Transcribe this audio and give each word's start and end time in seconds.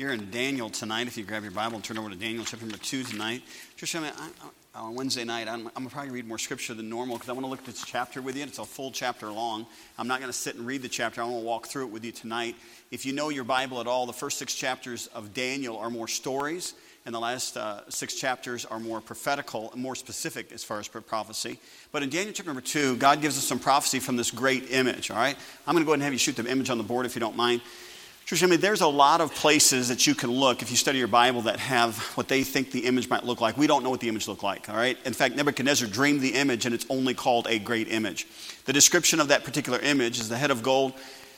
You're 0.00 0.14
in 0.14 0.30
Daniel 0.30 0.70
tonight. 0.70 1.08
If 1.08 1.18
you 1.18 1.24
grab 1.24 1.42
your 1.42 1.52
Bible 1.52 1.74
and 1.74 1.84
turn 1.84 1.98
over 1.98 2.08
to 2.08 2.16
Daniel 2.16 2.42
chapter 2.42 2.64
number 2.64 2.78
two 2.78 3.02
tonight. 3.02 3.42
Just 3.76 3.94
I 3.94 4.00
I, 4.00 4.78
on 4.80 4.94
Wednesday 4.94 5.24
night, 5.24 5.46
I'm, 5.46 5.66
I'm 5.66 5.72
going 5.74 5.88
to 5.88 5.92
probably 5.92 6.10
read 6.10 6.26
more 6.26 6.38
scripture 6.38 6.72
than 6.72 6.88
normal 6.88 7.16
because 7.16 7.28
I 7.28 7.32
want 7.32 7.44
to 7.44 7.50
look 7.50 7.58
at 7.58 7.66
this 7.66 7.84
chapter 7.84 8.22
with 8.22 8.34
you. 8.34 8.44
It's 8.44 8.58
a 8.58 8.64
full 8.64 8.92
chapter 8.92 9.30
long. 9.30 9.66
I'm 9.98 10.08
not 10.08 10.20
going 10.20 10.32
to 10.32 10.38
sit 10.38 10.54
and 10.54 10.66
read 10.66 10.80
the 10.80 10.88
chapter. 10.88 11.20
I 11.20 11.24
want 11.26 11.42
to 11.42 11.44
walk 11.44 11.66
through 11.66 11.88
it 11.88 11.90
with 11.90 12.02
you 12.02 12.12
tonight. 12.12 12.56
If 12.90 13.04
you 13.04 13.12
know 13.12 13.28
your 13.28 13.44
Bible 13.44 13.78
at 13.78 13.86
all, 13.86 14.06
the 14.06 14.14
first 14.14 14.38
six 14.38 14.54
chapters 14.54 15.06
of 15.08 15.34
Daniel 15.34 15.76
are 15.76 15.90
more 15.90 16.08
stories, 16.08 16.72
and 17.04 17.14
the 17.14 17.20
last 17.20 17.58
uh, 17.58 17.82
six 17.90 18.14
chapters 18.14 18.64
are 18.64 18.80
more 18.80 19.02
prophetical 19.02 19.70
and 19.72 19.82
more 19.82 19.94
specific 19.94 20.50
as 20.50 20.64
far 20.64 20.78
as 20.78 20.88
prophecy. 20.88 21.58
But 21.92 22.02
in 22.02 22.08
Daniel 22.08 22.32
chapter 22.32 22.48
number 22.48 22.62
two, 22.62 22.96
God 22.96 23.20
gives 23.20 23.36
us 23.36 23.44
some 23.44 23.58
prophecy 23.58 24.00
from 24.00 24.16
this 24.16 24.30
great 24.30 24.70
image, 24.70 25.10
all 25.10 25.18
right? 25.18 25.36
I'm 25.66 25.74
going 25.74 25.84
to 25.84 25.86
go 25.86 25.92
ahead 25.92 25.98
and 25.98 26.04
have 26.04 26.14
you 26.14 26.18
shoot 26.18 26.36
the 26.36 26.50
image 26.50 26.70
on 26.70 26.78
the 26.78 26.84
board 26.84 27.04
if 27.04 27.14
you 27.14 27.20
don't 27.20 27.36
mind. 27.36 27.60
Church, 28.30 28.44
I 28.44 28.46
mean, 28.46 28.60
there's 28.60 28.80
a 28.80 28.86
lot 28.86 29.20
of 29.20 29.34
places 29.34 29.88
that 29.88 30.06
you 30.06 30.14
can 30.14 30.30
look 30.30 30.62
if 30.62 30.70
you 30.70 30.76
study 30.76 30.98
your 30.98 31.08
Bible 31.08 31.42
that 31.42 31.58
have 31.58 31.98
what 32.14 32.28
they 32.28 32.44
think 32.44 32.70
the 32.70 32.86
image 32.86 33.08
might 33.08 33.24
look 33.24 33.40
like. 33.40 33.58
We 33.58 33.66
don't 33.66 33.82
know 33.82 33.90
what 33.90 33.98
the 33.98 34.08
image 34.08 34.28
looked 34.28 34.44
like, 34.44 34.68
all 34.68 34.76
right? 34.76 34.96
In 35.04 35.12
fact, 35.14 35.34
Nebuchadnezzar 35.34 35.88
dreamed 35.88 36.20
the 36.20 36.34
image, 36.34 36.64
and 36.64 36.72
it's 36.72 36.86
only 36.88 37.12
called 37.12 37.48
a 37.48 37.58
great 37.58 37.88
image. 37.88 38.28
The 38.66 38.72
description 38.72 39.18
of 39.18 39.26
that 39.26 39.42
particular 39.42 39.80
image 39.80 40.20
is 40.20 40.28
the 40.28 40.36
head 40.36 40.52
of 40.52 40.62
gold, 40.62 40.92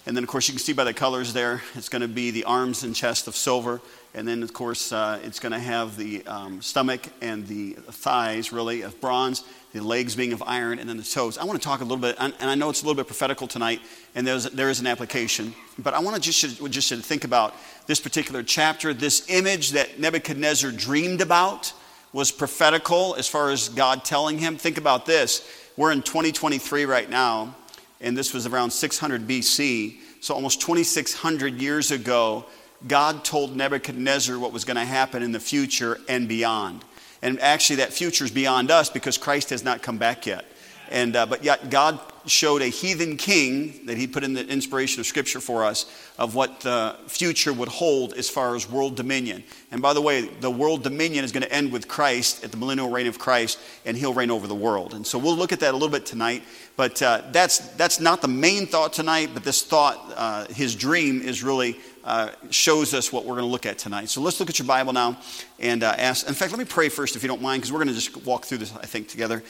and 0.05 0.15
then, 0.15 0.23
of 0.23 0.29
course, 0.29 0.49
you 0.49 0.53
can 0.53 0.61
see 0.61 0.75
by 0.75 0.85
the 0.85 0.93
colors 0.93 1.33
there, 1.33 1.63
it's 1.75 1.89
going 1.89 2.03
to 2.03 2.09
be 2.09 2.31
the 2.31 2.45
arms 2.45 2.83
and 2.83 2.95
chest 2.95 3.27
of 3.27 3.37
silver. 3.37 3.81
And 4.13 4.29
then, 4.29 4.43
of 4.43 4.53
course, 4.53 4.93
uh, 4.93 5.19
it's 5.25 5.41
going 5.41 5.53
to 5.53 5.61
have 5.61 5.97
the 5.97 6.27
um, 6.27 6.61
stomach 6.61 7.07
and 7.23 7.47
the 7.47 7.73
thighs, 7.73 8.53
really, 8.53 8.83
of 8.83 9.01
bronze 9.01 9.45
the 9.73 9.83
legs 9.83 10.15
being 10.15 10.33
of 10.33 10.43
iron, 10.47 10.79
and 10.79 10.89
then 10.89 10.99
the 10.99 11.03
toes. 11.03 11.39
I 11.39 11.45
want 11.45 11.61
to 11.61 11.65
talk 11.65 11.81
a 11.81 11.85
little 11.85 11.97
bit, 11.97 12.17
and 12.19 12.35
I 12.41 12.55
know 12.55 12.69
it's 12.69 12.83
a 12.83 12.85
little 12.85 12.97
bit 12.97 13.07
prophetical 13.07 13.47
tonight, 13.47 13.81
and 14.15 14.27
there's, 14.27 14.45
there 14.45 14.69
is 14.69 14.81
an 14.81 14.87
application, 14.87 15.55
but 15.79 15.95
I 15.95 15.99
want 16.01 16.17
to 16.17 16.23
just, 16.23 16.63
just 16.71 16.93
think 16.93 17.25
about 17.25 17.55
this 17.87 17.99
particular 17.99 18.43
chapter. 18.43 18.93
This 18.93 19.29
image 19.31 19.71
that 19.71 19.99
Nebuchadnezzar 19.99 20.73
dreamed 20.73 21.23
about 21.23 21.73
was 22.13 22.31
prophetical 22.31 23.15
as 23.17 23.27
far 23.27 23.51
as 23.51 23.71
God 23.71 24.05
telling 24.05 24.39
him. 24.39 24.59
Think 24.59 24.77
about 24.77 25.07
this. 25.07 25.49
We're 25.79 25.93
in 25.93 26.03
2023 26.03 26.85
right 26.85 27.09
now, 27.09 27.57
and 28.03 28.17
this 28.17 28.35
was 28.35 28.47
around 28.47 28.71
600 28.73 29.27
BC, 29.27 29.97
so 30.21 30.35
almost 30.35 30.61
2,600 30.61 31.55
years 31.55 31.91
ago, 31.91 32.45
God 32.87 33.25
told 33.25 33.57
Nebuchadnezzar 33.57 34.39
what 34.39 34.53
was 34.53 34.65
going 34.65 34.77
to 34.77 34.85
happen 34.85 35.23
in 35.23 35.33
the 35.33 35.41
future 35.41 35.99
and 36.09 36.29
beyond. 36.29 36.85
And 37.23 37.41
actually, 37.41 37.77
that 37.77 37.93
future 37.93 38.25
is 38.25 38.31
beyond 38.31 38.71
us 38.71 38.91
because 38.91 39.17
Christ 39.17 39.51
has 39.51 39.63
not 39.63 39.81
come 39.81 39.97
back 39.97 40.27
yet. 40.27 40.45
And, 40.91 41.17
uh, 41.17 41.25
but 41.25 41.43
yet, 41.43 41.71
God 41.71 41.99
showed 42.27 42.63
a 42.63 42.67
heathen 42.67 43.17
king 43.17 43.87
that 43.87 43.97
He 43.97 44.07
put 44.07 44.25
in 44.25 44.35
the 44.35 44.47
inspiration 44.47 45.01
of 45.01 45.07
Scripture 45.07 45.41
for 45.41 45.65
us 45.65 45.87
of 46.19 46.35
what 46.35 46.61
the 46.61 46.97
future 47.07 47.53
would 47.53 47.69
hold 47.69 48.13
as 48.15 48.29
far 48.29 48.55
as 48.55 48.69
world 48.69 48.97
dominion. 48.97 49.43
And 49.71 49.81
by 49.81 49.95
the 49.95 50.03
way, 50.03 50.23
the 50.23 50.51
world 50.51 50.83
dominion 50.83 51.25
is 51.25 51.33
going 51.33 51.45
to 51.45 51.53
end 51.53 51.73
with 51.73 51.89
Christ 51.89 52.45
at 52.45 52.51
the 52.51 52.57
millennial 52.57 52.91
reign 52.91 53.07
of 53.07 53.19
Christ, 53.19 53.59
and 53.87 53.97
He'll 53.97 54.13
reign 54.13 54.31
over 54.31 54.47
the 54.47 54.55
world. 54.55 54.93
And 54.93 55.07
so 55.07 55.19
we'll 55.19 55.37
look 55.37 55.53
at 55.53 55.61
that 55.61 55.71
a 55.71 55.77
little 55.77 55.89
bit 55.89 56.05
tonight. 56.05 56.43
But 56.77 57.01
uh, 57.01 57.23
that's, 57.33 57.59
that's 57.77 58.01
not 58.01 58.21
the 58.21 58.29
main 58.29 58.67
thought 58.67 58.93
tonight, 58.93 59.31
but 59.33 59.45
this 59.45 59.63
thought, 59.63 59.99
uh, 60.17 60.47
His 60.49 60.75
dream, 60.75 61.23
is 61.23 61.43
really 61.43 61.79
uh, 62.05 62.31
shows 62.51 62.95
us 62.95 63.13
what 63.13 63.25
we're 63.25 63.35
going 63.35 63.47
to 63.47 63.53
look 63.53 63.67
at 63.67 63.79
tonight. 63.79 64.09
So 64.09 64.21
let's 64.21 64.41
look 64.41 64.51
at 64.51 64.59
your 64.59 64.67
Bible 64.67 64.93
now 64.93 65.19
and 65.59 65.83
uh, 65.83 65.95
ask. 65.99 66.27
In 66.29 66.35
fact, 66.35 66.53
let 66.53 66.59
me 66.59 66.65
pray 66.65 66.89
first, 66.89 67.17
if 67.17 67.23
you 67.23 67.29
don't 67.29 67.43
mind, 67.43 67.63
because 67.63 67.73
we're 67.73 67.79
going 67.79 67.89
to 67.89 67.95
just 67.95 68.25
walk 68.27 68.45
through 68.45 68.59
this, 68.59 68.75
I 68.75 68.87
think, 68.87 69.09
together 69.09 69.43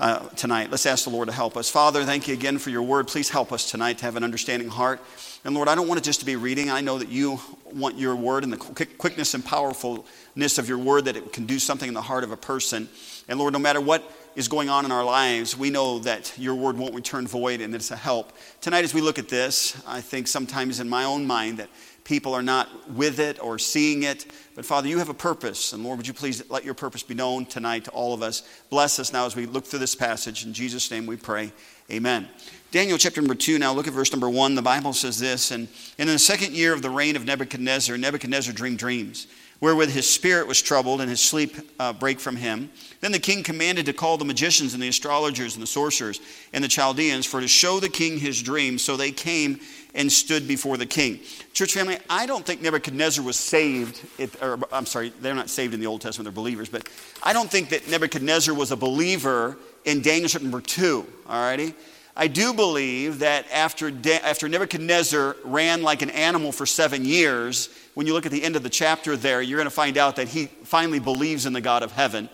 uh, 0.00 0.26
tonight. 0.30 0.70
Let's 0.70 0.86
ask 0.86 1.04
the 1.04 1.10
Lord 1.10 1.28
to 1.28 1.34
help 1.34 1.56
us. 1.56 1.68
Father, 1.68 2.04
thank 2.04 2.26
you 2.26 2.34
again 2.34 2.58
for 2.58 2.70
your 2.70 2.82
word. 2.82 3.06
Please 3.06 3.28
help 3.28 3.52
us 3.52 3.70
tonight 3.70 3.98
to 3.98 4.06
have 4.06 4.16
an 4.16 4.24
understanding 4.24 4.68
heart. 4.68 5.00
And 5.44 5.54
Lord, 5.54 5.68
I 5.68 5.74
don't 5.74 5.88
want 5.88 5.98
it 6.00 6.04
just 6.04 6.20
to 6.20 6.26
be 6.26 6.36
reading. 6.36 6.70
I 6.70 6.80
know 6.80 6.98
that 6.98 7.08
you 7.08 7.38
want 7.72 7.98
your 7.98 8.16
word 8.16 8.44
and 8.44 8.52
the 8.52 8.56
quickness 8.56 9.34
and 9.34 9.44
powerfulness 9.44 10.58
of 10.58 10.68
your 10.68 10.78
word 10.78 11.04
that 11.04 11.16
it 11.16 11.32
can 11.32 11.44
do 11.44 11.58
something 11.58 11.88
in 11.88 11.94
the 11.94 12.02
heart 12.02 12.24
of 12.24 12.32
a 12.32 12.36
person. 12.36 12.88
And 13.28 13.38
Lord, 13.38 13.52
no 13.52 13.58
matter 13.58 13.80
what 13.80 14.02
is 14.36 14.48
going 14.48 14.68
on 14.68 14.84
in 14.84 14.92
our 14.92 15.04
lives, 15.04 15.56
we 15.56 15.70
know 15.70 15.98
that 16.00 16.32
your 16.38 16.54
word 16.54 16.78
won't 16.78 16.94
return 16.94 17.26
void 17.26 17.60
and 17.60 17.74
it's 17.74 17.90
a 17.90 17.96
help. 17.96 18.32
Tonight, 18.60 18.84
as 18.84 18.94
we 18.94 19.00
look 19.00 19.18
at 19.18 19.28
this, 19.28 19.80
I 19.86 20.00
think 20.00 20.28
sometimes 20.28 20.80
in 20.80 20.88
my 20.88 21.04
own 21.04 21.26
mind 21.26 21.58
that 21.58 21.68
people 22.10 22.34
are 22.34 22.42
not 22.42 22.90
with 22.90 23.20
it 23.20 23.40
or 23.40 23.56
seeing 23.56 24.02
it. 24.02 24.26
But 24.56 24.66
Father, 24.66 24.88
you 24.88 24.98
have 24.98 25.10
a 25.10 25.14
purpose. 25.14 25.72
And 25.72 25.84
Lord, 25.84 25.96
would 25.96 26.08
you 26.08 26.12
please 26.12 26.42
let 26.50 26.64
your 26.64 26.74
purpose 26.74 27.04
be 27.04 27.14
known 27.14 27.46
tonight 27.46 27.84
to 27.84 27.92
all 27.92 28.12
of 28.12 28.20
us? 28.20 28.42
Bless 28.68 28.98
us 28.98 29.12
now 29.12 29.26
as 29.26 29.36
we 29.36 29.46
look 29.46 29.64
through 29.64 29.78
this 29.78 29.94
passage. 29.94 30.44
In 30.44 30.52
Jesus' 30.52 30.90
name 30.90 31.06
we 31.06 31.14
pray. 31.14 31.52
Amen. 31.88 32.28
Daniel 32.72 32.98
chapter 32.98 33.20
number 33.20 33.36
two, 33.36 33.60
now 33.60 33.72
look 33.72 33.86
at 33.86 33.92
verse 33.92 34.10
number 34.10 34.28
one. 34.28 34.56
The 34.56 34.62
Bible 34.62 34.92
says 34.92 35.20
this 35.20 35.52
And 35.52 35.68
in 35.98 36.08
the 36.08 36.18
second 36.18 36.52
year 36.52 36.74
of 36.74 36.82
the 36.82 36.90
reign 36.90 37.14
of 37.14 37.24
Nebuchadnezzar, 37.24 37.96
Nebuchadnezzar 37.96 38.52
dreamed 38.52 38.78
dreams 38.78 39.28
wherewith 39.60 39.90
his 39.90 40.08
spirit 40.08 40.46
was 40.46 40.60
troubled 40.60 41.00
and 41.00 41.10
his 41.10 41.20
sleep 41.20 41.56
uh, 41.78 41.92
brake 41.92 42.18
from 42.18 42.36
him. 42.36 42.70
Then 43.00 43.12
the 43.12 43.18
king 43.18 43.42
commanded 43.42 43.86
to 43.86 43.92
call 43.92 44.16
the 44.16 44.24
magicians 44.24 44.74
and 44.74 44.82
the 44.82 44.88
astrologers 44.88 45.54
and 45.54 45.62
the 45.62 45.66
sorcerers 45.66 46.20
and 46.52 46.64
the 46.64 46.68
Chaldeans 46.68 47.26
for 47.26 47.40
to 47.40 47.48
show 47.48 47.80
the 47.80 47.88
king 47.88 48.18
his 48.18 48.42
dream. 48.42 48.78
So 48.78 48.96
they 48.96 49.12
came 49.12 49.60
and 49.94 50.10
stood 50.10 50.46
before 50.46 50.76
the 50.76 50.86
king. 50.86 51.20
Church 51.52 51.74
family, 51.74 51.98
I 52.08 52.26
don't 52.26 52.46
think 52.46 52.62
Nebuchadnezzar 52.62 53.24
was 53.24 53.36
saved. 53.36 54.00
If, 54.18 54.40
or, 54.42 54.58
I'm 54.72 54.86
sorry, 54.86 55.12
they're 55.20 55.34
not 55.34 55.50
saved 55.50 55.74
in 55.74 55.80
the 55.80 55.86
Old 55.86 56.00
Testament, 56.00 56.26
they're 56.26 56.32
believers, 56.32 56.68
but 56.68 56.88
I 57.22 57.32
don't 57.32 57.50
think 57.50 57.70
that 57.70 57.88
Nebuchadnezzar 57.88 58.54
was 58.54 58.70
a 58.70 58.76
believer 58.76 59.56
in 59.84 60.00
Daniel 60.00 60.28
chapter 60.28 60.44
number 60.44 60.60
two, 60.60 61.06
all 61.28 61.42
righty? 61.42 61.74
I 62.16 62.26
do 62.26 62.52
believe 62.52 63.20
that 63.20 63.46
after, 63.52 63.90
De- 63.90 64.24
after 64.24 64.48
Nebuchadnezzar 64.48 65.36
ran 65.44 65.82
like 65.82 66.02
an 66.02 66.10
animal 66.10 66.52
for 66.52 66.66
seven 66.66 67.04
years, 67.04 67.68
when 67.94 68.06
you 68.06 68.12
look 68.12 68.26
at 68.26 68.32
the 68.32 68.42
end 68.42 68.56
of 68.56 68.62
the 68.62 68.70
chapter 68.70 69.16
there, 69.16 69.40
you're 69.40 69.58
going 69.58 69.66
to 69.66 69.70
find 69.70 69.96
out 69.96 70.16
that 70.16 70.28
he 70.28 70.46
finally 70.64 70.98
believes 70.98 71.46
in 71.46 71.52
the 71.52 71.60
God 71.60 71.82
of 71.82 71.92
heaven. 71.92 72.28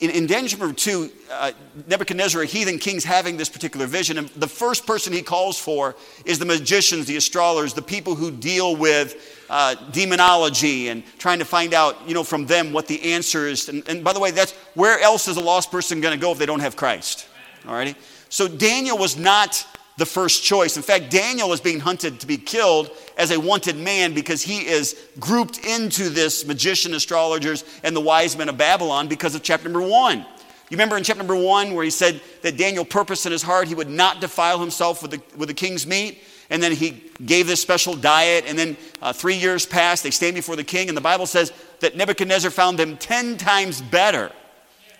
In, 0.00 0.10
in 0.10 0.26
Daniel 0.26 0.72
2, 0.72 1.10
uh, 1.30 1.52
Nebuchadnezzar, 1.86 2.40
a 2.40 2.46
heathen 2.46 2.78
king's 2.78 3.04
having 3.04 3.36
this 3.36 3.50
particular 3.50 3.86
vision, 3.86 4.16
and 4.16 4.28
the 4.30 4.48
first 4.48 4.86
person 4.86 5.12
he 5.12 5.20
calls 5.20 5.58
for 5.58 5.94
is 6.24 6.38
the 6.38 6.46
magicians, 6.46 7.04
the 7.04 7.16
astrologers, 7.16 7.74
the 7.74 7.82
people 7.82 8.14
who 8.14 8.30
deal 8.30 8.74
with 8.74 9.44
uh, 9.50 9.74
demonology 9.90 10.88
and 10.88 11.02
trying 11.18 11.38
to 11.38 11.44
find 11.44 11.74
out, 11.74 11.96
you 12.08 12.14
know, 12.14 12.24
from 12.24 12.46
them 12.46 12.72
what 12.72 12.86
the 12.86 13.12
answer 13.12 13.46
is. 13.46 13.68
And, 13.68 13.86
and 13.90 14.02
by 14.02 14.14
the 14.14 14.20
way, 14.20 14.30
that's 14.30 14.52
where 14.74 14.98
else 15.00 15.28
is 15.28 15.36
a 15.36 15.40
lost 15.40 15.70
person 15.70 16.00
going 16.00 16.18
to 16.18 16.20
go 16.20 16.32
if 16.32 16.38
they 16.38 16.46
don't 16.46 16.60
have 16.60 16.76
Christ? 16.76 17.28
All 17.66 17.74
righty? 17.74 17.94
So 18.30 18.48
Daniel 18.48 18.96
was 18.96 19.18
not 19.18 19.66
the 19.96 20.06
first 20.06 20.42
choice. 20.42 20.76
In 20.76 20.82
fact, 20.82 21.10
Daniel 21.10 21.52
is 21.52 21.60
being 21.60 21.78
hunted 21.78 22.20
to 22.20 22.26
be 22.26 22.38
killed 22.38 22.90
as 23.18 23.30
a 23.30 23.38
wanted 23.38 23.76
man 23.76 24.14
because 24.14 24.40
he 24.40 24.66
is 24.66 24.98
grouped 25.18 25.58
into 25.58 26.08
this 26.08 26.46
magician, 26.46 26.94
astrologers, 26.94 27.64
and 27.82 27.94
the 27.94 28.00
wise 28.00 28.38
men 28.38 28.48
of 28.48 28.56
Babylon 28.56 29.08
because 29.08 29.34
of 29.34 29.42
chapter 29.42 29.68
number 29.68 29.86
one. 29.86 30.20
You 30.70 30.76
remember 30.76 30.96
in 30.96 31.02
chapter 31.02 31.18
number 31.18 31.36
one 31.36 31.74
where 31.74 31.84
he 31.84 31.90
said 31.90 32.20
that 32.42 32.56
Daniel 32.56 32.84
purposed 32.84 33.26
in 33.26 33.32
his 33.32 33.42
heart 33.42 33.68
he 33.68 33.74
would 33.74 33.90
not 33.90 34.20
defile 34.20 34.58
himself 34.58 35.02
with 35.02 35.10
the, 35.10 35.20
with 35.36 35.48
the 35.48 35.54
king's 35.54 35.86
meat? 35.86 36.22
And 36.48 36.62
then 36.62 36.72
he 36.72 37.02
gave 37.24 37.46
this 37.46 37.60
special 37.60 37.94
diet, 37.94 38.44
and 38.46 38.58
then 38.58 38.76
uh, 39.02 39.12
three 39.12 39.36
years 39.36 39.66
passed. 39.66 40.02
They 40.02 40.10
stand 40.10 40.34
before 40.34 40.56
the 40.56 40.64
king, 40.64 40.88
and 40.88 40.96
the 40.96 41.02
Bible 41.02 41.26
says 41.26 41.52
that 41.80 41.96
Nebuchadnezzar 41.96 42.50
found 42.50 42.78
them 42.78 42.96
10 42.96 43.36
times 43.36 43.82
better 43.82 44.32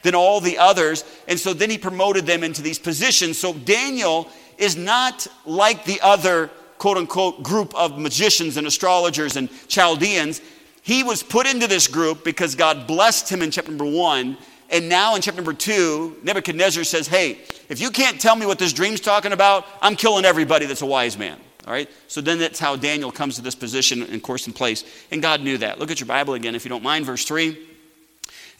than 0.02 0.14
all 0.14 0.40
the 0.40 0.58
others. 0.58 1.04
And 1.28 1.38
so 1.38 1.52
then 1.52 1.70
he 1.70 1.78
promoted 1.78 2.26
them 2.26 2.42
into 2.42 2.62
these 2.62 2.78
positions. 2.78 3.38
So 3.38 3.52
Daniel 3.52 4.28
is 4.58 4.76
not 4.76 5.26
like 5.44 5.84
the 5.84 6.00
other 6.00 6.50
quote 6.78 6.96
unquote 6.96 7.42
group 7.42 7.74
of 7.74 7.98
magicians 7.98 8.56
and 8.56 8.66
astrologers 8.66 9.36
and 9.36 9.48
Chaldeans. 9.68 10.40
He 10.82 11.02
was 11.02 11.22
put 11.22 11.46
into 11.46 11.66
this 11.66 11.86
group 11.86 12.24
because 12.24 12.54
God 12.54 12.86
blessed 12.86 13.28
him 13.28 13.42
in 13.42 13.50
chapter 13.50 13.70
number 13.70 13.84
one. 13.84 14.36
And 14.70 14.88
now 14.88 15.14
in 15.14 15.22
chapter 15.22 15.36
number 15.36 15.52
two, 15.52 16.16
Nebuchadnezzar 16.22 16.84
says, 16.84 17.06
Hey, 17.06 17.38
if 17.68 17.80
you 17.80 17.90
can't 17.90 18.20
tell 18.20 18.36
me 18.36 18.46
what 18.46 18.58
this 18.58 18.72
dream's 18.72 19.00
talking 19.00 19.32
about, 19.32 19.66
I'm 19.82 19.96
killing 19.96 20.24
everybody 20.24 20.66
that's 20.66 20.82
a 20.82 20.86
wise 20.86 21.18
man. 21.18 21.38
All 21.66 21.72
right? 21.72 21.88
So 22.08 22.20
then 22.20 22.38
that's 22.38 22.58
how 22.58 22.76
Daniel 22.76 23.12
comes 23.12 23.36
to 23.36 23.42
this 23.42 23.54
position 23.54 24.02
and 24.02 24.22
course 24.22 24.46
in 24.46 24.52
place. 24.52 24.84
And 25.10 25.20
God 25.20 25.42
knew 25.42 25.58
that. 25.58 25.78
Look 25.78 25.90
at 25.90 26.00
your 26.00 26.06
Bible 26.06 26.34
again, 26.34 26.54
if 26.54 26.64
you 26.64 26.68
don't 26.68 26.82
mind, 26.82 27.04
verse 27.04 27.24
3. 27.24 27.69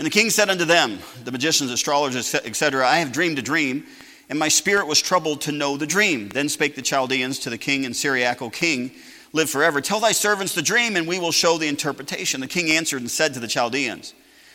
And 0.00 0.06
the 0.06 0.10
king 0.10 0.30
said 0.30 0.48
unto 0.48 0.64
them, 0.64 0.98
the 1.24 1.30
magicians, 1.30 1.70
astrologers, 1.70 2.34
etc., 2.34 2.88
I 2.88 3.00
have 3.00 3.12
dreamed 3.12 3.38
a 3.38 3.42
dream, 3.42 3.84
and 4.30 4.38
my 4.38 4.48
spirit 4.48 4.86
was 4.86 5.02
troubled 5.02 5.42
to 5.42 5.52
know 5.52 5.76
the 5.76 5.86
dream. 5.86 6.30
Then 6.30 6.48
spake 6.48 6.74
the 6.74 6.80
Chaldeans 6.80 7.38
to 7.40 7.50
the 7.50 7.58
king 7.58 7.84
and 7.84 7.94
Syriac, 7.94 8.40
O 8.40 8.48
king, 8.48 8.92
live 9.34 9.50
forever. 9.50 9.82
Tell 9.82 10.00
thy 10.00 10.12
servants 10.12 10.54
the 10.54 10.62
dream, 10.62 10.96
and 10.96 11.06
we 11.06 11.18
will 11.18 11.32
show 11.32 11.58
the 11.58 11.68
interpretation. 11.68 12.40
The 12.40 12.46
king 12.46 12.70
answered 12.70 13.02
and 13.02 13.10
said 13.10 13.34
to 13.34 13.40
the 13.40 13.46
Chaldeans, 13.46 14.14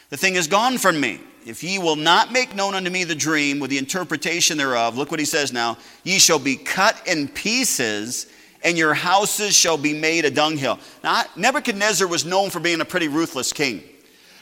The 0.09 0.17
thing 0.17 0.33
is 0.33 0.47
gone 0.47 0.79
from 0.79 0.99
me. 0.99 1.19
If 1.45 1.63
ye 1.63 1.77
will 1.77 1.95
not 1.95 2.31
make 2.31 2.55
known 2.55 2.73
unto 2.73 2.89
me 2.89 3.03
the 3.03 3.13
dream 3.13 3.59
with 3.59 3.69
the 3.69 3.77
interpretation 3.77 4.57
thereof, 4.57 4.97
look 4.97 5.11
what 5.11 5.19
he 5.19 5.27
says 5.27 5.53
now, 5.53 5.77
ye 6.03 6.17
shall 6.17 6.39
be 6.39 6.55
cut 6.55 6.99
in 7.05 7.27
pieces, 7.27 8.25
and 8.63 8.79
your 8.79 8.95
houses 8.95 9.55
shall 9.55 9.77
be 9.77 9.93
made 9.93 10.25
a 10.25 10.31
dunghill. 10.31 10.79
Now, 11.03 11.21
Nebuchadnezzar 11.35 12.07
was 12.07 12.25
known 12.25 12.49
for 12.49 12.59
being 12.59 12.81
a 12.81 12.85
pretty 12.85 13.09
ruthless 13.09 13.53
king. 13.53 13.83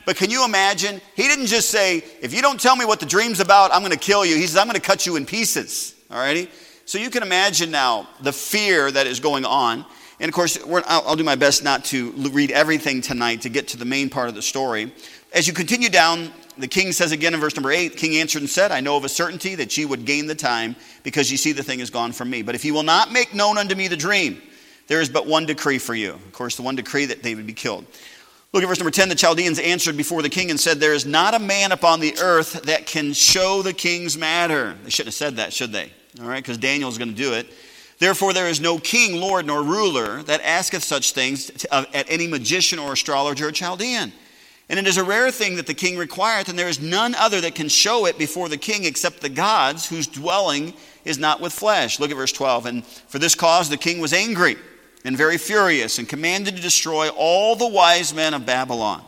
But 0.05 0.17
can 0.17 0.29
you 0.29 0.45
imagine? 0.45 1.01
He 1.15 1.23
didn't 1.23 1.47
just 1.47 1.69
say, 1.69 2.03
if 2.21 2.33
you 2.33 2.41
don't 2.41 2.59
tell 2.59 2.75
me 2.75 2.85
what 2.85 2.99
the 2.99 3.05
dream's 3.05 3.39
about, 3.39 3.71
I'm 3.71 3.81
going 3.81 3.91
to 3.91 3.97
kill 3.97 4.25
you. 4.25 4.35
He 4.35 4.47
says, 4.47 4.57
I'm 4.57 4.67
going 4.67 4.79
to 4.79 4.85
cut 4.85 5.05
you 5.05 5.15
in 5.15 5.25
pieces. 5.25 5.95
All 6.11 6.17
righty? 6.17 6.49
So 6.85 6.97
you 6.97 7.09
can 7.09 7.23
imagine 7.23 7.71
now 7.71 8.09
the 8.21 8.33
fear 8.33 8.91
that 8.91 9.07
is 9.07 9.19
going 9.19 9.45
on. 9.45 9.85
And 10.19 10.29
of 10.29 10.35
course, 10.35 10.57
I'll, 10.65 11.03
I'll 11.07 11.15
do 11.15 11.23
my 11.23 11.35
best 11.35 11.63
not 11.63 11.85
to 11.85 12.11
read 12.11 12.51
everything 12.51 13.01
tonight 13.01 13.41
to 13.41 13.49
get 13.49 13.69
to 13.69 13.77
the 13.77 13.85
main 13.85 14.09
part 14.09 14.29
of 14.29 14.35
the 14.35 14.41
story. 14.41 14.91
As 15.33 15.47
you 15.47 15.53
continue 15.53 15.89
down, 15.89 16.31
the 16.57 16.67
king 16.67 16.91
says 16.91 17.11
again 17.11 17.33
in 17.33 17.39
verse 17.39 17.55
number 17.55 17.71
8 17.71 17.97
King 17.97 18.17
answered 18.17 18.41
and 18.41 18.49
said, 18.49 18.71
I 18.71 18.81
know 18.81 18.95
of 18.95 19.05
a 19.05 19.09
certainty 19.09 19.55
that 19.55 19.75
ye 19.77 19.85
would 19.85 20.05
gain 20.05 20.27
the 20.27 20.35
time, 20.35 20.75
because 21.01 21.31
ye 21.31 21.37
see 21.37 21.51
the 21.51 21.63
thing 21.63 21.79
is 21.79 21.89
gone 21.89 22.11
from 22.11 22.29
me. 22.29 22.41
But 22.41 22.55
if 22.55 22.63
ye 22.63 22.71
will 22.71 22.83
not 22.83 23.11
make 23.11 23.33
known 23.33 23.57
unto 23.57 23.75
me 23.75 23.87
the 23.87 23.97
dream, 23.97 24.41
there 24.87 25.01
is 25.01 25.09
but 25.09 25.25
one 25.25 25.45
decree 25.45 25.79
for 25.79 25.95
you. 25.95 26.11
Of 26.11 26.33
course, 26.33 26.55
the 26.55 26.61
one 26.61 26.75
decree 26.75 27.05
that 27.05 27.23
they 27.23 27.33
would 27.33 27.47
be 27.47 27.53
killed. 27.53 27.85
Look 28.53 28.61
at 28.61 28.67
verse 28.67 28.77
number 28.77 28.91
10. 28.91 29.09
The 29.09 29.15
Chaldeans 29.15 29.57
answered 29.57 29.97
before 29.97 30.21
the 30.21 30.29
king 30.29 30.51
and 30.51 30.59
said, 30.59 30.79
There 30.79 30.93
is 30.93 31.07
not 31.07 31.33
a 31.33 31.39
man 31.39 31.71
upon 31.71 31.99
the 31.99 32.15
earth 32.21 32.61
that 32.63 32.85
can 32.85 33.13
show 33.13 33.63
the 33.63 33.73
king's 33.73 34.15
matter. 34.15 34.75
They 34.83 34.91
shouldn't 34.91 35.07
have 35.07 35.15
said 35.15 35.37
that, 35.37 35.53
should 35.53 35.71
they? 35.71 35.91
All 36.21 36.27
right, 36.27 36.43
because 36.43 36.59
Daniel 36.59 36.87
is 36.87 36.99
going 36.99 37.09
to 37.09 37.15
do 37.15 37.33
it. 37.33 37.51
Therefore, 37.97 38.31
there 38.31 38.47
is 38.47 38.61
no 38.61 38.77
king, 38.77 39.19
lord, 39.19 39.47
nor 39.47 39.63
ruler 39.63 40.21
that 40.23 40.39
asketh 40.43 40.83
such 40.83 41.13
things 41.13 41.47
to, 41.47 41.73
uh, 41.73 41.85
at 41.95 42.11
any 42.11 42.27
magician 42.27 42.77
or 42.77 42.93
astrologer 42.93 43.47
or 43.47 43.51
Chaldean. 43.51 44.13
And 44.69 44.77
it 44.77 44.85
is 44.85 44.97
a 44.97 45.03
rare 45.03 45.31
thing 45.31 45.55
that 45.55 45.65
the 45.65 45.73
king 45.73 45.97
requireth, 45.97 46.47
and 46.47 46.57
there 46.57 46.69
is 46.69 46.79
none 46.79 47.15
other 47.15 47.41
that 47.41 47.55
can 47.55 47.69
show 47.69 48.05
it 48.05 48.19
before 48.19 48.49
the 48.49 48.57
king 48.57 48.85
except 48.85 49.21
the 49.21 49.29
gods, 49.29 49.89
whose 49.89 50.05
dwelling 50.05 50.73
is 51.05 51.17
not 51.17 51.41
with 51.41 51.53
flesh. 51.53 51.99
Look 51.99 52.11
at 52.11 52.17
verse 52.17 52.31
12. 52.31 52.67
And 52.67 52.85
for 52.85 53.17
this 53.17 53.33
cause 53.33 53.69
the 53.69 53.77
king 53.77 53.99
was 53.99 54.13
angry 54.13 54.57
and 55.05 55.17
very 55.17 55.37
furious, 55.37 55.99
and 55.99 56.07
commanded 56.07 56.55
to 56.55 56.61
destroy 56.61 57.09
all 57.09 57.55
the 57.55 57.67
wise 57.67 58.13
men 58.13 58.33
of 58.33 58.45
Babylon. 58.45 59.03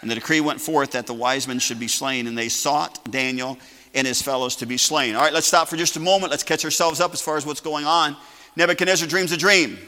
And 0.00 0.10
the 0.10 0.14
decree 0.14 0.40
went 0.40 0.60
forth 0.60 0.92
that 0.92 1.06
the 1.06 1.14
wise 1.14 1.46
men 1.46 1.58
should 1.58 1.80
be 1.80 1.88
slain, 1.88 2.26
and 2.26 2.36
they 2.36 2.48
sought 2.48 3.10
Daniel 3.10 3.58
and 3.94 4.06
his 4.06 4.22
fellows 4.22 4.56
to 4.56 4.66
be 4.66 4.76
slain. 4.76 5.14
All 5.14 5.22
right, 5.22 5.32
let's 5.32 5.46
stop 5.46 5.68
for 5.68 5.76
just 5.76 5.96
a 5.96 6.00
moment. 6.00 6.30
Let's 6.30 6.42
catch 6.42 6.64
ourselves 6.64 7.00
up 7.00 7.12
as 7.12 7.20
far 7.20 7.36
as 7.36 7.44
what's 7.44 7.60
going 7.60 7.84
on. 7.84 8.16
Nebuchadnezzar 8.56 9.08
dreams 9.08 9.32
a 9.32 9.36
dream. 9.36 9.78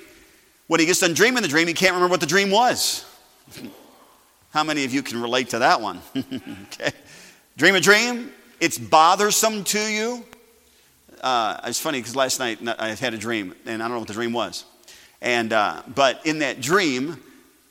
When 0.66 0.80
he 0.80 0.86
gets 0.86 1.00
done 1.00 1.14
dreaming 1.14 1.42
the 1.42 1.48
dream, 1.48 1.68
he 1.68 1.74
can't 1.74 1.94
remember 1.94 2.10
what 2.12 2.20
the 2.20 2.26
dream 2.26 2.50
was. 2.50 3.04
How 4.50 4.64
many 4.64 4.84
of 4.84 4.92
you 4.92 5.02
can 5.02 5.20
relate 5.20 5.50
to 5.50 5.60
that 5.60 5.80
one? 5.80 6.00
okay. 6.16 6.92
Dream 7.56 7.74
a 7.74 7.80
dream, 7.80 8.32
it's 8.60 8.78
bothersome 8.78 9.64
to 9.64 9.80
you. 9.80 10.24
Uh, 11.20 11.60
it's 11.64 11.78
funny 11.78 12.00
because 12.00 12.16
last 12.16 12.40
night 12.40 12.58
I 12.78 12.88
had 12.88 13.14
a 13.14 13.18
dream, 13.18 13.54
and 13.66 13.82
I 13.82 13.86
don't 13.86 13.94
know 13.94 14.00
what 14.00 14.08
the 14.08 14.14
dream 14.14 14.32
was. 14.32 14.64
And, 15.22 15.52
uh, 15.52 15.82
but 15.94 16.26
in 16.26 16.40
that 16.40 16.60
dream, 16.60 17.22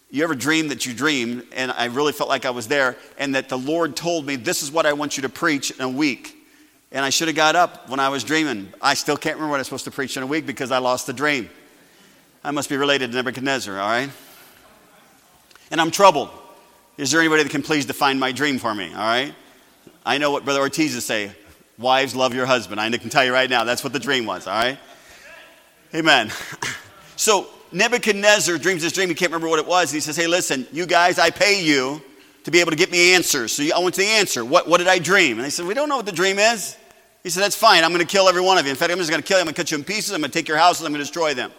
you 0.09 0.23
ever 0.23 0.35
dream 0.35 0.69
that 0.69 0.85
you 0.85 0.93
dreamed, 0.93 1.45
and 1.53 1.69
I 1.69 1.85
really 1.85 2.13
felt 2.13 2.29
like 2.29 2.45
I 2.45 2.49
was 2.49 2.67
there, 2.67 2.95
and 3.17 3.35
that 3.35 3.49
the 3.49 3.57
Lord 3.57 3.95
told 3.95 4.25
me, 4.25 4.37
This 4.37 4.63
is 4.63 4.71
what 4.71 4.85
I 4.85 4.93
want 4.93 5.17
you 5.17 5.23
to 5.23 5.29
preach 5.29 5.69
in 5.69 5.81
a 5.81 5.89
week. 5.89 6.37
And 6.93 7.05
I 7.05 7.09
should 7.09 7.27
have 7.27 7.35
got 7.35 7.55
up 7.55 7.89
when 7.89 7.99
I 7.99 8.09
was 8.09 8.23
dreaming. 8.23 8.73
I 8.81 8.93
still 8.93 9.17
can't 9.17 9.35
remember 9.35 9.51
what 9.51 9.57
I 9.57 9.59
was 9.59 9.67
supposed 9.67 9.83
to 9.85 9.91
preach 9.91 10.17
in 10.17 10.23
a 10.23 10.27
week 10.27 10.45
because 10.45 10.71
I 10.71 10.79
lost 10.79 11.07
the 11.07 11.13
dream. 11.13 11.49
I 12.43 12.51
must 12.51 12.69
be 12.69 12.77
related 12.77 13.11
to 13.11 13.17
Nebuchadnezzar, 13.17 13.77
all 13.79 13.89
right? 13.89 14.09
And 15.69 15.79
I'm 15.79 15.91
troubled. 15.91 16.29
Is 16.97 17.11
there 17.11 17.19
anybody 17.19 17.43
that 17.43 17.49
can 17.49 17.63
please 17.63 17.85
define 17.85 18.17
my 18.17 18.31
dream 18.31 18.59
for 18.59 18.73
me, 18.73 18.93
all 18.93 18.99
right? 18.99 19.33
I 20.05 20.17
know 20.17 20.31
what 20.31 20.45
Brother 20.45 20.61
Ortiz 20.61 20.95
is 20.95 21.05
say. 21.05 21.31
Wives, 21.77 22.15
love 22.15 22.33
your 22.33 22.45
husband. 22.45 22.79
I 22.79 22.89
can 22.89 23.09
tell 23.09 23.25
you 23.25 23.33
right 23.33 23.49
now, 23.49 23.65
that's 23.65 23.83
what 23.83 23.93
the 23.93 23.99
dream 23.99 24.25
was, 24.25 24.47
all 24.47 24.53
right? 24.53 24.79
Amen. 25.93 26.31
So 27.21 27.45
Nebuchadnezzar 27.71 28.57
dreams 28.57 28.81
this 28.81 28.93
dream. 28.93 29.07
He 29.07 29.13
can't 29.13 29.31
remember 29.31 29.47
what 29.47 29.59
it 29.59 29.67
was. 29.67 29.91
And 29.91 29.97
he 29.97 29.99
says, 29.99 30.17
Hey, 30.17 30.25
listen, 30.25 30.65
you 30.71 30.87
guys, 30.87 31.19
I 31.19 31.29
pay 31.29 31.63
you 31.63 32.01
to 32.45 32.49
be 32.49 32.59
able 32.59 32.71
to 32.71 32.75
get 32.75 32.89
me 32.89 33.13
answers. 33.13 33.51
So 33.51 33.63
I 33.63 33.77
want 33.77 33.93
the 33.93 34.03
answer. 34.03 34.43
What, 34.43 34.67
what 34.67 34.79
did 34.79 34.87
I 34.87 34.97
dream? 34.97 35.37
And 35.37 35.45
they 35.45 35.51
said, 35.51 35.67
We 35.67 35.75
don't 35.75 35.87
know 35.87 35.97
what 35.97 36.07
the 36.07 36.11
dream 36.11 36.39
is. 36.39 36.75
He 37.21 37.29
said, 37.29 37.43
That's 37.43 37.55
fine. 37.55 37.83
I'm 37.83 37.91
going 37.91 38.03
to 38.03 38.11
kill 38.11 38.27
every 38.27 38.41
one 38.41 38.57
of 38.57 38.65
you. 38.65 38.71
In 38.71 38.75
fact, 38.75 38.91
I'm 38.91 38.97
just 38.97 39.11
going 39.11 39.21
to 39.21 39.27
kill 39.27 39.37
you. 39.37 39.41
I'm 39.41 39.45
going 39.45 39.53
to 39.53 39.61
cut 39.61 39.69
you 39.69 39.77
in 39.77 39.83
pieces. 39.83 40.13
I'm 40.13 40.21
going 40.21 40.31
to 40.31 40.37
take 40.37 40.47
your 40.47 40.57
houses. 40.57 40.83
I'm 40.83 40.91
going 40.93 40.97
to 40.99 41.03
destroy 41.03 41.35
them. 41.35 41.51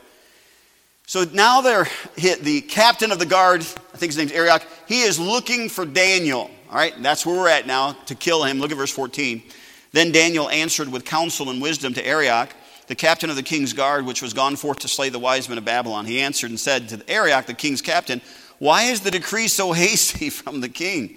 So 1.06 1.23
now 1.32 1.61
they're 1.61 1.87
hit. 2.17 2.41
The 2.41 2.62
captain 2.62 3.12
of 3.12 3.20
the 3.20 3.26
guard, 3.26 3.61
I 3.61 3.97
think 3.97 4.11
his 4.11 4.19
name's 4.19 4.32
Arioch, 4.32 4.67
he 4.88 5.03
is 5.03 5.20
looking 5.20 5.69
for 5.69 5.87
Daniel. 5.87 6.50
All 6.70 6.76
right, 6.76 7.00
that's 7.00 7.25
where 7.25 7.37
we're 7.37 7.49
at 7.49 7.69
now 7.69 7.93
to 8.06 8.17
kill 8.17 8.43
him. 8.43 8.58
Look 8.58 8.73
at 8.73 8.76
verse 8.79 8.91
14. 8.91 9.44
Then 9.93 10.11
Daniel 10.11 10.50
answered 10.50 10.88
with 10.88 11.05
counsel 11.05 11.50
and 11.50 11.62
wisdom 11.62 11.94
to 11.94 12.05
Arioch 12.05 12.53
the 12.87 12.94
captain 12.94 13.31
of 13.31 13.37
the 13.37 13.43
king's 13.43 13.73
guard, 13.73 14.05
which 14.05 14.23
was 14.23 14.32
gone 14.32 14.56
forth 14.56 14.81
to 14.81 14.88
slay 14.88 15.08
the 15.08 15.19
wise 15.19 15.49
men 15.49 15.58
of 15.58 15.64
Babylon. 15.64 16.06
He 16.06 16.20
answered 16.20 16.50
and 16.50 16.58
said 16.58 16.88
to 16.90 17.11
Arioch, 17.11 17.46
the 17.46 17.55
king's 17.55 17.82
captain, 17.82 18.20
Why 18.58 18.84
is 18.84 19.00
the 19.00 19.11
decree 19.11 19.49
so 19.49 19.73
hasty 19.73 20.31
from 20.31 20.61
the 20.61 20.69
king? 20.69 21.17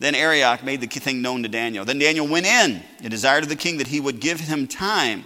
Then 0.00 0.14
Arioch 0.14 0.64
made 0.64 0.80
the 0.80 0.86
thing 0.86 1.22
known 1.22 1.42
to 1.44 1.48
Daniel. 1.48 1.84
Then 1.84 1.98
Daniel 1.98 2.26
went 2.26 2.46
in 2.46 2.82
and 3.00 3.10
desired 3.10 3.44
of 3.44 3.48
the 3.48 3.56
king 3.56 3.78
that 3.78 3.86
he 3.86 4.00
would 4.00 4.20
give 4.20 4.40
him 4.40 4.66
time 4.66 5.24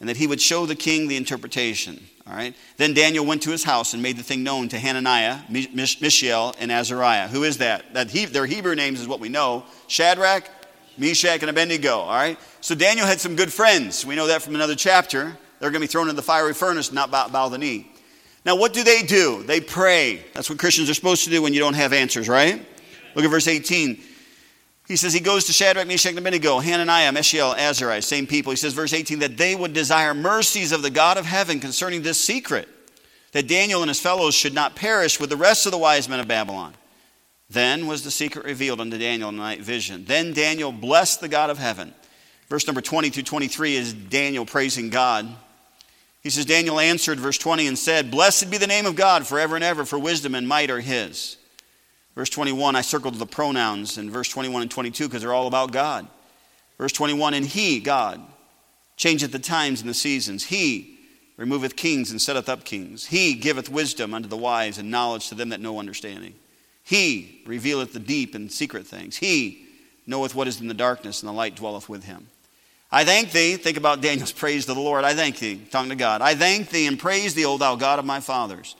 and 0.00 0.08
that 0.08 0.16
he 0.16 0.26
would 0.26 0.40
show 0.40 0.66
the 0.66 0.74
king 0.74 1.08
the 1.08 1.16
interpretation. 1.16 2.00
All 2.26 2.34
right. 2.34 2.54
Then 2.76 2.92
Daniel 2.92 3.24
went 3.24 3.42
to 3.42 3.50
his 3.50 3.64
house 3.64 3.94
and 3.94 4.02
made 4.02 4.18
the 4.18 4.22
thing 4.22 4.42
known 4.42 4.68
to 4.68 4.78
Hananiah, 4.78 5.38
Mishael, 5.48 6.54
and 6.58 6.70
Azariah. 6.70 7.28
Who 7.28 7.44
is 7.44 7.58
that? 7.58 7.94
That 7.94 8.10
he, 8.10 8.26
their 8.26 8.44
Hebrew 8.44 8.74
names 8.74 9.00
is 9.00 9.08
what 9.08 9.20
we 9.20 9.30
know: 9.30 9.64
Shadrach, 9.86 10.44
Meshach, 10.98 11.40
and 11.40 11.50
Abednego. 11.50 11.98
All 11.98 12.14
right. 12.14 12.38
So 12.60 12.74
Daniel 12.74 13.06
had 13.06 13.20
some 13.20 13.36
good 13.36 13.52
friends. 13.52 14.04
We 14.04 14.16
know 14.16 14.26
that 14.26 14.42
from 14.42 14.54
another 14.54 14.74
chapter. 14.74 15.36
They're 15.60 15.70
going 15.70 15.80
to 15.80 15.88
be 15.88 15.90
thrown 15.90 16.08
in 16.08 16.16
the 16.16 16.22
fiery 16.22 16.54
furnace, 16.54 16.92
not 16.92 17.10
bow, 17.10 17.28
bow 17.28 17.48
the 17.48 17.58
knee. 17.58 17.90
Now, 18.44 18.56
what 18.56 18.72
do 18.72 18.84
they 18.84 19.02
do? 19.02 19.42
They 19.42 19.60
pray. 19.60 20.24
That's 20.34 20.48
what 20.48 20.58
Christians 20.58 20.88
are 20.88 20.94
supposed 20.94 21.24
to 21.24 21.30
do 21.30 21.42
when 21.42 21.52
you 21.52 21.60
don't 21.60 21.74
have 21.74 21.92
answers, 21.92 22.28
right? 22.28 22.64
Look 23.14 23.24
at 23.24 23.30
verse 23.30 23.48
18. 23.48 24.00
He 24.86 24.96
says 24.96 25.12
he 25.12 25.20
goes 25.20 25.44
to 25.44 25.52
Shadrach, 25.52 25.86
Meshach, 25.86 26.10
and 26.10 26.18
Abednego, 26.18 26.60
Hananiah, 26.60 27.12
Mishael, 27.12 27.54
Azariah, 27.54 28.00
same 28.00 28.26
people. 28.26 28.50
He 28.52 28.56
says, 28.56 28.72
verse 28.72 28.94
18, 28.94 29.18
that 29.18 29.36
they 29.36 29.54
would 29.54 29.74
desire 29.74 30.14
mercies 30.14 30.72
of 30.72 30.80
the 30.80 30.88
God 30.88 31.18
of 31.18 31.26
heaven 31.26 31.60
concerning 31.60 32.00
this 32.00 32.18
secret, 32.18 32.66
that 33.32 33.46
Daniel 33.46 33.82
and 33.82 33.90
his 33.90 34.00
fellows 34.00 34.34
should 34.34 34.54
not 34.54 34.76
perish 34.76 35.20
with 35.20 35.28
the 35.28 35.36
rest 35.36 35.66
of 35.66 35.72
the 35.72 35.78
wise 35.78 36.08
men 36.08 36.20
of 36.20 36.26
Babylon. 36.26 36.72
Then 37.50 37.86
was 37.86 38.04
the 38.04 38.10
secret 38.10 38.44
revealed 38.44 38.80
unto 38.80 38.98
Daniel 38.98 39.30
in 39.30 39.36
the 39.36 39.42
night 39.42 39.60
vision. 39.60 40.04
Then 40.04 40.32
Daniel 40.34 40.70
blessed 40.70 41.20
the 41.20 41.28
God 41.28 41.50
of 41.50 41.58
heaven. 41.58 41.94
Verse 42.48 42.66
number 42.66 42.80
20 42.80 43.10
through 43.10 43.22
23 43.22 43.76
is 43.76 43.92
Daniel 43.92 44.44
praising 44.44 44.90
God. 44.90 45.28
He 46.22 46.30
says, 46.30 46.44
Daniel 46.44 46.80
answered, 46.80 47.20
verse 47.20 47.38
20, 47.38 47.66
and 47.66 47.78
said, 47.78 48.10
Blessed 48.10 48.50
be 48.50 48.58
the 48.58 48.66
name 48.66 48.86
of 48.86 48.96
God 48.96 49.26
forever 49.26 49.54
and 49.54 49.64
ever, 49.64 49.84
for 49.84 49.98
wisdom 49.98 50.34
and 50.34 50.48
might 50.48 50.70
are 50.70 50.80
his. 50.80 51.36
Verse 52.14 52.30
21, 52.30 52.74
I 52.74 52.80
circled 52.80 53.14
the 53.14 53.26
pronouns 53.26 53.96
in 53.96 54.10
verse 54.10 54.28
21 54.28 54.62
and 54.62 54.70
22 54.70 55.06
because 55.06 55.22
they're 55.22 55.32
all 55.32 55.46
about 55.46 55.72
God. 55.72 56.06
Verse 56.76 56.92
21, 56.92 57.34
and 57.34 57.46
he, 57.46 57.80
God, 57.80 58.20
changeth 58.96 59.32
the 59.32 59.38
times 59.38 59.80
and 59.80 59.88
the 59.88 59.94
seasons. 59.94 60.44
He 60.44 60.98
removeth 61.36 61.76
kings 61.76 62.10
and 62.10 62.20
setteth 62.20 62.48
up 62.48 62.64
kings. 62.64 63.06
He 63.06 63.34
giveth 63.34 63.70
wisdom 63.70 64.12
unto 64.12 64.28
the 64.28 64.36
wise 64.36 64.78
and 64.78 64.90
knowledge 64.90 65.28
to 65.28 65.34
them 65.34 65.50
that 65.50 65.60
know 65.60 65.78
understanding. 65.78 66.34
He 66.88 67.42
revealeth 67.44 67.92
the 67.92 67.98
deep 67.98 68.34
and 68.34 68.50
secret 68.50 68.86
things. 68.86 69.18
He 69.18 69.66
knoweth 70.06 70.34
what 70.34 70.48
is 70.48 70.58
in 70.58 70.68
the 70.68 70.74
darkness, 70.74 71.20
and 71.20 71.28
the 71.28 71.34
light 71.34 71.54
dwelleth 71.54 71.86
with 71.86 72.04
him. 72.04 72.28
I 72.90 73.04
thank 73.04 73.30
thee. 73.30 73.56
Think 73.56 73.76
about 73.76 74.00
Daniel's 74.00 74.32
praise 74.32 74.64
to 74.64 74.72
the 74.72 74.80
Lord. 74.80 75.04
I 75.04 75.12
thank 75.12 75.38
thee, 75.38 75.60
talking 75.70 75.90
to 75.90 75.96
God. 75.96 76.22
I 76.22 76.34
thank 76.34 76.70
thee 76.70 76.86
and 76.86 76.98
praise 76.98 77.34
thee, 77.34 77.44
O 77.44 77.58
thou 77.58 77.76
God 77.76 77.98
of 77.98 78.06
my 78.06 78.20
fathers, 78.20 78.74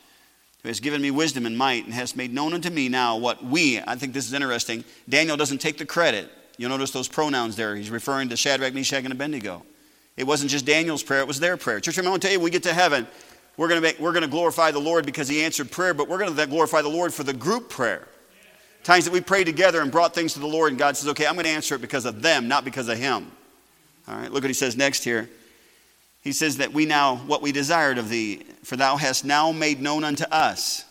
who 0.63 0.69
hast 0.69 0.81
given 0.81 1.03
me 1.03 1.11
wisdom 1.11 1.45
and 1.45 1.55
might, 1.55 1.85
and 1.85 1.93
hast 1.93 2.17
made 2.17 2.33
known 2.33 2.55
unto 2.55 2.71
me 2.71 2.89
now 2.89 3.15
what 3.15 3.45
we, 3.45 3.79
I 3.79 3.95
think 3.95 4.13
this 4.13 4.25
is 4.25 4.33
interesting. 4.33 4.83
Daniel 5.07 5.37
doesn't 5.37 5.59
take 5.59 5.77
the 5.77 5.85
credit. 5.85 6.31
You'll 6.57 6.71
notice 6.71 6.89
those 6.89 7.07
pronouns 7.07 7.57
there. 7.57 7.75
He's 7.75 7.91
referring 7.91 8.29
to 8.29 8.35
Shadrach, 8.35 8.73
Meshach, 8.73 9.03
and 9.03 9.13
Abednego. 9.13 9.63
It 10.17 10.25
wasn't 10.25 10.49
just 10.49 10.65
Daniel's 10.65 11.03
prayer, 11.03 11.19
it 11.19 11.27
was 11.27 11.39
their 11.39 11.57
prayer. 11.57 11.79
Church, 11.79 11.99
I 11.99 12.09
want 12.09 12.23
to 12.23 12.27
tell 12.27 12.33
you, 12.33 12.39
we 12.41 12.49
get 12.49 12.63
to 12.63 12.73
heaven, 12.73 13.07
we're 13.59 13.67
going 13.67 13.81
to, 13.81 13.85
make, 13.85 13.99
we're 13.99 14.13
going 14.13 14.23
to 14.23 14.29
glorify 14.29 14.71
the 14.71 14.79
Lord 14.79 15.05
because 15.05 15.27
he 15.27 15.43
answered 15.43 15.69
prayer, 15.69 15.93
but 15.93 16.07
we're 16.07 16.17
going 16.17 16.33
to 16.33 16.47
glorify 16.47 16.81
the 16.81 16.87
Lord 16.87 17.13
for 17.13 17.23
the 17.23 17.33
group 17.33 17.69
prayer. 17.69 18.07
Times 18.85 19.03
that 19.03 19.11
we 19.11 19.19
prayed 19.19 19.47
together 19.47 19.81
and 19.81 19.91
brought 19.91 20.15
things 20.15 20.31
to 20.35 20.39
the 20.39 20.47
Lord, 20.47 20.71
and 20.71 20.79
God 20.79 20.95
says, 20.95 21.09
okay, 21.09 21.27
I'm 21.27 21.33
going 21.33 21.43
to 21.43 21.51
answer 21.51 21.75
it 21.75 21.81
because 21.81 22.05
of 22.05 22.21
them, 22.21 22.47
not 22.47 22.63
because 22.63 22.87
of 22.87 22.97
him. 22.97 23.29
All 24.07 24.15
right, 24.15 24.31
look 24.31 24.43
what 24.43 24.49
he 24.49 24.53
says 24.53 24.77
next 24.77 25.03
here. 25.03 25.29
He 26.21 26.31
says 26.31 26.55
that 26.55 26.71
we 26.71 26.85
now, 26.85 27.17
what 27.17 27.41
we 27.41 27.51
desired 27.51 27.97
of 27.97 28.07
thee, 28.07 28.45
for 28.63 28.77
thou 28.77 28.95
hast 28.95 29.25
now 29.25 29.51
made 29.51 29.81
known 29.81 30.05
unto 30.05 30.23
us 30.31 30.85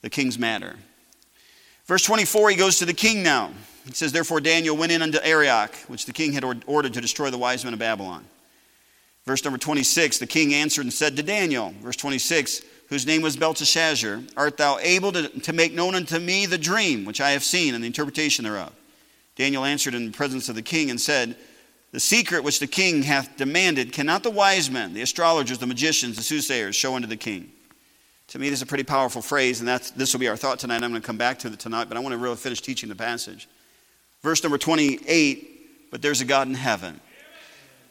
the 0.00 0.08
king's 0.08 0.38
matter. 0.38 0.76
Verse 1.86 2.04
24, 2.04 2.50
he 2.50 2.56
goes 2.56 2.78
to 2.78 2.84
the 2.84 2.94
king 2.94 3.24
now. 3.24 3.50
He 3.86 3.92
says, 3.92 4.12
Therefore 4.12 4.40
Daniel 4.40 4.76
went 4.76 4.92
in 4.92 5.02
unto 5.02 5.18
Arioch, 5.20 5.74
which 5.88 6.06
the 6.06 6.12
king 6.12 6.32
had 6.32 6.44
ordered 6.44 6.94
to 6.94 7.00
destroy 7.00 7.30
the 7.30 7.38
wise 7.38 7.64
men 7.64 7.72
of 7.72 7.80
Babylon. 7.80 8.24
Verse 9.28 9.44
number 9.44 9.58
26, 9.58 10.20
the 10.20 10.26
king 10.26 10.54
answered 10.54 10.86
and 10.86 10.92
said 10.92 11.14
to 11.18 11.22
Daniel, 11.22 11.74
verse 11.82 11.96
26, 11.96 12.62
whose 12.88 13.06
name 13.06 13.20
was 13.20 13.36
Belteshazzar, 13.36 14.22
Art 14.38 14.56
thou 14.56 14.78
able 14.78 15.12
to, 15.12 15.28
to 15.40 15.52
make 15.52 15.74
known 15.74 15.94
unto 15.94 16.18
me 16.18 16.46
the 16.46 16.56
dream 16.56 17.04
which 17.04 17.20
I 17.20 17.32
have 17.32 17.44
seen 17.44 17.74
and 17.74 17.84
the 17.84 17.86
interpretation 17.86 18.46
thereof? 18.46 18.72
Daniel 19.36 19.66
answered 19.66 19.94
in 19.94 20.06
the 20.06 20.16
presence 20.16 20.48
of 20.48 20.54
the 20.54 20.62
king 20.62 20.88
and 20.88 20.98
said, 20.98 21.36
the 21.92 22.00
secret 22.00 22.42
which 22.42 22.58
the 22.58 22.66
king 22.66 23.02
hath 23.02 23.36
demanded 23.36 23.92
cannot 23.92 24.22
the 24.22 24.30
wise 24.30 24.70
men, 24.70 24.94
the 24.94 25.02
astrologers, 25.02 25.58
the 25.58 25.66
magicians, 25.66 26.16
the 26.16 26.22
soothsayers 26.22 26.74
show 26.74 26.94
unto 26.94 27.06
the 27.06 27.14
king. 27.14 27.52
To 28.28 28.38
me, 28.38 28.48
this 28.48 28.60
is 28.60 28.62
a 28.62 28.66
pretty 28.66 28.84
powerful 28.84 29.20
phrase, 29.20 29.60
and 29.60 29.68
that's, 29.68 29.90
this 29.90 30.14
will 30.14 30.20
be 30.20 30.28
our 30.28 30.38
thought 30.38 30.58
tonight. 30.58 30.82
I'm 30.82 30.88
going 30.88 31.02
to 31.02 31.06
come 31.06 31.18
back 31.18 31.38
to 31.40 31.48
it 31.48 31.58
tonight, 31.58 31.88
but 31.90 31.98
I 31.98 32.00
want 32.00 32.14
to 32.14 32.18
really 32.18 32.36
finish 32.36 32.62
teaching 32.62 32.88
the 32.88 32.96
passage. 32.96 33.46
Verse 34.22 34.42
number 34.42 34.56
28 34.56 35.90
But 35.90 36.00
there's 36.00 36.22
a 36.22 36.24
God 36.24 36.48
in 36.48 36.54
heaven. 36.54 37.02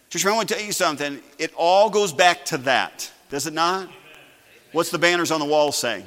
Church, 0.09 0.25
I 0.25 0.33
want 0.33 0.47
to 0.47 0.55
tell 0.55 0.63
you 0.63 0.71
something. 0.71 1.19
It 1.37 1.53
all 1.55 1.89
goes 1.89 2.13
back 2.13 2.45
to 2.45 2.57
that, 2.59 3.11
does 3.29 3.45
it 3.45 3.53
not? 3.53 3.89
What's 4.71 4.89
the 4.89 4.99
banners 4.99 5.31
on 5.31 5.39
the 5.39 5.45
wall 5.45 5.71
saying? 5.71 6.05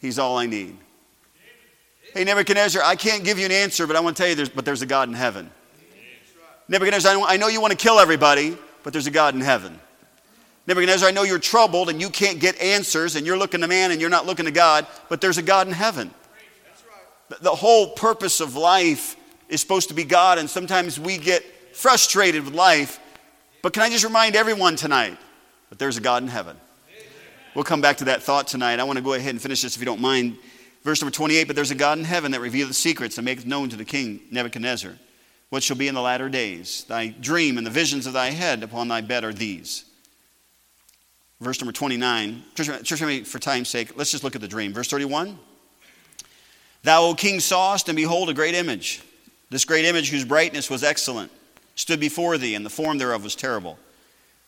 He's 0.00 0.18
all 0.18 0.38
I 0.38 0.46
need. 0.46 0.76
Hey, 2.12 2.24
Nebuchadnezzar, 2.24 2.82
I 2.82 2.96
can't 2.96 3.22
give 3.22 3.38
you 3.38 3.46
an 3.46 3.52
answer, 3.52 3.86
but 3.86 3.96
I 3.96 4.00
want 4.00 4.16
to 4.16 4.22
tell 4.22 4.28
you, 4.28 4.34
there's, 4.34 4.48
but 4.48 4.64
there's 4.64 4.82
a 4.82 4.86
God 4.86 5.08
in 5.08 5.14
heaven. 5.14 5.50
Nebuchadnezzar, 6.68 7.16
I 7.26 7.36
know 7.36 7.48
you 7.48 7.60
want 7.60 7.72
to 7.72 7.76
kill 7.76 7.98
everybody, 7.98 8.56
but 8.82 8.92
there's 8.92 9.06
a 9.06 9.10
God 9.10 9.34
in 9.34 9.40
heaven. 9.40 9.78
Nebuchadnezzar, 10.66 11.08
I 11.08 11.12
know 11.12 11.22
you're 11.22 11.38
troubled 11.38 11.88
and 11.88 12.00
you 12.00 12.10
can't 12.10 12.38
get 12.38 12.60
answers 12.60 13.16
and 13.16 13.26
you're 13.26 13.38
looking 13.38 13.60
to 13.60 13.68
man 13.68 13.92
and 13.92 14.00
you're 14.00 14.10
not 14.10 14.26
looking 14.26 14.44
to 14.44 14.50
God, 14.50 14.86
but 15.08 15.20
there's 15.20 15.38
a 15.38 15.42
God 15.42 15.66
in 15.66 15.72
heaven. 15.72 16.10
The 17.40 17.54
whole 17.54 17.90
purpose 17.90 18.40
of 18.40 18.56
life 18.56 19.16
is 19.48 19.60
supposed 19.60 19.88
to 19.88 19.94
be 19.94 20.04
God, 20.04 20.38
and 20.38 20.48
sometimes 20.48 20.98
we 20.98 21.16
get 21.18 21.44
frustrated 21.80 22.44
with 22.44 22.54
life. 22.54 23.00
But 23.62 23.72
can 23.72 23.82
I 23.82 23.90
just 23.90 24.04
remind 24.04 24.36
everyone 24.36 24.76
tonight 24.76 25.18
that 25.70 25.78
there's 25.78 25.96
a 25.96 26.00
God 26.00 26.22
in 26.22 26.28
heaven? 26.28 26.56
We'll 27.54 27.64
come 27.64 27.80
back 27.80 27.96
to 27.98 28.04
that 28.04 28.22
thought 28.22 28.46
tonight. 28.46 28.78
I 28.78 28.84
want 28.84 28.98
to 28.98 29.04
go 29.04 29.14
ahead 29.14 29.30
and 29.30 29.42
finish 29.42 29.62
this 29.62 29.74
if 29.74 29.80
you 29.80 29.86
don't 29.86 30.00
mind. 30.00 30.36
Verse 30.82 31.00
number 31.00 31.14
28 31.14 31.46
But 31.46 31.56
there's 31.56 31.70
a 31.70 31.74
God 31.74 31.98
in 31.98 32.04
heaven 32.04 32.32
that 32.32 32.40
revealeth 32.40 32.76
secrets 32.76 33.18
and 33.18 33.24
maketh 33.24 33.46
known 33.46 33.68
to 33.70 33.76
the 33.76 33.84
king 33.84 34.20
Nebuchadnezzar 34.30 34.92
what 35.48 35.64
shall 35.64 35.76
be 35.76 35.88
in 35.88 35.94
the 35.94 36.00
latter 36.00 36.28
days. 36.28 36.84
Thy 36.84 37.08
dream 37.08 37.58
and 37.58 37.66
the 37.66 37.72
visions 37.72 38.06
of 38.06 38.12
thy 38.12 38.30
head 38.30 38.62
upon 38.62 38.88
thy 38.88 39.00
bed 39.00 39.24
are 39.24 39.32
these. 39.32 39.84
Verse 41.40 41.60
number 41.60 41.72
29. 41.72 42.44
Church, 42.54 43.26
for 43.26 43.38
time's 43.38 43.68
sake, 43.68 43.96
let's 43.96 44.12
just 44.12 44.22
look 44.22 44.36
at 44.36 44.40
the 44.40 44.48
dream. 44.48 44.72
Verse 44.72 44.88
31. 44.88 45.38
Thou, 46.82 47.02
O 47.02 47.14
king, 47.14 47.40
sawest, 47.40 47.88
and 47.88 47.96
behold, 47.96 48.30
a 48.30 48.34
great 48.34 48.54
image. 48.54 49.02
This 49.50 49.64
great 49.64 49.84
image, 49.84 50.10
whose 50.10 50.24
brightness 50.24 50.70
was 50.70 50.84
excellent, 50.84 51.32
stood 51.74 52.00
before 52.00 52.38
thee, 52.38 52.54
and 52.54 52.64
the 52.64 52.70
form 52.70 52.98
thereof 52.98 53.22
was 53.22 53.34
terrible. 53.34 53.78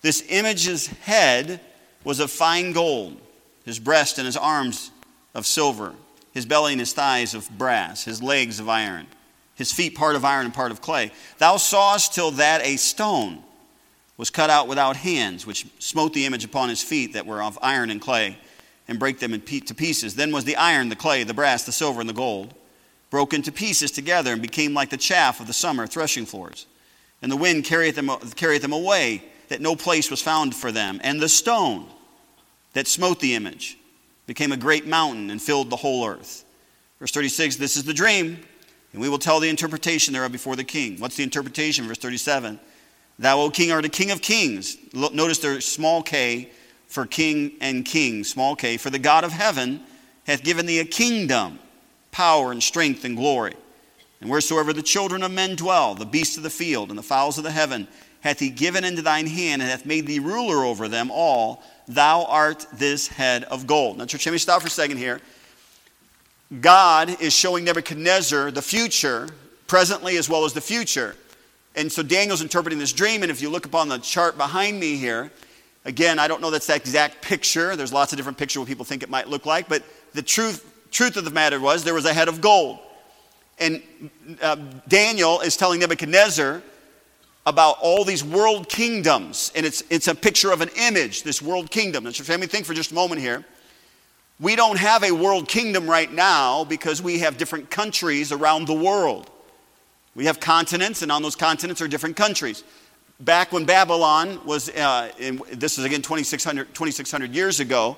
This 0.01 0.25
image's 0.29 0.87
head 0.87 1.61
was 2.05 2.21
of 2.21 2.31
fine 2.31 2.73
gold, 2.73 3.21
his 3.65 3.79
breast 3.79 4.19
and 4.19 4.27
his 4.27 4.37
arms 4.37 4.91
of 5.35 5.47
silver, 5.47 5.95
his 6.33 6.47
belly 6.47 6.73
and 6.73 6.81
his 6.81 6.93
thighs 6.93 7.35
of 7.35 7.49
brass, 7.57 8.05
his 8.05 8.23
legs 8.23 8.59
of 8.59 8.69
iron, 8.69 9.07
his 9.55 9.73
feet 9.73 9.95
part 9.95 10.17
of 10.17 10.25
iron 10.25 10.47
and 10.47 10.55
part 10.55 10.73
of 10.73 10.81
clay. 10.81 11.13
Thou 11.39 11.57
sawest 11.57 12.15
till 12.15 12.33
that 12.33 12.65
a 12.65 12.77
stone 12.77 13.43
was 14.17 14.31
cut 14.31 14.51
out 14.51 14.69
without 14.69 14.97
hands, 14.97 15.47
which 15.47 15.67
smote 15.79 16.13
the 16.13 16.27
image 16.27 16.45
upon 16.45 16.69
his 16.69 16.83
feet 16.83 17.13
that 17.13 17.27
were 17.27 17.43
of 17.43 17.59
iron 17.63 17.91
and 17.91 18.01
clay, 18.01 18.37
and 18.89 18.99
brake 18.99 19.21
them 19.21 19.41
to 19.41 19.75
pieces. 19.75 20.17
Then 20.17 20.33
was 20.33 20.45
the 20.45 20.57
iron, 20.57 20.89
the 20.89 20.97
clay, 20.97 21.23
the 21.25 21.35
brass, 21.35 21.65
the 21.65 21.73
silver, 21.73 22.01
and 22.01 22.09
the 22.09 22.15
gold 22.15 22.55
broken 23.13 23.43
to 23.43 23.53
pieces 23.53 23.91
together 23.91 24.33
and 24.33 24.41
became 24.41 24.73
like 24.73 24.89
the 24.89 24.97
chaff 24.97 25.39
of 25.39 25.47
the 25.47 25.53
summer 25.53 25.87
threshing 25.87 26.25
floors. 26.25 26.67
And 27.23 27.31
the 27.31 27.37
wind 27.37 27.65
carried 27.65 27.95
them, 27.95 28.11
carried 28.35 28.63
them 28.63 28.73
away, 28.73 29.23
that 29.49 29.61
no 29.61 29.77
place 29.77 30.11
was 30.11 30.21
found 30.21 30.55
for 30.55 30.73
them. 30.73 31.01
And 31.03 31.21
the 31.21 31.29
stone 31.29 31.87
that 32.73 32.87
smote 32.87 33.21
the 33.21 33.35
image 33.35 33.79
became 34.27 34.53
a 34.53 34.57
great 34.57 34.87
mountain 34.87 35.31
and 35.31 35.41
filled 35.41 35.71
the 35.71 35.77
whole 35.77 36.07
earth. 36.07 36.45
Verse 36.99 37.13
36 37.13 37.57
This 37.57 37.77
is 37.77 37.85
the 37.85 37.95
dream, 37.95 38.39
and 38.93 39.01
we 39.01 39.09
will 39.09 39.19
tell 39.19 39.41
the 39.41 39.49
interpretation 39.49 40.13
thereof 40.13 40.33
before 40.33 40.57
the 40.57 40.65
king. 40.65 40.99
What's 40.99 41.17
the 41.17 41.23
interpretation? 41.23 41.87
Verse 41.87 41.99
37 41.99 42.59
Thou, 43.19 43.41
O 43.41 43.51
king, 43.51 43.71
art 43.71 43.85
a 43.85 43.89
king 43.89 44.11
of 44.11 44.23
kings. 44.23 44.77
Notice 44.93 45.39
there's 45.39 45.67
small 45.67 46.03
k 46.03 46.51
for 46.87 47.07
king 47.07 47.53
and 47.61 47.85
king, 47.85 48.25
small 48.25 48.57
k. 48.57 48.77
For 48.77 48.91
the 48.91 48.99
God 48.99 49.25
of 49.25 49.33
heaven 49.33 49.83
hath 50.27 50.43
given 50.43 50.67
thee 50.67 50.81
a 50.81 50.85
kingdom 50.85 51.59
power 52.11 52.53
and 52.53 52.63
strength 52.63 53.05
and 53.05 53.17
glory. 53.17 53.55
And 54.23 54.31
wheresoever 54.31 54.73
the 54.73 54.83
children 54.83 55.25
of 55.25 55.33
men 55.33 55.57
dwell, 55.57 55.97
the 55.97 56.07
beasts 56.07 56.37
of 56.37 56.45
the 56.45 56.51
field 56.51 56.91
and 56.91 56.99
the 56.99 57.03
fowls 57.03 57.39
of 57.39 57.45
the 57.45 57.51
heaven, 57.51 57.89
hath 58.21 58.39
he 58.39 58.51
given 58.51 58.85
into 58.85 59.03
thine 59.03 59.27
hand 59.27 59.61
and 59.61 59.69
hath 59.69 59.85
made 59.85 60.07
thee 60.07 60.21
ruler 60.21 60.65
over 60.65 60.87
them 60.87 61.11
all. 61.11 61.61
Thou 61.89 62.25
art 62.27 62.65
this 62.73 63.09
head 63.09 63.43
of 63.43 63.67
gold. 63.67 63.99
Now, 63.99 64.07
church, 64.07 64.25
let 64.25 64.31
me 64.31 64.39
stop 64.39 64.61
for 64.63 64.69
a 64.69 64.71
second 64.71 64.99
here. 64.99 65.21
God 66.61 67.21
is 67.21 67.33
showing 67.33 67.65
Nebuchadnezzar 67.65 68.53
the 68.53 68.63
future, 68.63 69.29
presently 69.67 70.17
as 70.19 70.29
well 70.29 70.45
as 70.45 70.53
the 70.53 70.61
future. 70.61 71.17
And 71.75 71.91
so 71.91 72.05
Daniel's 72.05 72.43
interpreting 72.43 72.79
this 72.79 72.93
dream, 72.93 73.23
and 73.23 73.31
if 73.31 73.43
you 73.43 73.51
look 73.51 73.67
upon 73.67 73.89
the 73.89 73.99
chart 73.99 74.37
behind 74.37 74.79
me 74.79 74.95
here, 74.95 75.33
again, 75.85 76.21
I 76.21 76.29
don't 76.29 76.41
know 76.41 76.51
that's 76.51 76.69
that 76.69 76.77
exact 76.77 77.23
picture. 77.23 77.75
There's 77.75 77.93
lots 77.93 78.13
of 78.13 78.19
different 78.19 78.39
pictures 78.39 78.61
what 78.61 78.69
people 78.69 78.85
think 78.85 79.03
it 79.03 79.11
might 79.11 79.27
look 79.27 79.47
like, 79.47 79.69
but 79.69 79.83
the 80.13 80.23
truth 80.23 80.69
truth 80.93 81.17
of 81.17 81.25
the 81.25 81.31
matter 81.33 81.59
was 81.59 81.83
there 81.83 81.95
was 81.95 82.05
a 82.05 82.15
head 82.15 82.29
of 82.29 82.41
gold. 82.41 82.79
And 83.59 83.83
uh, 84.41 84.57
Daniel 84.89 85.41
is 85.41 85.57
telling 85.57 85.81
Nebuchadnezzar 85.81 86.63
about 87.45 87.77
all 87.81 88.05
these 88.05 88.25
world 88.25 88.69
kingdoms. 88.69 89.53
And 89.55 89.67
it's, 89.67 89.83
it's 89.91 90.09
a 90.09 90.15
picture 90.15 90.53
of 90.53 90.61
an 90.61 90.71
image, 90.77 91.23
this 91.23 91.43
world 91.43 91.71
kingdom. 91.71 92.07
And 92.07 92.15
so 92.15 92.25
let 92.29 92.41
me 92.41 92.47
think 92.47 92.67
for 92.67 92.75
just 92.75 92.93
a 92.93 92.95
moment 92.95 93.21
here. 93.21 93.45
We 94.41 94.57
don't 94.57 94.79
have 94.79 95.05
a 95.05 95.13
world 95.13 95.49
kingdom 95.49 95.89
right 95.89 96.13
now 96.13 96.65
because 96.65 97.01
we 97.03 97.21
have 97.21 97.37
different 97.37 97.71
countries 97.71 98.33
around 98.33 98.67
the 98.67 98.75
world. 98.75 99.31
We 100.15 100.27
have 100.27 100.41
continents, 100.41 101.03
and 101.03 101.11
on 101.11 101.23
those 101.23 101.37
continents 101.37 101.81
are 101.81 101.89
different 101.89 102.17
countries. 102.17 102.65
Back 103.21 103.53
when 103.53 103.65
Babylon 103.65 104.45
was, 104.45 104.69
uh, 104.71 105.11
in, 105.19 105.41
this 105.53 105.79
is 105.79 105.85
again 105.85 106.03
2,600, 106.03 106.75
2,600 106.75 107.35
years 107.35 107.61
ago, 107.61 107.97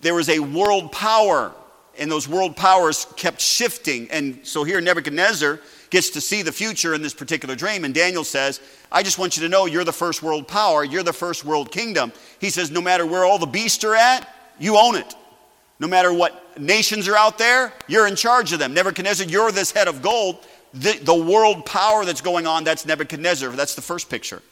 there 0.00 0.14
was 0.14 0.28
a 0.28 0.38
world 0.38 0.92
power 0.92 1.52
and 1.98 2.10
those 2.10 2.28
world 2.28 2.56
powers 2.56 3.06
kept 3.16 3.40
shifting. 3.40 4.10
And 4.10 4.40
so 4.42 4.64
here 4.64 4.80
Nebuchadnezzar 4.80 5.60
gets 5.90 6.10
to 6.10 6.20
see 6.20 6.42
the 6.42 6.52
future 6.52 6.94
in 6.94 7.02
this 7.02 7.14
particular 7.14 7.54
dream. 7.54 7.84
And 7.84 7.94
Daniel 7.94 8.24
says, 8.24 8.60
I 8.92 9.02
just 9.02 9.18
want 9.18 9.36
you 9.36 9.42
to 9.42 9.48
know 9.48 9.66
you're 9.66 9.84
the 9.84 9.92
first 9.92 10.22
world 10.22 10.46
power, 10.46 10.84
you're 10.84 11.02
the 11.02 11.12
first 11.12 11.44
world 11.44 11.70
kingdom. 11.70 12.12
He 12.38 12.50
says, 12.50 12.70
no 12.70 12.80
matter 12.80 13.04
where 13.04 13.24
all 13.24 13.38
the 13.38 13.46
beasts 13.46 13.84
are 13.84 13.96
at, 13.96 14.32
you 14.58 14.76
own 14.76 14.96
it. 14.96 15.14
No 15.80 15.88
matter 15.88 16.12
what 16.12 16.60
nations 16.60 17.08
are 17.08 17.16
out 17.16 17.38
there, 17.38 17.72
you're 17.88 18.06
in 18.06 18.14
charge 18.14 18.52
of 18.52 18.58
them. 18.58 18.74
Nebuchadnezzar, 18.74 19.26
you're 19.26 19.50
this 19.50 19.72
head 19.72 19.88
of 19.88 20.02
gold. 20.02 20.46
The, 20.74 20.98
the 21.02 21.14
world 21.14 21.66
power 21.66 22.04
that's 22.04 22.20
going 22.20 22.46
on, 22.46 22.62
that's 22.62 22.86
Nebuchadnezzar. 22.86 23.50
That's 23.50 23.74
the 23.74 23.82
first 23.82 24.08
picture. 24.08 24.42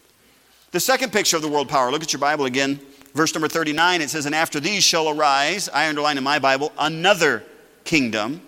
The 0.73 0.81
second 0.81 1.13
picture 1.13 1.37
of 1.37 1.43
the 1.43 1.49
world 1.49 1.69
power, 1.69 1.91
look 1.91 2.03
at 2.03 2.13
your 2.13 2.21
Bible 2.21 2.47
again, 2.47 2.81
Verse 3.15 3.35
number 3.35 3.49
39, 3.49 4.03
it 4.03 4.11
says, 4.11 4.27
And 4.27 4.35
after 4.35 4.61
these 4.61 4.85
shall 4.85 5.09
arise, 5.09 5.69
I 5.69 5.89
underline 5.89 6.19
in 6.19 6.25
my 6.25 6.39
Bible, 6.39 6.73
another 6.79 7.43
kingdom, 7.85 8.43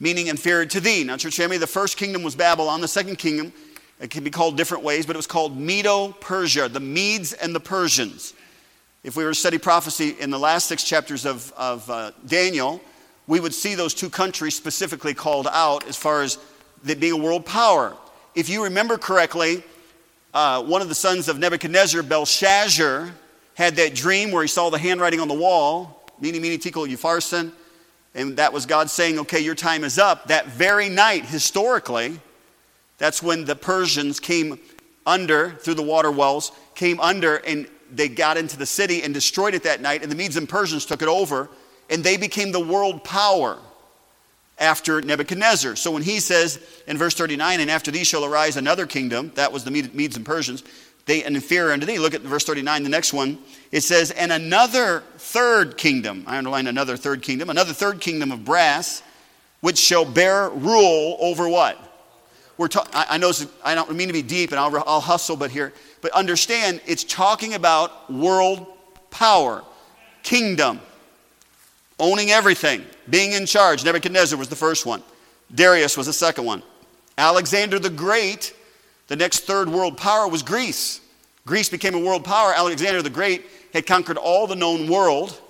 meaning 0.00 0.26
inferior 0.26 0.66
to 0.66 0.80
thee. 0.80 1.04
Now, 1.04 1.16
church 1.16 1.36
family, 1.36 1.58
the 1.58 1.66
first 1.66 1.96
kingdom 1.96 2.22
was 2.22 2.34
Babylon. 2.34 2.80
The 2.80 2.88
second 2.88 3.16
kingdom, 3.16 3.52
it 4.00 4.10
can 4.10 4.24
be 4.24 4.30
called 4.30 4.56
different 4.56 4.84
ways, 4.84 5.06
but 5.06 5.14
it 5.14 5.18
was 5.18 5.26
called 5.26 5.56
Medo 5.56 6.12
Persia, 6.12 6.68
the 6.68 6.80
Medes 6.80 7.32
and 7.32 7.54
the 7.54 7.60
Persians. 7.60 8.34
If 9.04 9.16
we 9.16 9.24
were 9.24 9.30
to 9.30 9.38
study 9.38 9.58
prophecy 9.58 10.16
in 10.18 10.30
the 10.30 10.38
last 10.38 10.66
six 10.66 10.82
chapters 10.82 11.24
of, 11.24 11.52
of 11.56 11.88
uh, 11.88 12.10
Daniel, 12.26 12.80
we 13.28 13.40
would 13.40 13.54
see 13.54 13.74
those 13.74 13.94
two 13.94 14.10
countries 14.10 14.56
specifically 14.56 15.14
called 15.14 15.46
out 15.50 15.86
as 15.86 15.96
far 15.96 16.22
as 16.22 16.38
being 16.84 17.12
a 17.12 17.16
world 17.16 17.46
power. 17.46 17.96
If 18.34 18.48
you 18.48 18.64
remember 18.64 18.98
correctly, 18.98 19.62
uh, 20.34 20.62
one 20.62 20.82
of 20.82 20.88
the 20.88 20.94
sons 20.94 21.28
of 21.28 21.38
Nebuchadnezzar, 21.38 22.02
Belshazzar, 22.02 23.12
had 23.58 23.74
that 23.74 23.92
dream 23.92 24.30
where 24.30 24.42
he 24.42 24.46
saw 24.46 24.70
the 24.70 24.78
handwriting 24.78 25.18
on 25.18 25.26
the 25.26 25.34
wall, 25.34 26.08
Mene, 26.20 26.40
Mene, 26.40 26.60
Tekel, 26.60 26.86
Upharsin, 26.86 27.50
and 28.14 28.36
that 28.36 28.52
was 28.52 28.66
God 28.66 28.88
saying, 28.88 29.18
okay, 29.18 29.40
your 29.40 29.56
time 29.56 29.82
is 29.82 29.98
up. 29.98 30.28
That 30.28 30.46
very 30.46 30.88
night, 30.88 31.24
historically, 31.24 32.20
that's 32.98 33.20
when 33.20 33.44
the 33.44 33.56
Persians 33.56 34.20
came 34.20 34.60
under, 35.04 35.50
through 35.50 35.74
the 35.74 35.82
water 35.82 36.12
wells, 36.12 36.52
came 36.76 37.00
under 37.00 37.38
and 37.38 37.66
they 37.90 38.08
got 38.08 38.36
into 38.36 38.56
the 38.56 38.64
city 38.64 39.02
and 39.02 39.12
destroyed 39.12 39.54
it 39.54 39.64
that 39.64 39.80
night, 39.80 40.02
and 40.02 40.12
the 40.12 40.16
Medes 40.16 40.36
and 40.36 40.48
Persians 40.48 40.86
took 40.86 41.02
it 41.02 41.08
over, 41.08 41.48
and 41.90 42.04
they 42.04 42.16
became 42.16 42.52
the 42.52 42.60
world 42.60 43.02
power 43.02 43.58
after 44.60 45.00
Nebuchadnezzar. 45.00 45.74
So 45.74 45.90
when 45.90 46.02
he 46.02 46.20
says 46.20 46.60
in 46.86 46.96
verse 46.96 47.14
39, 47.14 47.58
and 47.58 47.70
after 47.72 47.90
these 47.90 48.06
shall 48.06 48.24
arise 48.24 48.56
another 48.56 48.86
kingdom, 48.86 49.32
that 49.34 49.52
was 49.52 49.64
the 49.64 49.72
Medes 49.72 50.16
and 50.16 50.24
Persians, 50.24 50.62
they 51.08 51.24
an 51.24 51.34
inferior 51.34 51.72
unto 51.72 51.86
thee. 51.86 51.98
Look 51.98 52.12
at 52.12 52.20
verse 52.20 52.44
39, 52.44 52.82
the 52.82 52.90
next 52.90 53.14
one. 53.14 53.38
It 53.72 53.80
says, 53.80 54.10
and 54.10 54.30
another 54.30 55.02
third 55.16 55.78
kingdom, 55.78 56.22
I 56.26 56.36
underline 56.36 56.66
another 56.66 56.98
third 56.98 57.22
kingdom, 57.22 57.48
another 57.48 57.72
third 57.72 57.98
kingdom 57.98 58.30
of 58.30 58.44
brass, 58.44 59.02
which 59.60 59.78
shall 59.78 60.04
bear 60.04 60.50
rule 60.50 61.16
over 61.18 61.48
what? 61.48 61.82
We're 62.58 62.68
ta- 62.68 62.86
I, 62.92 63.06
I 63.10 63.16
know 63.16 63.32
I 63.64 63.74
don't 63.74 63.90
mean 63.96 64.08
to 64.08 64.12
be 64.12 64.20
deep 64.20 64.50
and 64.50 64.60
I'll, 64.60 64.76
I'll 64.86 65.00
hustle, 65.00 65.34
but 65.34 65.50
here, 65.50 65.72
but 66.02 66.12
understand 66.12 66.82
it's 66.86 67.04
talking 67.04 67.54
about 67.54 68.12
world 68.12 68.66
power, 69.10 69.64
kingdom, 70.22 70.78
owning 71.98 72.32
everything, 72.32 72.84
being 73.08 73.32
in 73.32 73.46
charge. 73.46 73.82
Nebuchadnezzar 73.82 74.38
was 74.38 74.50
the 74.50 74.56
first 74.56 74.84
one, 74.84 75.02
Darius 75.54 75.96
was 75.96 76.06
the 76.06 76.12
second 76.12 76.44
one. 76.44 76.62
Alexander 77.16 77.78
the 77.78 77.90
Great 77.90 78.52
the 79.08 79.16
next 79.16 79.40
third 79.40 79.68
world 79.68 79.96
power 79.96 80.28
was 80.28 80.42
Greece. 80.42 81.00
Greece 81.46 81.68
became 81.68 81.94
a 81.94 81.98
world 81.98 82.24
power. 82.24 82.52
Alexander 82.52 83.02
the 83.02 83.10
Great 83.10 83.44
had 83.72 83.86
conquered 83.86 84.16
all 84.16 84.46
the 84.46 84.56
known 84.56 84.88
world. 84.88 85.40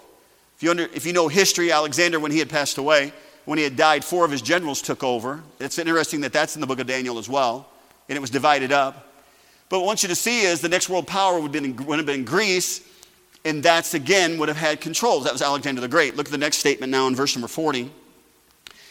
If 0.56 0.62
you, 0.62 0.70
under, 0.70 0.84
if 0.84 1.06
you 1.06 1.12
know 1.12 1.28
history, 1.28 1.70
Alexander, 1.70 2.18
when 2.18 2.32
he 2.32 2.38
had 2.38 2.48
passed 2.48 2.78
away, 2.78 3.12
when 3.44 3.58
he 3.58 3.64
had 3.64 3.76
died, 3.76 4.04
four 4.04 4.24
of 4.24 4.30
his 4.30 4.42
generals 4.42 4.82
took 4.82 5.04
over. 5.04 5.42
It's 5.60 5.78
interesting 5.78 6.20
that 6.22 6.32
that's 6.32 6.54
in 6.54 6.60
the 6.60 6.66
book 6.66 6.80
of 6.80 6.86
Daniel 6.86 7.18
as 7.18 7.28
well, 7.28 7.68
and 8.08 8.16
it 8.16 8.20
was 8.20 8.30
divided 8.30 8.72
up. 8.72 9.06
But 9.68 9.78
what 9.78 9.84
I 9.84 9.86
want 9.86 10.02
you 10.02 10.08
to 10.08 10.14
see 10.14 10.42
is 10.42 10.60
the 10.60 10.68
next 10.68 10.88
world 10.88 11.06
power 11.06 11.40
would 11.40 11.54
have 11.54 11.62
been, 11.62 11.86
would 11.86 11.98
have 11.98 12.06
been 12.06 12.24
Greece. 12.24 12.82
And 13.44 13.62
that's 13.62 13.94
again 13.94 14.38
would 14.38 14.48
have 14.48 14.56
had 14.56 14.80
controls. 14.80 15.24
That 15.24 15.32
was 15.32 15.42
Alexander 15.42 15.80
the 15.80 15.88
Great. 15.88 16.16
Look 16.16 16.26
at 16.26 16.32
the 16.32 16.38
next 16.38 16.58
statement 16.58 16.90
now 16.90 17.06
in 17.06 17.14
verse 17.14 17.34
number 17.36 17.48
40. 17.48 17.90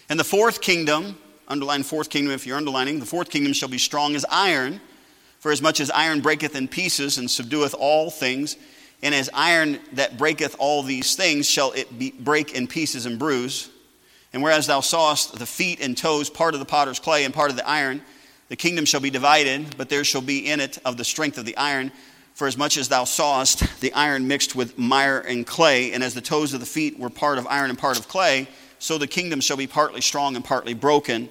And 0.09 0.19
the 0.19 0.23
fourth 0.23 0.61
kingdom, 0.61 1.17
underline 1.47 1.83
fourth 1.83 2.09
kingdom 2.09 2.33
if 2.33 2.45
you're 2.45 2.57
underlining, 2.57 2.99
the 2.99 3.05
fourth 3.05 3.29
kingdom 3.29 3.53
shall 3.53 3.69
be 3.69 3.77
strong 3.77 4.15
as 4.15 4.25
iron, 4.29 4.81
for 5.39 5.51
as 5.51 5.61
much 5.61 5.79
as 5.79 5.89
iron 5.91 6.21
breaketh 6.21 6.55
in 6.55 6.67
pieces 6.67 7.17
and 7.17 7.27
subdueth 7.27 7.75
all 7.77 8.09
things, 8.09 8.57
and 9.01 9.13
as 9.13 9.29
iron 9.33 9.79
that 9.93 10.17
breaketh 10.17 10.55
all 10.59 10.83
these 10.83 11.15
things 11.15 11.47
shall 11.47 11.71
it 11.73 11.97
be, 11.97 12.11
break 12.11 12.55
in 12.55 12.67
pieces 12.67 13.05
and 13.05 13.19
bruise. 13.19 13.69
And 14.33 14.43
whereas 14.43 14.67
thou 14.67 14.81
sawest 14.81 15.37
the 15.37 15.45
feet 15.45 15.79
and 15.79 15.97
toes, 15.97 16.29
part 16.29 16.53
of 16.53 16.59
the 16.59 16.65
potter's 16.65 16.99
clay 16.99 17.23
and 17.23 17.33
part 17.33 17.49
of 17.49 17.55
the 17.55 17.67
iron, 17.67 18.01
the 18.49 18.55
kingdom 18.55 18.85
shall 18.85 19.01
be 19.01 19.09
divided, 19.09 19.77
but 19.77 19.89
there 19.89 20.03
shall 20.03 20.21
be 20.21 20.47
in 20.47 20.59
it 20.59 20.77
of 20.85 20.97
the 20.97 21.03
strength 21.03 21.37
of 21.37 21.45
the 21.45 21.57
iron. 21.57 21.91
For 22.33 22.47
as 22.47 22.57
much 22.57 22.77
as 22.77 22.87
thou 22.87 23.03
sawest 23.03 23.81
the 23.81 23.93
iron 23.93 24.27
mixed 24.27 24.55
with 24.55 24.77
mire 24.77 25.19
and 25.19 25.45
clay, 25.45 25.93
and 25.93 26.03
as 26.03 26.13
the 26.13 26.21
toes 26.21 26.53
of 26.53 26.59
the 26.59 26.65
feet 26.65 26.99
were 26.99 27.09
part 27.09 27.37
of 27.37 27.47
iron 27.47 27.69
and 27.69 27.79
part 27.79 27.97
of 27.97 28.07
clay, 28.07 28.47
so 28.79 28.97
the 28.97 29.07
kingdom 29.07 29.41
shall 29.41 29.57
be 29.57 29.67
partly 29.67 30.01
strong 30.01 30.35
and 30.35 30.45
partly 30.45 30.73
broken. 30.73 31.29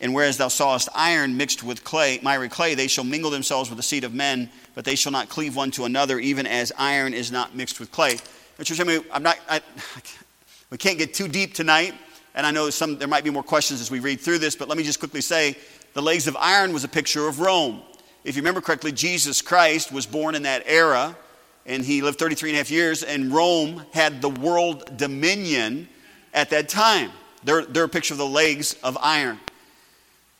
And 0.00 0.14
whereas 0.14 0.38
thou 0.38 0.48
sawest 0.48 0.88
iron 0.94 1.36
mixed 1.36 1.62
with 1.62 1.84
clay, 1.84 2.20
miry 2.22 2.48
clay, 2.48 2.74
they 2.74 2.86
shall 2.86 3.04
mingle 3.04 3.30
themselves 3.30 3.68
with 3.68 3.76
the 3.76 3.82
seed 3.82 4.04
of 4.04 4.14
men, 4.14 4.48
but 4.74 4.84
they 4.84 4.94
shall 4.94 5.12
not 5.12 5.28
cleave 5.28 5.56
one 5.56 5.70
to 5.72 5.84
another, 5.84 6.18
even 6.18 6.46
as 6.46 6.72
iron 6.78 7.12
is 7.12 7.30
not 7.30 7.54
mixed 7.54 7.78
with 7.78 7.92
clay. 7.92 8.16
Which 8.56 8.78
I 8.78 9.00
I'm 9.12 9.22
not, 9.22 9.38
I, 9.48 9.60
we 10.70 10.78
can't 10.78 10.98
get 10.98 11.12
too 11.12 11.28
deep 11.28 11.54
tonight, 11.54 11.94
and 12.34 12.46
I 12.46 12.50
know 12.50 12.70
some, 12.70 12.96
there 12.98 13.08
might 13.08 13.24
be 13.24 13.30
more 13.30 13.42
questions 13.42 13.80
as 13.80 13.90
we 13.90 14.00
read 14.00 14.20
through 14.20 14.38
this, 14.38 14.56
but 14.56 14.68
let 14.68 14.78
me 14.78 14.84
just 14.84 15.00
quickly 15.00 15.20
say 15.20 15.56
the 15.92 16.02
legs 16.02 16.26
of 16.26 16.36
iron 16.36 16.72
was 16.72 16.84
a 16.84 16.88
picture 16.88 17.26
of 17.26 17.40
Rome. 17.40 17.82
If 18.24 18.36
you 18.36 18.42
remember 18.42 18.60
correctly, 18.60 18.92
Jesus 18.92 19.42
Christ 19.42 19.92
was 19.92 20.06
born 20.06 20.34
in 20.34 20.42
that 20.44 20.62
era, 20.66 21.16
and 21.66 21.84
he 21.84 22.00
lived 22.00 22.18
33 22.18 22.50
and 22.50 22.56
a 22.56 22.58
half 22.58 22.70
years, 22.70 23.02
and 23.02 23.32
Rome 23.32 23.84
had 23.92 24.22
the 24.22 24.28
world 24.28 24.96
dominion 24.96 25.88
at 26.32 26.50
that 26.50 26.68
time. 26.68 27.10
They're, 27.44 27.64
they're 27.64 27.84
a 27.84 27.88
picture 27.88 28.14
of 28.14 28.18
the 28.18 28.26
legs 28.26 28.76
of 28.82 28.96
iron. 29.00 29.40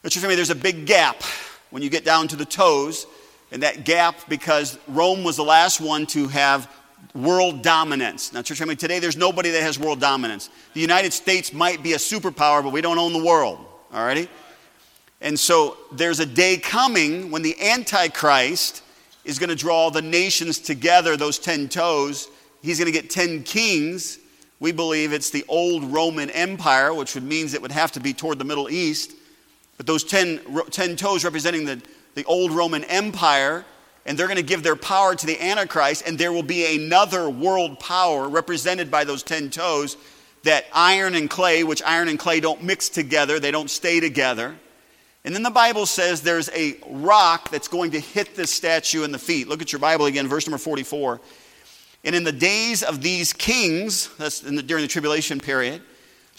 But 0.03 0.17
you 0.17 0.27
me, 0.27 0.35
there's 0.35 0.51
a 0.51 0.55
big 0.55 0.87
gap 0.87 1.23
when 1.71 1.83
you 1.83 1.91
get 1.91 2.05
down 2.05 2.29
to 2.29 2.37
the 2.37 2.45
toes, 2.45 3.07
and 3.53 3.63
that 3.63 3.85
gap 3.85 4.17
because 4.29 4.79
Rome 4.89 5.25
was 5.25 5.37
the 5.37 5.45
last 5.45 5.81
one 5.81 6.07
to 6.07 6.29
have 6.29 6.71
world 7.15 7.63
dominance. 7.63 8.33
Now, 8.33 8.43
church 8.43 8.59
family, 8.59 8.77
today 8.77 8.99
there's 8.99 9.17
nobody 9.17 9.51
that 9.51 9.63
has 9.63 9.79
world 9.79 10.01
dominance. 10.01 10.49
The 10.75 10.81
United 10.81 11.13
States 11.13 11.53
might 11.53 11.83
be 11.83 11.93
a 11.93 11.97
superpower, 11.97 12.63
but 12.63 12.73
we 12.73 12.81
don't 12.81 12.99
own 12.99 13.13
the 13.13 13.25
world. 13.25 13.59
Alrighty? 13.93 14.29
And 15.21 15.39
so 15.39 15.77
there's 15.93 16.21
a 16.21 16.27
day 16.27 16.57
coming 16.57 17.31
when 17.31 17.43
the 17.43 17.61
Antichrist 17.61 18.83
is 19.25 19.39
going 19.39 19.51
to 19.51 19.57
draw 19.57 19.91
the 19.91 20.01
nations 20.01 20.59
together, 20.59 21.17
those 21.17 21.39
10 21.39 21.69
toes. 21.69 22.29
He's 22.63 22.79
going 22.79 22.91
to 22.91 22.99
get 22.99 23.11
10 23.11 23.43
kings 23.43 24.19
we 24.61 24.73
believe 24.73 25.15
it's 25.15 25.31
the 25.31 25.45
old 25.49 25.85
Roman 25.85 26.29
Empire, 26.31 26.93
which 26.93 27.15
would 27.15 27.25
means 27.25 27.55
it 27.55 27.63
would 27.63 27.73
have 27.73 27.93
to 27.93 28.01
be 28.01 28.13
toward 28.13 28.39
the 28.39 28.45
Middle 28.45 28.69
East. 28.69 29.13
But 29.81 29.87
those 29.87 30.05
10, 30.05 30.43
10 30.71 30.97
toes 30.97 31.25
representing 31.25 31.65
the, 31.65 31.81
the 32.15 32.27
old 32.27 32.51
Roman 32.51 32.85
Empire, 32.85 33.65
and 34.05 34.19
they're 34.19 34.27
going 34.27 34.37
to 34.37 34.43
give 34.43 34.63
their 34.63 34.77
power 34.77 35.15
to 35.15 35.25
the 35.25 35.43
Antichrist, 35.43 36.03
and 36.07 36.19
there 36.19 36.35
will 36.35 36.43
be 36.43 36.77
another 36.77 37.31
world 37.31 37.81
power 37.81 38.29
represented 38.29 38.91
by 38.91 39.05
those 39.05 39.23
10 39.23 39.49
toes 39.49 39.97
that 40.43 40.67
iron 40.75 41.15
and 41.15 41.31
clay, 41.31 41.65
which 41.65 41.83
iron 41.83 42.09
and 42.09 42.19
clay 42.19 42.41
don't 42.41 42.63
mix 42.63 42.91
together, 42.91 43.41
they 43.41 43.51
don't 43.51 43.71
stay 43.71 44.01
together. 44.01 44.55
And 45.25 45.35
then 45.35 45.43
the 45.43 45.49
Bible 45.49 45.87
says 45.87 46.21
there's 46.21 46.51
a 46.51 46.77
rock 46.87 47.49
that's 47.49 47.69
going 47.69 47.93
to 47.93 48.01
hit 48.01 48.37
this 48.37 48.51
statue 48.51 49.05
in 49.05 49.13
the 49.13 49.19
feet. 49.19 49.49
Look 49.49 49.63
at 49.63 49.73
your 49.73 49.81
Bible 49.81 50.05
again, 50.05 50.29
verse 50.29 50.47
number 50.47 50.59
44. 50.59 51.23
And 52.05 52.15
in 52.15 52.25
the 52.25 52.33
days 52.33 52.83
of 52.83 53.01
these 53.01 53.33
kings, 53.33 54.15
that's 54.19 54.41
the, 54.41 54.63
during 54.63 54.83
the 54.83 54.89
tribulation 54.89 55.41
period, 55.41 55.81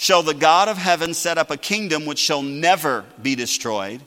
shall 0.01 0.23
the 0.23 0.33
God 0.33 0.67
of 0.67 0.79
heaven 0.79 1.13
set 1.13 1.37
up 1.37 1.51
a 1.51 1.57
kingdom 1.57 2.07
which 2.07 2.17
shall 2.17 2.41
never 2.41 3.05
be 3.21 3.35
destroyed. 3.35 4.01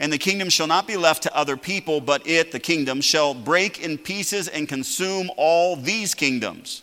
And 0.00 0.12
the 0.12 0.18
kingdom 0.18 0.48
shall 0.48 0.66
not 0.66 0.88
be 0.88 0.96
left 0.96 1.22
to 1.22 1.36
other 1.36 1.56
people, 1.56 2.00
but 2.00 2.26
it, 2.26 2.50
the 2.50 2.58
kingdom, 2.58 3.00
shall 3.00 3.34
break 3.34 3.80
in 3.80 3.98
pieces 3.98 4.48
and 4.48 4.68
consume 4.68 5.30
all 5.36 5.76
these 5.76 6.12
kingdoms. 6.12 6.82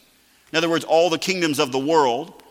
In 0.54 0.58
other 0.58 0.70
words, 0.70 0.86
all 0.86 1.10
the 1.10 1.18
kingdoms 1.18 1.60
of 1.60 1.74
the 1.74 1.80
world. 1.80 2.42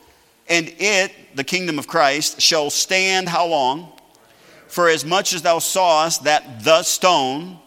And 0.47 0.75
it, 0.77 1.11
the 1.37 1.43
kingdom 1.43 1.79
of 1.79 1.87
Christ, 1.87 2.39
shall 2.39 2.69
stand 2.69 3.27
how 3.27 3.47
long? 3.47 3.91
For 4.69 4.91
as 4.91 5.07
much 5.07 5.33
as 5.33 5.41
thou 5.41 5.59
sawest 5.59 6.25
that 6.25 6.65
the 6.65 6.83
stone, 6.83 7.59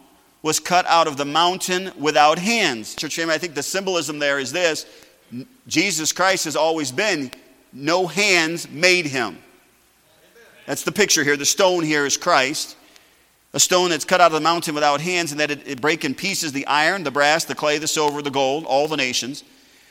was 0.42 0.60
cut 0.60 0.86
out 0.86 1.08
of 1.08 1.16
the 1.16 1.24
mountain 1.24 1.90
without 1.98 2.38
hands. 2.38 2.94
Church 2.94 3.16
family, 3.16 3.34
I 3.34 3.38
think 3.38 3.56
the 3.56 3.64
symbolism 3.64 4.20
there 4.20 4.38
is 4.38 4.52
this 4.52 4.86
Jesus 5.66 6.12
Christ 6.12 6.44
has 6.44 6.54
always 6.54 6.92
been, 6.92 7.32
no 7.72 8.06
hands 8.06 8.68
made 8.70 9.06
him. 9.06 9.38
That's 10.66 10.82
the 10.82 10.92
picture 10.92 11.24
here. 11.24 11.36
The 11.36 11.46
stone 11.46 11.82
here 11.82 12.04
is 12.04 12.16
Christ. 12.16 12.76
A 13.54 13.60
stone 13.60 13.90
that's 13.90 14.04
cut 14.04 14.20
out 14.20 14.26
of 14.26 14.32
the 14.32 14.40
mountain 14.40 14.74
without 14.74 15.00
hands, 15.00 15.30
and 15.30 15.40
that 15.40 15.50
it, 15.50 15.66
it 15.66 15.80
break 15.80 16.04
in 16.04 16.14
pieces 16.14 16.52
the 16.52 16.66
iron, 16.66 17.04
the 17.04 17.10
brass, 17.10 17.44
the 17.44 17.54
clay, 17.54 17.78
the 17.78 17.88
silver, 17.88 18.20
the 18.20 18.30
gold, 18.30 18.64
all 18.66 18.86
the 18.86 18.96
nations. 18.96 19.42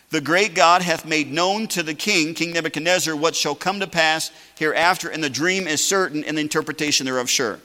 The 0.09 0.21
great 0.21 0.53
God 0.53 0.81
hath 0.81 1.05
made 1.05 1.31
known 1.31 1.67
to 1.69 1.83
the 1.83 1.93
king, 1.93 2.33
King 2.33 2.53
Nebuchadnezzar, 2.53 3.15
what 3.15 3.35
shall 3.35 3.55
come 3.55 3.79
to 3.79 3.87
pass 3.87 4.31
hereafter, 4.57 5.09
and 5.09 5.23
the 5.23 5.29
dream 5.29 5.67
is 5.67 5.83
certain, 5.83 6.23
and 6.23 6.37
the 6.37 6.41
interpretation 6.41 7.05
thereof 7.05 7.29
sure. 7.29 7.59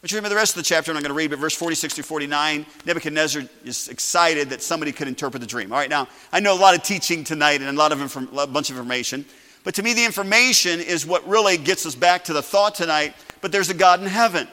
But 0.00 0.10
you 0.10 0.16
remember 0.16 0.30
the 0.30 0.36
rest 0.36 0.56
of 0.56 0.62
the 0.62 0.66
chapter, 0.66 0.90
I'm 0.90 0.94
not 0.94 1.02
going 1.02 1.10
to 1.10 1.14
read, 1.14 1.30
but 1.30 1.38
verse 1.38 1.54
46 1.54 1.94
through 1.94 2.04
49, 2.04 2.64
Nebuchadnezzar 2.86 3.42
is 3.64 3.88
excited 3.88 4.50
that 4.50 4.62
somebody 4.62 4.92
could 4.92 5.08
interpret 5.08 5.40
the 5.40 5.46
dream. 5.46 5.72
All 5.72 5.78
right, 5.78 5.90
now, 5.90 6.08
I 6.32 6.40
know 6.40 6.54
a 6.54 6.60
lot 6.60 6.74
of 6.74 6.82
teaching 6.82 7.24
tonight 7.24 7.60
and 7.60 7.68
a 7.68 7.72
lot 7.72 7.92
of 7.92 8.00
inform- 8.00 8.30
a 8.38 8.46
bunch 8.46 8.70
of 8.70 8.76
information, 8.76 9.26
but 9.64 9.74
to 9.74 9.82
me, 9.82 9.92
the 9.92 10.04
information 10.04 10.80
is 10.80 11.06
what 11.06 11.26
really 11.28 11.56
gets 11.56 11.84
us 11.86 11.94
back 11.94 12.24
to 12.24 12.32
the 12.32 12.42
thought 12.42 12.74
tonight, 12.74 13.14
but 13.40 13.52
there's 13.52 13.70
a 13.70 13.74
God 13.74 14.00
in 14.00 14.06
heaven. 14.06 14.48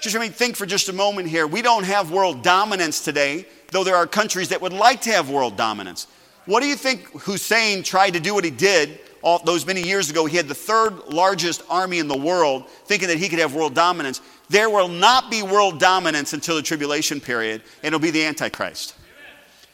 Just 0.00 0.14
let 0.14 0.22
me 0.22 0.28
think 0.28 0.56
for 0.56 0.66
just 0.66 0.88
a 0.88 0.92
moment 0.92 1.28
here. 1.28 1.46
We 1.46 1.62
don't 1.62 1.84
have 1.84 2.10
world 2.10 2.42
dominance 2.42 3.02
today, 3.02 3.46
though 3.72 3.82
there 3.82 3.96
are 3.96 4.06
countries 4.06 4.50
that 4.50 4.60
would 4.60 4.72
like 4.72 5.00
to 5.02 5.10
have 5.10 5.30
world 5.30 5.56
dominance. 5.56 6.06
What 6.44 6.60
do 6.60 6.68
you 6.68 6.76
think 6.76 7.08
Hussein 7.22 7.82
tried 7.82 8.12
to 8.12 8.20
do 8.20 8.34
what 8.34 8.44
he 8.44 8.50
did 8.50 9.00
all 9.22 9.40
those 9.40 9.66
many 9.66 9.82
years 9.82 10.10
ago? 10.10 10.26
He 10.26 10.36
had 10.36 10.48
the 10.48 10.54
third 10.54 11.08
largest 11.08 11.62
army 11.68 11.98
in 11.98 12.06
the 12.06 12.16
world, 12.16 12.68
thinking 12.68 13.08
that 13.08 13.18
he 13.18 13.28
could 13.28 13.38
have 13.38 13.54
world 13.54 13.74
dominance. 13.74 14.20
There 14.48 14.70
will 14.70 14.88
not 14.88 15.30
be 15.30 15.42
world 15.42 15.80
dominance 15.80 16.34
until 16.34 16.54
the 16.56 16.62
tribulation 16.62 17.20
period, 17.20 17.62
and 17.82 17.86
it'll 17.86 17.98
be 17.98 18.12
the 18.12 18.24
Antichrist. 18.24 18.94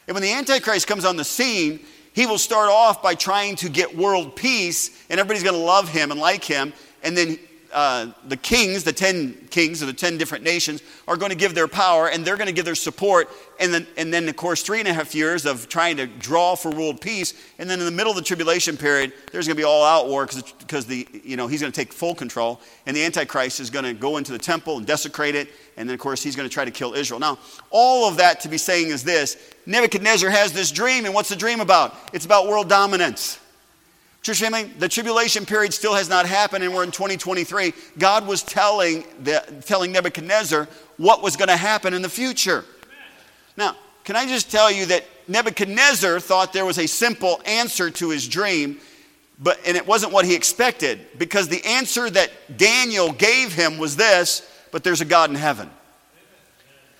And 0.06 0.14
when 0.14 0.22
the 0.22 0.32
Antichrist 0.32 0.86
comes 0.86 1.04
on 1.04 1.16
the 1.16 1.24
scene, 1.24 1.80
he 2.12 2.26
will 2.26 2.38
start 2.38 2.68
off 2.68 3.02
by 3.02 3.14
trying 3.14 3.56
to 3.56 3.68
get 3.68 3.96
world 3.96 4.36
peace, 4.36 4.90
and 5.08 5.18
everybody's 5.18 5.42
going 5.42 5.54
to 5.56 5.60
love 5.60 5.88
him 5.88 6.10
and 6.10 6.20
like 6.20 6.44
him. 6.44 6.72
And 7.02 7.16
then 7.16 7.38
uh, 7.72 8.06
the 8.28 8.36
kings, 8.36 8.84
the 8.84 8.92
10 8.92 9.48
kings 9.50 9.82
of 9.82 9.88
the 9.88 9.94
10 9.94 10.18
different 10.18 10.44
nations, 10.44 10.82
are 11.08 11.16
going 11.16 11.30
to 11.30 11.36
give 11.36 11.54
their 11.54 11.68
power 11.68 12.08
and 12.08 12.24
they're 12.24 12.36
going 12.36 12.46
to 12.46 12.52
give 12.52 12.64
their 12.64 12.74
support. 12.74 13.28
And 13.58 13.72
then, 13.72 13.86
and 13.96 14.12
then, 14.12 14.28
of 14.28 14.36
course, 14.36 14.62
three 14.62 14.78
and 14.78 14.88
a 14.88 14.92
half 14.92 15.14
years 15.14 15.46
of 15.46 15.68
trying 15.68 15.96
to 15.96 16.06
draw 16.06 16.54
for 16.54 16.70
world 16.70 17.00
peace. 17.00 17.34
And 17.58 17.68
then 17.68 17.78
in 17.78 17.84
the 17.84 17.92
middle 17.92 18.10
of 18.10 18.16
the 18.16 18.22
tribulation 18.22 18.76
period, 18.76 19.12
there's 19.30 19.46
going 19.46 19.56
to 19.56 19.60
be 19.60 19.64
all 19.64 19.84
out 19.84 20.08
war 20.08 20.26
because 20.58 20.86
the, 20.86 21.06
you 21.24 21.36
know, 21.36 21.46
he's 21.46 21.60
going 21.60 21.72
to 21.72 21.76
take 21.76 21.92
full 21.92 22.14
control. 22.14 22.60
And 22.86 22.96
the 22.96 23.04
Antichrist 23.04 23.60
is 23.60 23.70
going 23.70 23.84
to 23.84 23.94
go 23.94 24.16
into 24.16 24.32
the 24.32 24.38
temple 24.38 24.78
and 24.78 24.86
desecrate 24.86 25.34
it. 25.34 25.48
And 25.76 25.88
then, 25.88 25.94
of 25.94 26.00
course, 26.00 26.22
he's 26.22 26.36
going 26.36 26.48
to 26.48 26.52
try 26.52 26.64
to 26.64 26.70
kill 26.70 26.94
Israel. 26.94 27.20
Now, 27.20 27.38
all 27.70 28.08
of 28.08 28.16
that 28.18 28.40
to 28.40 28.48
be 28.48 28.58
saying 28.58 28.88
is 28.88 29.04
this 29.04 29.36
Nebuchadnezzar 29.66 30.30
has 30.30 30.52
this 30.52 30.70
dream. 30.70 31.04
And 31.04 31.14
what's 31.14 31.28
the 31.28 31.36
dream 31.36 31.60
about? 31.60 31.96
It's 32.12 32.24
about 32.24 32.48
world 32.48 32.68
dominance. 32.68 33.38
Church 34.22 34.40
family, 34.40 34.64
the 34.64 34.88
tribulation 34.88 35.44
period 35.44 35.74
still 35.74 35.94
has 35.94 36.08
not 36.08 36.26
happened, 36.26 36.62
and 36.62 36.72
we're 36.72 36.84
in 36.84 36.92
2023. 36.92 37.72
God 37.98 38.26
was 38.26 38.42
telling, 38.42 39.04
the, 39.22 39.42
telling 39.66 39.90
Nebuchadnezzar 39.90 40.68
what 40.96 41.22
was 41.22 41.36
going 41.36 41.48
to 41.48 41.56
happen 41.56 41.92
in 41.92 42.02
the 42.02 42.08
future. 42.08 42.64
Now, 43.56 43.76
can 44.04 44.14
I 44.14 44.26
just 44.26 44.50
tell 44.50 44.70
you 44.70 44.86
that 44.86 45.04
Nebuchadnezzar 45.26 46.20
thought 46.20 46.52
there 46.52 46.64
was 46.64 46.78
a 46.78 46.86
simple 46.86 47.40
answer 47.44 47.90
to 47.90 48.10
his 48.10 48.28
dream, 48.28 48.78
but, 49.40 49.58
and 49.66 49.76
it 49.76 49.86
wasn't 49.86 50.12
what 50.12 50.24
he 50.24 50.36
expected, 50.36 51.00
because 51.18 51.48
the 51.48 51.64
answer 51.64 52.08
that 52.08 52.30
Daniel 52.56 53.12
gave 53.12 53.52
him 53.52 53.76
was 53.76 53.96
this 53.96 54.48
but 54.72 54.82
there's 54.82 55.00
a 55.00 55.04
God 55.04 55.30
in 55.30 55.36
heaven. 55.36 55.70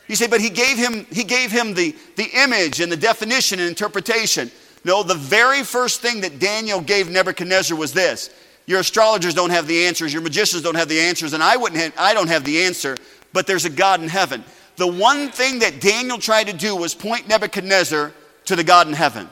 You 0.06 0.14
say, 0.14 0.28
but 0.28 0.40
he 0.40 0.50
gave 0.50 0.76
him, 0.76 1.06
he 1.10 1.24
gave 1.24 1.50
him 1.50 1.74
the, 1.74 1.96
the 2.16 2.28
image 2.34 2.80
and 2.80 2.92
the 2.92 2.96
definition 2.96 3.58
and 3.58 3.68
interpretation. 3.68 4.50
No, 4.84 5.02
the 5.02 5.14
very 5.14 5.62
first 5.62 6.00
thing 6.00 6.22
that 6.22 6.38
Daniel 6.38 6.80
gave 6.80 7.10
Nebuchadnezzar 7.10 7.76
was 7.76 7.92
this 7.92 8.30
Your 8.66 8.80
astrologers 8.80 9.34
don't 9.34 9.50
have 9.50 9.66
the 9.66 9.86
answers, 9.86 10.12
your 10.12 10.22
magicians 10.22 10.62
don't 10.62 10.74
have 10.74 10.88
the 10.88 11.00
answers, 11.00 11.32
and 11.32 11.42
I, 11.42 11.56
wouldn't 11.56 11.80
have, 11.80 11.94
I 11.98 12.14
don't 12.14 12.28
have 12.28 12.44
the 12.44 12.64
answer, 12.64 12.96
but 13.32 13.46
there's 13.46 13.64
a 13.64 13.70
God 13.70 14.02
in 14.02 14.08
heaven. 14.08 14.44
The 14.76 14.86
one 14.86 15.30
thing 15.30 15.60
that 15.60 15.80
Daniel 15.80 16.18
tried 16.18 16.46
to 16.48 16.52
do 16.52 16.74
was 16.74 16.94
point 16.94 17.28
Nebuchadnezzar 17.28 18.12
to 18.46 18.56
the 18.56 18.64
God 18.64 18.88
in 18.88 18.94
heaven. 18.94 19.28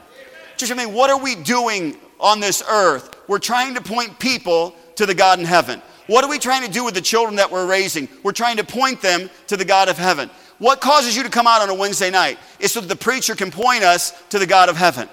Just 0.57 0.71
I 0.71 0.75
mean, 0.75 0.93
what 0.93 1.09
are 1.09 1.19
we 1.19 1.35
doing 1.35 1.97
on 2.19 2.39
this 2.39 2.63
earth? 2.69 3.15
We're 3.27 3.39
trying 3.39 3.73
to 3.75 3.81
point 3.81 4.19
people 4.19 4.75
to 4.95 5.05
the 5.05 5.15
God 5.15 5.39
in 5.39 5.45
heaven. 5.45 5.81
What 6.07 6.23
are 6.23 6.29
we 6.29 6.39
trying 6.39 6.65
to 6.65 6.71
do 6.71 6.83
with 6.83 6.93
the 6.93 7.01
children 7.01 7.37
that 7.37 7.51
we're 7.51 7.65
raising? 7.65 8.07
We're 8.21 8.33
trying 8.33 8.57
to 8.57 8.63
point 8.63 9.01
them 9.01 9.29
to 9.47 9.57
the 9.57 9.65
God 9.65 9.89
of 9.89 9.97
heaven. 9.97 10.29
What 10.59 10.81
causes 10.81 11.15
you 11.15 11.23
to 11.23 11.29
come 11.29 11.47
out 11.47 11.61
on 11.61 11.69
a 11.69 11.73
Wednesday 11.73 12.11
night? 12.11 12.37
Is 12.59 12.71
so 12.71 12.81
that 12.81 12.87
the 12.87 12.95
preacher 12.95 13.33
can 13.33 13.49
point 13.49 13.83
us 13.83 14.11
to 14.29 14.37
the 14.37 14.45
God 14.45 14.69
of 14.69 14.77
heaven. 14.77 15.09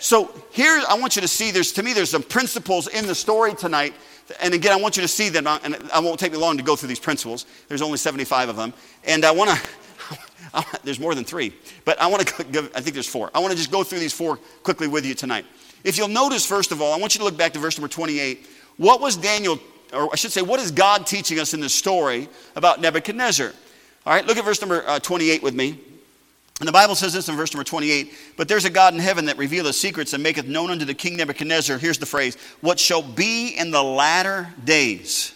So 0.00 0.34
here, 0.50 0.82
I 0.88 0.98
want 0.98 1.14
you 1.14 1.22
to 1.22 1.28
see, 1.28 1.50
there's, 1.50 1.72
to 1.72 1.82
me, 1.82 1.92
there's 1.92 2.10
some 2.10 2.22
principles 2.22 2.88
in 2.88 3.06
the 3.06 3.14
story 3.14 3.54
tonight. 3.54 3.94
And 4.40 4.54
again, 4.54 4.72
I 4.72 4.76
want 4.76 4.96
you 4.96 5.02
to 5.02 5.08
see 5.08 5.28
them, 5.28 5.46
and 5.46 5.76
I 5.92 6.00
won't 6.00 6.18
take 6.18 6.32
me 6.32 6.38
long 6.38 6.56
to 6.56 6.62
go 6.62 6.74
through 6.74 6.88
these 6.88 6.98
principles. 6.98 7.44
There's 7.68 7.82
only 7.82 7.98
75 7.98 8.48
of 8.48 8.56
them. 8.56 8.72
And 9.04 9.26
I 9.26 9.30
want 9.30 9.50
to, 9.50 10.18
there's 10.84 10.98
more 10.98 11.14
than 11.14 11.24
three, 11.24 11.52
but 11.84 12.00
I 12.00 12.06
want 12.06 12.26
to 12.26 12.44
give, 12.44 12.70
I 12.74 12.80
think 12.80 12.94
there's 12.94 13.08
four. 13.08 13.30
I 13.34 13.40
want 13.40 13.50
to 13.50 13.56
just 13.56 13.70
go 13.70 13.84
through 13.84 13.98
these 13.98 14.14
four 14.14 14.38
quickly 14.62 14.88
with 14.88 15.04
you 15.04 15.14
tonight. 15.14 15.44
If 15.84 15.98
you'll 15.98 16.08
notice, 16.08 16.46
first 16.46 16.72
of 16.72 16.80
all, 16.80 16.94
I 16.94 16.98
want 16.98 17.14
you 17.14 17.18
to 17.18 17.24
look 17.24 17.36
back 17.36 17.52
to 17.52 17.58
verse 17.58 17.76
number 17.76 17.88
28. 17.88 18.46
What 18.78 19.02
was 19.02 19.16
Daniel, 19.16 19.58
or 19.92 20.08
I 20.10 20.16
should 20.16 20.32
say, 20.32 20.40
what 20.40 20.60
is 20.60 20.70
God 20.70 21.06
teaching 21.06 21.38
us 21.38 21.52
in 21.52 21.60
this 21.60 21.74
story 21.74 22.28
about 22.56 22.80
Nebuchadnezzar? 22.80 23.52
All 24.06 24.12
right, 24.14 24.24
look 24.24 24.38
at 24.38 24.44
verse 24.46 24.62
number 24.62 24.82
uh, 24.86 24.98
28 24.98 25.42
with 25.42 25.54
me. 25.54 25.78
And 26.60 26.68
the 26.68 26.72
Bible 26.72 26.94
says 26.94 27.14
this 27.14 27.28
in 27.28 27.36
verse 27.36 27.54
number 27.54 27.64
28 27.64 28.12
But 28.36 28.46
there's 28.46 28.66
a 28.66 28.70
God 28.70 28.94
in 28.94 29.00
heaven 29.00 29.24
that 29.24 29.38
revealeth 29.38 29.74
secrets 29.74 30.12
and 30.12 30.22
maketh 30.22 30.46
known 30.46 30.70
unto 30.70 30.84
the 30.84 30.94
king 30.94 31.16
Nebuchadnezzar, 31.16 31.78
here's 31.78 31.98
the 31.98 32.06
phrase, 32.06 32.36
what 32.60 32.78
shall 32.78 33.02
be 33.02 33.56
in 33.56 33.70
the 33.70 33.82
latter 33.82 34.48
days. 34.64 35.34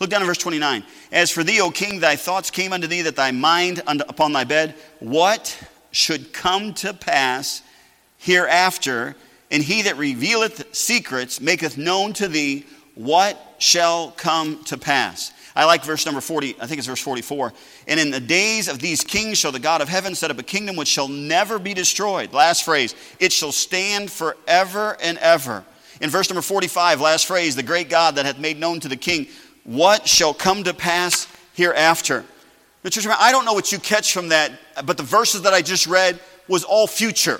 Look 0.00 0.10
down 0.10 0.22
at 0.22 0.26
verse 0.26 0.38
29. 0.38 0.84
As 1.12 1.30
for 1.30 1.44
thee, 1.44 1.60
O 1.60 1.70
king, 1.70 2.00
thy 2.00 2.16
thoughts 2.16 2.50
came 2.50 2.72
unto 2.72 2.86
thee 2.86 3.02
that 3.02 3.16
thy 3.16 3.32
mind 3.32 3.82
upon 3.86 4.32
thy 4.32 4.44
bed, 4.44 4.74
what 5.00 5.58
should 5.90 6.32
come 6.32 6.72
to 6.74 6.94
pass 6.94 7.62
hereafter? 8.16 9.16
And 9.50 9.62
he 9.62 9.82
that 9.82 9.98
revealeth 9.98 10.74
secrets 10.74 11.40
maketh 11.40 11.76
known 11.76 12.12
to 12.14 12.28
thee 12.28 12.64
what 12.94 13.56
shall 13.58 14.12
come 14.12 14.62
to 14.64 14.78
pass. 14.78 15.32
I 15.60 15.64
like 15.64 15.84
verse 15.84 16.06
number 16.06 16.22
40, 16.22 16.56
I 16.58 16.66
think 16.66 16.78
it's 16.78 16.86
verse 16.86 17.02
44. 17.02 17.52
And 17.86 18.00
in 18.00 18.10
the 18.10 18.18
days 18.18 18.66
of 18.66 18.78
these 18.78 19.04
kings 19.04 19.36
shall 19.36 19.52
the 19.52 19.58
God 19.58 19.82
of 19.82 19.90
heaven 19.90 20.14
set 20.14 20.30
up 20.30 20.38
a 20.38 20.42
kingdom 20.42 20.74
which 20.74 20.88
shall 20.88 21.06
never 21.06 21.58
be 21.58 21.74
destroyed. 21.74 22.32
Last 22.32 22.64
phrase, 22.64 22.94
it 23.18 23.30
shall 23.30 23.52
stand 23.52 24.10
forever 24.10 24.96
and 25.02 25.18
ever. 25.18 25.62
In 26.00 26.08
verse 26.08 26.30
number 26.30 26.40
45, 26.40 27.02
last 27.02 27.26
phrase, 27.26 27.56
the 27.56 27.62
great 27.62 27.90
God 27.90 28.14
that 28.14 28.24
hath 28.24 28.38
made 28.38 28.58
known 28.58 28.80
to 28.80 28.88
the 28.88 28.96
king 28.96 29.26
what 29.64 30.08
shall 30.08 30.32
come 30.32 30.64
to 30.64 30.72
pass 30.72 31.28
hereafter. 31.52 32.24
Now, 32.82 32.88
church, 32.88 33.06
I 33.06 33.30
don't 33.30 33.44
know 33.44 33.52
what 33.52 33.70
you 33.70 33.78
catch 33.78 34.14
from 34.14 34.28
that, 34.30 34.52
but 34.86 34.96
the 34.96 35.02
verses 35.02 35.42
that 35.42 35.52
I 35.52 35.60
just 35.60 35.86
read 35.86 36.18
was 36.48 36.64
all 36.64 36.86
future. 36.86 37.38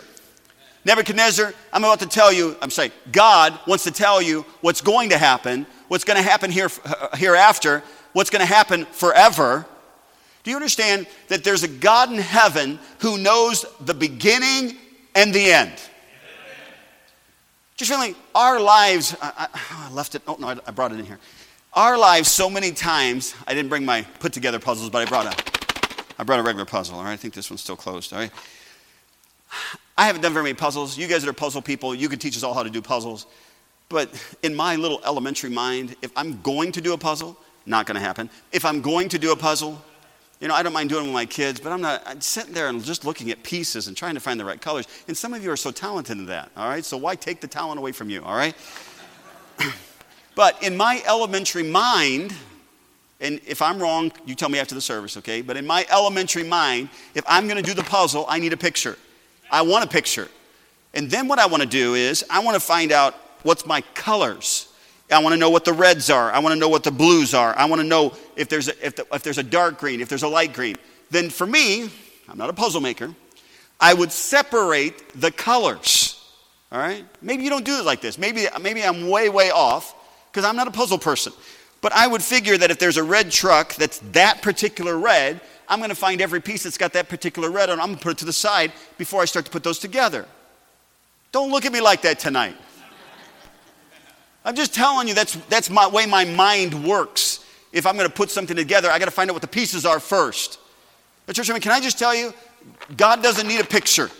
Nebuchadnezzar, 0.84 1.54
I'm 1.72 1.84
about 1.84 2.00
to 2.00 2.06
tell 2.06 2.30
you, 2.30 2.54
I'm 2.60 2.70
saying, 2.70 2.92
God 3.12 3.58
wants 3.66 3.84
to 3.84 3.90
tell 3.90 4.20
you 4.20 4.44
what's 4.60 4.82
going 4.82 5.08
to 5.08 5.16
happen, 5.18 5.66
what's 5.88 6.04
going 6.04 6.18
to 6.18 6.22
happen 6.22 6.50
here, 6.50 6.68
uh, 6.84 7.16
hereafter, 7.16 7.82
what's 8.12 8.30
going 8.30 8.40
to 8.40 8.52
happen 8.52 8.84
forever. 8.86 9.66
Do 10.42 10.50
you 10.50 10.56
understand 10.56 11.06
that 11.28 11.44
there's 11.44 11.62
a 11.62 11.68
God 11.68 12.10
in 12.10 12.18
heaven 12.18 12.78
who 12.98 13.18
knows 13.18 13.64
the 13.80 13.94
beginning 13.94 14.76
and 15.14 15.34
the 15.34 15.52
end? 15.52 15.72
Just 17.76 17.90
feeling 17.90 18.14
our 18.34 18.60
lives, 18.60 19.16
I, 19.22 19.32
I, 19.36 19.48
oh, 19.54 19.88
I 19.90 19.94
left 19.94 20.14
it, 20.14 20.22
oh 20.28 20.36
no, 20.38 20.48
I, 20.48 20.70
brought 20.70 20.92
it 20.92 20.98
in 20.98 21.06
here. 21.06 21.18
Our 21.72 21.96
lives, 21.96 22.30
so 22.30 22.50
many 22.50 22.72
times, 22.72 23.34
I 23.46 23.54
didn't 23.54 23.70
bring 23.70 23.86
my 23.86 24.02
put 24.18 24.34
together 24.34 24.58
puzzles, 24.58 24.90
but 24.90 25.06
I 25.06 25.08
brought 25.08 25.26
a, 25.26 26.12
I 26.18 26.24
brought 26.24 26.40
a 26.40 26.42
regular 26.42 26.66
puzzle, 26.66 26.96
all 26.96 27.04
right? 27.04 27.12
I 27.12 27.16
think 27.16 27.32
this 27.32 27.48
one's 27.48 27.62
still 27.62 27.76
closed, 27.76 28.12
all 28.12 28.18
right? 28.18 28.30
I 29.96 30.06
haven't 30.06 30.22
done 30.22 30.32
very 30.32 30.44
many 30.44 30.54
puzzles. 30.54 30.98
You 30.98 31.06
guys 31.06 31.22
that 31.22 31.30
are 31.30 31.34
puzzle 31.34 31.62
people, 31.62 31.94
you 31.94 32.08
can 32.08 32.18
teach 32.18 32.36
us 32.36 32.42
all 32.42 32.52
how 32.52 32.62
to 32.62 32.70
do 32.70 32.82
puzzles. 32.82 33.26
But 33.88 34.10
in 34.42 34.54
my 34.54 34.76
little 34.76 35.00
elementary 35.04 35.50
mind, 35.50 35.96
if 36.02 36.12
I'm 36.16 36.40
going 36.42 36.72
to 36.72 36.80
do 36.80 36.92
a 36.92 36.98
puzzle, 36.98 37.36
not 37.66 37.86
going 37.86 37.96
to 37.96 38.00
happen. 38.00 38.30
If 38.52 38.64
I'm 38.64 38.80
going 38.80 39.08
to 39.10 39.18
do 39.18 39.32
a 39.32 39.36
puzzle, 39.36 39.82
you 40.40 40.48
know, 40.48 40.54
I 40.54 40.62
don't 40.62 40.72
mind 40.72 40.88
doing 40.88 41.04
it 41.04 41.08
with 41.08 41.14
my 41.14 41.26
kids, 41.26 41.60
but 41.60 41.70
I'm 41.70 41.82
not 41.82 42.02
I'm 42.06 42.20
sitting 42.20 42.54
there 42.54 42.68
and 42.68 42.82
just 42.82 43.04
looking 43.04 43.30
at 43.30 43.42
pieces 43.42 43.88
and 43.88 43.96
trying 43.96 44.14
to 44.14 44.20
find 44.20 44.40
the 44.40 44.44
right 44.44 44.60
colors. 44.60 44.88
And 45.06 45.16
some 45.16 45.34
of 45.34 45.44
you 45.44 45.50
are 45.50 45.56
so 45.56 45.70
talented 45.70 46.16
in 46.16 46.26
that, 46.26 46.50
all 46.56 46.68
right? 46.68 46.84
So 46.84 46.96
why 46.96 47.14
take 47.14 47.40
the 47.40 47.46
talent 47.46 47.78
away 47.78 47.92
from 47.92 48.08
you, 48.08 48.22
all 48.24 48.34
right? 48.34 48.54
but 50.34 50.62
in 50.62 50.76
my 50.76 51.02
elementary 51.06 51.62
mind, 51.62 52.34
and 53.20 53.38
if 53.46 53.60
I'm 53.60 53.78
wrong, 53.78 54.12
you 54.24 54.34
tell 54.34 54.48
me 54.48 54.58
after 54.58 54.74
the 54.74 54.80
service, 54.80 55.18
okay? 55.18 55.42
But 55.42 55.58
in 55.58 55.66
my 55.66 55.86
elementary 55.90 56.44
mind, 56.44 56.88
if 57.14 57.22
I'm 57.28 57.46
going 57.46 57.62
to 57.62 57.62
do 57.62 57.74
the 57.74 57.82
puzzle, 57.82 58.24
I 58.26 58.38
need 58.38 58.54
a 58.54 58.56
picture. 58.56 58.96
I 59.50 59.60
want 59.60 59.84
a 59.84 59.88
picture. 59.88 60.28
And 60.94 61.10
then 61.10 61.28
what 61.28 61.38
I 61.38 61.46
want 61.46 61.62
to 61.62 61.68
do 61.68 61.94
is 61.94 62.24
I 62.30 62.42
want 62.42 62.54
to 62.54 62.60
find 62.60 62.92
out 62.92 63.14
what's 63.42 63.66
my 63.66 63.82
colors. 63.92 64.69
I 65.10 65.18
want 65.20 65.32
to 65.32 65.38
know 65.38 65.50
what 65.50 65.64
the 65.64 65.72
reds 65.72 66.10
are. 66.10 66.30
I 66.30 66.38
want 66.38 66.54
to 66.54 66.58
know 66.58 66.68
what 66.68 66.84
the 66.84 66.90
blues 66.90 67.34
are. 67.34 67.56
I 67.56 67.64
want 67.64 67.80
to 67.80 67.86
know 67.86 68.14
if 68.36 68.48
there's 68.48 68.68
a, 68.68 68.86
if, 68.86 68.96
the, 68.96 69.06
if 69.12 69.22
there's 69.22 69.38
a 69.38 69.42
dark 69.42 69.78
green, 69.78 70.00
if 70.00 70.08
there's 70.08 70.22
a 70.22 70.28
light 70.28 70.52
green. 70.52 70.76
Then 71.10 71.30
for 71.30 71.46
me, 71.46 71.90
I'm 72.28 72.38
not 72.38 72.50
a 72.50 72.52
puzzle 72.52 72.80
maker, 72.80 73.14
I 73.80 73.94
would 73.94 74.12
separate 74.12 75.20
the 75.20 75.30
colors. 75.30 76.16
All 76.70 76.78
right? 76.78 77.04
Maybe 77.20 77.42
you 77.42 77.50
don't 77.50 77.64
do 77.64 77.78
it 77.78 77.84
like 77.84 78.00
this. 78.00 78.18
Maybe, 78.18 78.46
maybe 78.60 78.82
I'm 78.84 79.08
way, 79.08 79.28
way 79.28 79.50
off 79.50 79.94
because 80.30 80.44
I'm 80.44 80.54
not 80.56 80.68
a 80.68 80.70
puzzle 80.70 80.98
person. 80.98 81.32
But 81.80 81.92
I 81.92 82.06
would 82.06 82.22
figure 82.22 82.56
that 82.58 82.70
if 82.70 82.78
there's 82.78 82.98
a 82.98 83.02
red 83.02 83.30
truck 83.30 83.74
that's 83.74 83.98
that 84.12 84.42
particular 84.42 84.96
red, 84.98 85.40
I'm 85.68 85.78
going 85.78 85.90
to 85.90 85.96
find 85.96 86.20
every 86.20 86.40
piece 86.40 86.64
that's 86.64 86.78
got 86.78 86.92
that 86.92 87.08
particular 87.08 87.50
red 87.50 87.70
on. 87.70 87.80
I'm 87.80 87.86
going 87.86 87.98
to 87.98 88.02
put 88.02 88.12
it 88.12 88.18
to 88.18 88.24
the 88.24 88.32
side 88.32 88.72
before 88.98 89.22
I 89.22 89.24
start 89.24 89.46
to 89.46 89.50
put 89.50 89.64
those 89.64 89.78
together. 89.78 90.26
Don't 91.32 91.50
look 91.50 91.64
at 91.64 91.72
me 91.72 91.80
like 91.80 92.02
that 92.02 92.18
tonight. 92.18 92.56
I'm 94.44 94.56
just 94.56 94.74
telling 94.74 95.08
you 95.08 95.14
that's, 95.14 95.34
that's 95.48 95.70
my 95.70 95.86
way 95.86 96.06
my 96.06 96.24
mind 96.24 96.84
works. 96.86 97.44
If 97.72 97.86
I'm 97.86 97.96
going 97.96 98.08
to 98.08 98.14
put 98.14 98.30
something 98.30 98.56
together, 98.56 98.90
I 98.90 98.98
got 98.98 99.04
to 99.04 99.10
find 99.10 99.30
out 99.30 99.34
what 99.34 99.42
the 99.42 99.48
pieces 99.48 99.86
are 99.86 100.00
first. 100.00 100.58
But 101.26 101.36
church, 101.36 101.50
I 101.50 101.52
mean, 101.52 101.62
can 101.62 101.72
I 101.72 101.80
just 101.80 101.98
tell 101.98 102.14
you, 102.14 102.32
God 102.96 103.22
doesn't 103.22 103.46
need 103.46 103.60
a 103.60 103.64
picture 103.64 104.10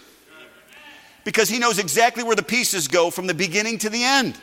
because 1.25 1.49
He 1.49 1.59
knows 1.59 1.79
exactly 1.79 2.23
where 2.23 2.37
the 2.37 2.43
pieces 2.43 2.87
go 2.87 3.11
from 3.11 3.27
the 3.27 3.35
beginning 3.35 3.79
to 3.79 3.91
the 3.91 4.05
end. 4.05 4.39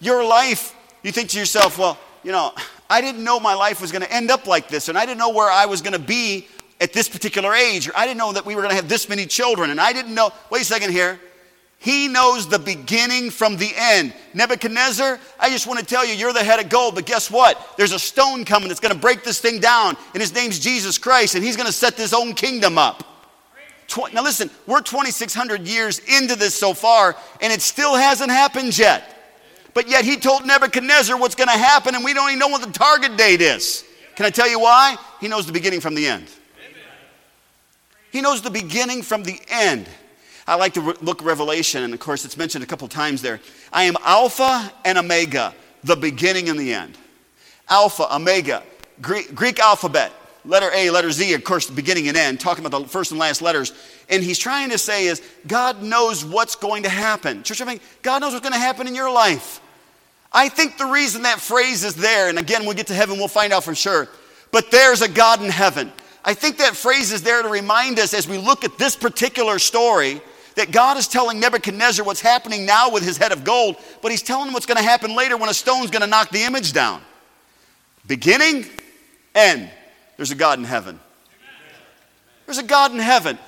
Your 0.00 0.24
life, 0.24 0.74
you 1.02 1.10
think 1.10 1.30
to 1.30 1.38
yourself, 1.38 1.78
well, 1.78 1.98
you 2.22 2.30
know, 2.30 2.52
I 2.88 3.00
didn't 3.00 3.24
know 3.24 3.40
my 3.40 3.54
life 3.54 3.80
was 3.80 3.90
going 3.90 4.02
to 4.02 4.12
end 4.12 4.30
up 4.30 4.46
like 4.46 4.68
this, 4.68 4.88
and 4.88 4.96
I 4.96 5.04
didn't 5.04 5.18
know 5.18 5.30
where 5.30 5.50
I 5.50 5.66
was 5.66 5.82
going 5.82 5.94
to 5.94 5.98
be 5.98 6.46
at 6.80 6.92
this 6.92 7.08
particular 7.08 7.52
age, 7.54 7.88
or 7.88 7.92
I 7.96 8.06
didn't 8.06 8.18
know 8.18 8.32
that 8.32 8.46
we 8.46 8.54
were 8.54 8.62
going 8.62 8.70
to 8.70 8.76
have 8.76 8.88
this 8.88 9.08
many 9.08 9.26
children, 9.26 9.70
and 9.70 9.80
I 9.80 9.92
didn't 9.92 10.14
know. 10.14 10.30
Wait 10.50 10.62
a 10.62 10.64
second 10.64 10.92
here. 10.92 11.18
He 11.80 12.08
knows 12.08 12.48
the 12.48 12.58
beginning 12.58 13.30
from 13.30 13.56
the 13.56 13.70
end. 13.76 14.12
Nebuchadnezzar, 14.34 15.18
I 15.38 15.48
just 15.48 15.66
want 15.68 15.78
to 15.78 15.86
tell 15.86 16.04
you, 16.04 16.14
you're 16.14 16.32
the 16.32 16.42
head 16.42 16.58
of 16.58 16.68
gold, 16.68 16.96
but 16.96 17.06
guess 17.06 17.30
what? 17.30 17.74
There's 17.76 17.92
a 17.92 18.00
stone 18.00 18.44
coming 18.44 18.68
that's 18.68 18.80
going 18.80 18.94
to 18.94 19.00
break 19.00 19.22
this 19.22 19.40
thing 19.40 19.60
down, 19.60 19.96
and 20.12 20.20
his 20.20 20.34
name's 20.34 20.58
Jesus 20.58 20.98
Christ, 20.98 21.36
and 21.36 21.44
he's 21.44 21.56
going 21.56 21.68
to 21.68 21.72
set 21.72 21.94
his 21.94 22.12
own 22.12 22.34
kingdom 22.34 22.78
up. 22.78 23.04
Now, 24.12 24.22
listen, 24.22 24.50
we're 24.66 24.82
2,600 24.82 25.66
years 25.66 26.00
into 26.00 26.34
this 26.34 26.54
so 26.54 26.74
far, 26.74 27.16
and 27.40 27.52
it 27.52 27.62
still 27.62 27.94
hasn't 27.94 28.30
happened 28.30 28.76
yet. 28.76 29.14
But 29.72 29.88
yet, 29.88 30.04
he 30.04 30.16
told 30.16 30.44
Nebuchadnezzar 30.46 31.16
what's 31.18 31.36
going 31.36 31.48
to 31.48 31.56
happen, 31.56 31.94
and 31.94 32.04
we 32.04 32.12
don't 32.12 32.28
even 32.28 32.40
know 32.40 32.48
what 32.48 32.60
the 32.60 32.72
target 32.72 33.16
date 33.16 33.40
is. 33.40 33.84
Can 34.16 34.26
I 34.26 34.30
tell 34.30 34.48
you 34.48 34.58
why? 34.58 34.96
He 35.20 35.28
knows 35.28 35.46
the 35.46 35.52
beginning 35.52 35.80
from 35.80 35.94
the 35.94 36.06
end. 36.06 36.28
He 38.10 38.20
knows 38.20 38.42
the 38.42 38.50
beginning 38.50 39.02
from 39.02 39.22
the 39.22 39.40
end. 39.48 39.88
I 40.48 40.54
like 40.54 40.72
to 40.74 40.80
look 41.02 41.22
Revelation, 41.22 41.82
and 41.82 41.92
of 41.92 42.00
course, 42.00 42.24
it's 42.24 42.38
mentioned 42.38 42.64
a 42.64 42.66
couple 42.66 42.88
times 42.88 43.20
there. 43.20 43.38
I 43.70 43.84
am 43.84 43.96
Alpha 44.02 44.72
and 44.82 44.96
Omega, 44.96 45.54
the 45.84 45.94
beginning 45.94 46.48
and 46.48 46.58
the 46.58 46.72
end. 46.72 46.96
Alpha, 47.68 48.14
Omega, 48.14 48.62
Greek, 49.02 49.34
Greek 49.34 49.60
alphabet, 49.60 50.10
letter 50.46 50.70
A, 50.74 50.88
letter 50.88 51.10
Z, 51.10 51.34
of 51.34 51.44
course, 51.44 51.66
the 51.66 51.74
beginning 51.74 52.08
and 52.08 52.16
end, 52.16 52.40
talking 52.40 52.64
about 52.64 52.82
the 52.82 52.88
first 52.88 53.10
and 53.10 53.20
last 53.20 53.42
letters. 53.42 53.74
And 54.08 54.24
he's 54.24 54.38
trying 54.38 54.70
to 54.70 54.78
say 54.78 55.04
is 55.04 55.20
God 55.46 55.82
knows 55.82 56.24
what's 56.24 56.54
going 56.54 56.84
to 56.84 56.88
happen. 56.88 57.42
Church, 57.42 57.60
I 57.60 57.66
mean, 57.66 57.80
God 58.00 58.22
knows 58.22 58.32
what's 58.32 58.42
going 58.42 58.54
to 58.54 58.58
happen 58.58 58.86
in 58.86 58.94
your 58.94 59.12
life. 59.12 59.60
I 60.32 60.48
think 60.48 60.78
the 60.78 60.86
reason 60.86 61.22
that 61.22 61.40
phrase 61.40 61.84
is 61.84 61.94
there, 61.94 62.30
and 62.30 62.38
again, 62.38 62.60
when 62.60 62.70
we 62.70 62.74
get 62.74 62.86
to 62.86 62.94
heaven, 62.94 63.18
we'll 63.18 63.28
find 63.28 63.52
out 63.52 63.64
for 63.64 63.74
sure, 63.74 64.08
but 64.50 64.70
there's 64.70 65.02
a 65.02 65.08
God 65.08 65.42
in 65.42 65.50
heaven. 65.50 65.92
I 66.24 66.32
think 66.32 66.56
that 66.56 66.74
phrase 66.74 67.12
is 67.12 67.22
there 67.22 67.42
to 67.42 67.48
remind 67.50 67.98
us 67.98 68.14
as 68.14 68.26
we 68.26 68.38
look 68.38 68.64
at 68.64 68.78
this 68.78 68.96
particular 68.96 69.58
story 69.58 70.22
that 70.58 70.72
God 70.72 70.96
is 70.96 71.06
telling 71.06 71.38
Nebuchadnezzar 71.38 72.04
what's 72.04 72.20
happening 72.20 72.66
now 72.66 72.90
with 72.90 73.04
his 73.04 73.16
head 73.16 73.30
of 73.30 73.44
gold, 73.44 73.76
but 74.02 74.10
he's 74.10 74.22
telling 74.22 74.48
him 74.48 74.54
what's 74.54 74.66
going 74.66 74.76
to 74.76 74.82
happen 74.82 75.14
later 75.14 75.36
when 75.36 75.48
a 75.48 75.54
stone's 75.54 75.88
going 75.88 76.02
to 76.02 76.08
knock 76.08 76.30
the 76.30 76.42
image 76.42 76.72
down. 76.72 77.00
Beginning, 78.08 78.66
end. 79.36 79.70
There's 80.16 80.32
a 80.32 80.34
God 80.34 80.58
in 80.58 80.64
heaven. 80.64 80.98
There's 82.44 82.58
a 82.58 82.64
God 82.64 82.90
in 82.90 82.98
heaven. 82.98 83.38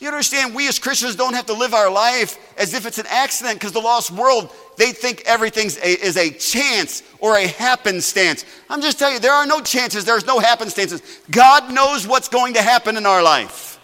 You 0.00 0.08
understand, 0.08 0.54
we 0.54 0.68
as 0.68 0.78
Christians 0.78 1.16
don't 1.16 1.32
have 1.32 1.46
to 1.46 1.54
live 1.54 1.72
our 1.72 1.90
life 1.90 2.36
as 2.58 2.74
if 2.74 2.84
it's 2.84 2.98
an 2.98 3.06
accident 3.08 3.58
because 3.58 3.72
the 3.72 3.80
lost 3.80 4.10
world, 4.10 4.50
they 4.76 4.92
think 4.92 5.22
everything 5.24 5.70
is 5.82 6.16
a 6.18 6.30
chance 6.30 7.02
or 7.20 7.36
a 7.36 7.46
happenstance. 7.46 8.44
I'm 8.68 8.82
just 8.82 8.98
telling 8.98 9.14
you, 9.14 9.20
there 9.20 9.32
are 9.32 9.46
no 9.46 9.60
chances, 9.60 10.04
there's 10.04 10.26
no 10.26 10.40
happenstances. 10.40 11.00
God 11.30 11.72
knows 11.72 12.06
what's 12.06 12.28
going 12.28 12.52
to 12.54 12.62
happen 12.62 12.98
in 12.98 13.06
our 13.06 13.22
life. 13.22 13.79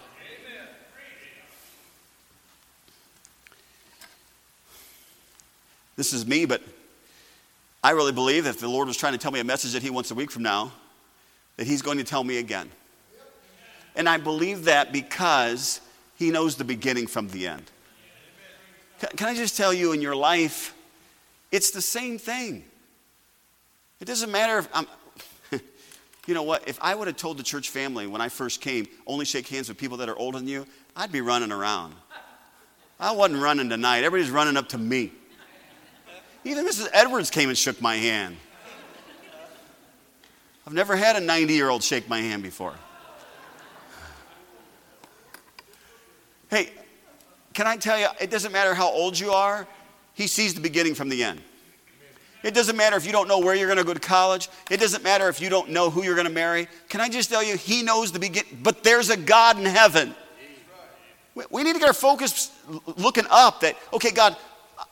This 5.97 6.13
is 6.13 6.25
me, 6.25 6.45
but 6.45 6.61
I 7.83 7.91
really 7.91 8.13
believe 8.13 8.45
that 8.45 8.51
if 8.51 8.59
the 8.61 8.69
Lord 8.69 8.87
was 8.87 8.95
trying 8.95 9.13
to 9.13 9.19
tell 9.19 9.31
me 9.31 9.41
a 9.41 9.43
message 9.43 9.73
that 9.73 9.83
He 9.83 9.89
wants 9.89 10.11
a 10.11 10.15
week 10.15 10.31
from 10.31 10.43
now, 10.43 10.71
that 11.57 11.67
He's 11.67 11.81
going 11.81 11.97
to 11.97 12.05
tell 12.05 12.23
me 12.23 12.37
again. 12.37 12.69
And 13.97 14.07
I 14.07 14.17
believe 14.17 14.65
that 14.65 14.93
because 14.93 15.81
he 16.17 16.31
knows 16.31 16.55
the 16.55 16.63
beginning 16.63 17.07
from 17.07 17.27
the 17.29 17.47
end. 17.47 17.63
Can 19.15 19.27
I 19.27 19.35
just 19.35 19.55
tell 19.55 19.71
you, 19.71 19.91
in 19.91 20.01
your 20.01 20.15
life, 20.15 20.73
it's 21.51 21.69
the 21.69 21.81
same 21.81 22.17
thing. 22.17 22.63
It 23.99 24.05
doesn't 24.05 24.31
matter 24.31 24.57
if 24.57 24.69
I'm, 24.73 24.87
you 26.25 26.33
know 26.33 26.41
what? 26.41 26.67
If 26.67 26.79
I 26.81 26.95
would 26.95 27.07
have 27.07 27.17
told 27.17 27.37
the 27.37 27.43
church 27.43 27.69
family 27.69 28.07
when 28.07 28.19
I 28.19 28.29
first 28.29 28.61
came, 28.61 28.87
only 29.05 29.25
shake 29.25 29.47
hands 29.47 29.69
with 29.69 29.77
people 29.77 29.97
that 29.97 30.09
are 30.09 30.15
older 30.15 30.39
than 30.39 30.47
you, 30.47 30.65
I'd 30.95 31.11
be 31.11 31.21
running 31.21 31.51
around. 31.51 31.93
I 32.99 33.11
wasn't 33.11 33.43
running 33.43 33.69
tonight. 33.69 34.03
Everybody's 34.03 34.31
running 34.31 34.57
up 34.57 34.69
to 34.69 34.79
me. 34.79 35.11
Even 36.43 36.65
Mrs. 36.65 36.87
Edwards 36.93 37.29
came 37.29 37.49
and 37.49 37.57
shook 37.57 37.81
my 37.81 37.95
hand. 37.95 38.37
I've 40.65 40.73
never 40.73 40.95
had 40.95 41.15
a 41.15 41.19
90 41.19 41.53
year 41.53 41.69
old 41.69 41.83
shake 41.83 42.09
my 42.09 42.19
hand 42.19 42.43
before. 42.43 42.73
Hey, 46.49 46.71
can 47.53 47.67
I 47.67 47.77
tell 47.77 47.99
you, 47.99 48.07
it 48.21 48.29
doesn't 48.29 48.51
matter 48.51 48.73
how 48.73 48.89
old 48.89 49.17
you 49.17 49.31
are, 49.31 49.67
he 50.13 50.27
sees 50.27 50.53
the 50.53 50.61
beginning 50.61 50.95
from 50.95 51.09
the 51.09 51.23
end. 51.23 51.41
It 52.43 52.53
doesn't 52.53 52.77
matter 52.77 52.95
if 52.95 53.05
you 53.05 53.11
don't 53.11 53.27
know 53.27 53.39
where 53.39 53.55
you're 53.55 53.67
going 53.67 53.79
to 53.79 53.83
go 53.83 53.93
to 53.93 53.99
college. 53.99 54.49
It 54.69 54.79
doesn't 54.79 55.03
matter 55.03 55.27
if 55.27 55.41
you 55.41 55.49
don't 55.49 55.69
know 55.69 55.89
who 55.89 56.03
you're 56.03 56.15
going 56.15 56.27
to 56.27 56.33
marry. 56.33 56.67
Can 56.87 57.01
I 57.01 57.09
just 57.09 57.29
tell 57.29 57.43
you, 57.43 57.57
he 57.57 57.83
knows 57.83 58.11
the 58.11 58.19
beginning, 58.19 58.59
but 58.61 58.83
there's 58.83 59.09
a 59.09 59.17
God 59.17 59.57
in 59.57 59.65
heaven. 59.65 60.15
We 61.51 61.63
need 61.63 61.73
to 61.73 61.79
get 61.79 61.87
our 61.87 61.93
focus 61.93 62.51
looking 62.95 63.25
up 63.29 63.61
that, 63.61 63.75
okay, 63.93 64.11
God, 64.11 64.35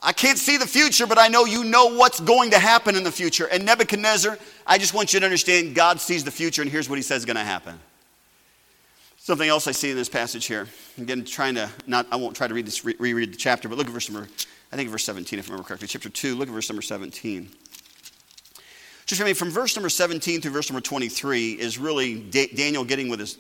I 0.06 0.14
can't 0.14 0.38
see 0.38 0.58
the 0.58 0.68
future, 0.68 1.08
but 1.08 1.18
I 1.18 1.28
know 1.30 1.46
you 1.46 1.64
know 1.64 1.88
what's 1.88 2.20
going 2.20 2.52
to 2.52 2.60
happen 2.60 2.96
in 2.96 3.04
the 3.04 3.12
future. 3.12 3.48
And 3.48 3.66
Nebuchadnezzar, 3.66 4.38
I 4.68 4.78
just 4.78 4.94
want 4.94 5.14
you 5.14 5.20
to 5.20 5.26
understand 5.26 5.74
God 5.74 6.00
sees 6.00 6.24
the 6.24 6.32
future, 6.32 6.62
and 6.62 6.70
here's 6.70 6.88
what 6.88 6.98
he 6.98 7.02
says 7.02 7.22
is 7.22 7.26
going 7.26 7.38
to 7.38 7.44
happen. 7.44 7.80
Something 9.18 9.50
else 9.50 9.66
I 9.66 9.72
see 9.72 9.90
in 9.90 9.98
this 9.98 10.08
passage 10.08 10.46
here. 10.46 10.68
Again, 11.00 11.26
trying 11.26 11.56
to 11.56 11.68
not, 11.88 12.06
I 12.12 12.18
won't 12.18 12.36
try 12.36 12.48
to 12.48 12.54
read 12.54 12.68
this, 12.68 12.86
re- 12.86 12.96
reread 13.00 13.34
the 13.34 13.38
chapter, 13.38 13.68
but 13.68 13.80
look 13.80 13.88
at 13.88 13.94
verse 13.94 14.08
number, 14.08 14.30
I 14.72 14.76
think 14.76 14.92
verse 14.92 15.04
17, 15.04 15.40
if 15.40 15.50
I 15.50 15.52
remember 15.52 15.68
correctly. 15.68 15.88
Chapter 15.88 16.10
2, 16.10 16.36
look 16.36 16.48
at 16.48 16.54
verse 16.54 16.70
number 16.70 16.84
17. 16.84 17.50
Just 19.08 19.20
for 19.20 19.26
me, 19.26 19.34
from 19.34 19.50
verse 19.50 19.76
number 19.76 19.90
17 19.90 20.42
through 20.42 20.52
verse 20.52 20.70
number 20.70 20.82
23 20.82 21.54
is 21.54 21.80
really 21.80 22.20
Daniel 22.22 22.84
getting 22.84 23.10
with 23.10 23.20
his, 23.20 23.38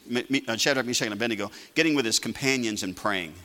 uh, 0.47 0.58
Shadrach, 0.58 0.88
Meshach, 0.88 1.06
and 1.06 1.13
Abednego, 1.13 1.51
getting 1.75 1.93
with 1.93 2.06
his 2.06 2.17
companions 2.17 2.82
and 2.82 2.95
praying. 2.95 3.36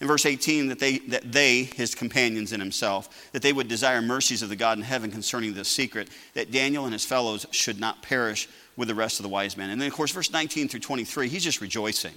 In 0.00 0.06
verse 0.06 0.26
18, 0.26 0.68
that 0.68 0.78
they, 0.78 0.98
that 0.98 1.32
they, 1.32 1.62
his 1.62 1.94
companions 1.94 2.52
and 2.52 2.60
himself, 2.60 3.30
that 3.32 3.40
they 3.40 3.52
would 3.52 3.68
desire 3.68 4.02
mercies 4.02 4.42
of 4.42 4.50
the 4.50 4.56
God 4.56 4.76
in 4.76 4.84
heaven 4.84 5.10
concerning 5.10 5.54
this 5.54 5.68
secret, 5.68 6.08
that 6.34 6.50
Daniel 6.50 6.84
and 6.84 6.92
his 6.92 7.04
fellows 7.04 7.46
should 7.50 7.80
not 7.80 8.02
perish 8.02 8.46
with 8.76 8.88
the 8.88 8.94
rest 8.94 9.18
of 9.18 9.22
the 9.22 9.30
wise 9.30 9.56
men. 9.56 9.70
And 9.70 9.80
then, 9.80 9.88
of 9.88 9.94
course, 9.94 10.10
verse 10.10 10.30
19 10.30 10.68
through 10.68 10.80
23, 10.80 11.28
he's 11.28 11.44
just 11.44 11.62
rejoicing. 11.62 12.12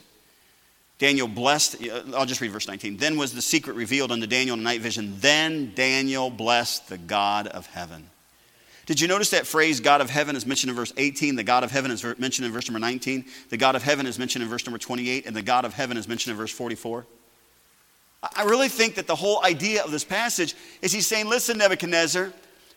Daniel 0.98 1.30
blessed, 1.30 1.82
uh, 1.88 2.02
I'll 2.14 2.26
just 2.26 2.42
read 2.42 2.52
verse 2.52 2.68
19. 2.68 2.98
Then 2.98 3.18
was 3.18 3.34
the 3.34 3.42
secret 3.42 3.78
revealed 3.78 4.12
unto 4.12 4.28
Daniel 4.28 4.58
in 4.58 4.64
night 4.64 4.82
vision. 4.82 5.16
Then 5.20 5.72
Daniel 5.74 6.30
blessed 6.30 6.90
the 6.90 6.98
God 6.98 7.48
of 7.48 7.66
heaven. 7.68 8.10
Did 8.86 9.00
you 9.00 9.08
notice 9.08 9.30
that 9.30 9.48
phrase, 9.48 9.80
God 9.80 10.02
of 10.02 10.10
heaven, 10.10 10.36
is 10.36 10.46
mentioned 10.46 10.72
in 10.72 10.76
verse 10.76 10.92
18? 10.98 11.38
The 11.38 11.44
God 11.44 11.64
of 11.64 11.72
heaven 11.72 11.92
is 11.92 12.04
mentioned 12.04 12.48
in 12.48 12.52
verse 12.52 12.68
number 12.68 12.80
19. 12.80 13.24
The 13.50 13.58
God 13.58 13.76
of 13.76 13.84
heaven 13.84 14.06
is 14.06 14.20
mentioned 14.20 14.44
in 14.44 14.50
verse 14.50 14.66
number 14.66 14.80
28. 14.80 15.26
And 15.26 15.36
the 15.36 15.42
God 15.42 15.64
of 15.64 15.74
heaven 15.74 15.96
is 15.96 16.08
mentioned 16.08 16.32
in 16.32 16.38
verse 16.38 16.52
44. 16.52 17.06
I 18.22 18.44
really 18.44 18.68
think 18.68 18.96
that 18.96 19.08
the 19.08 19.16
whole 19.16 19.44
idea 19.46 19.84
of 19.84 19.92
this 19.92 20.04
passage 20.04 20.56
is 20.82 20.92
he's 20.92 21.08
saying, 21.08 21.30
listen, 21.30 21.58
Nebuchadnezzar, 21.58 22.34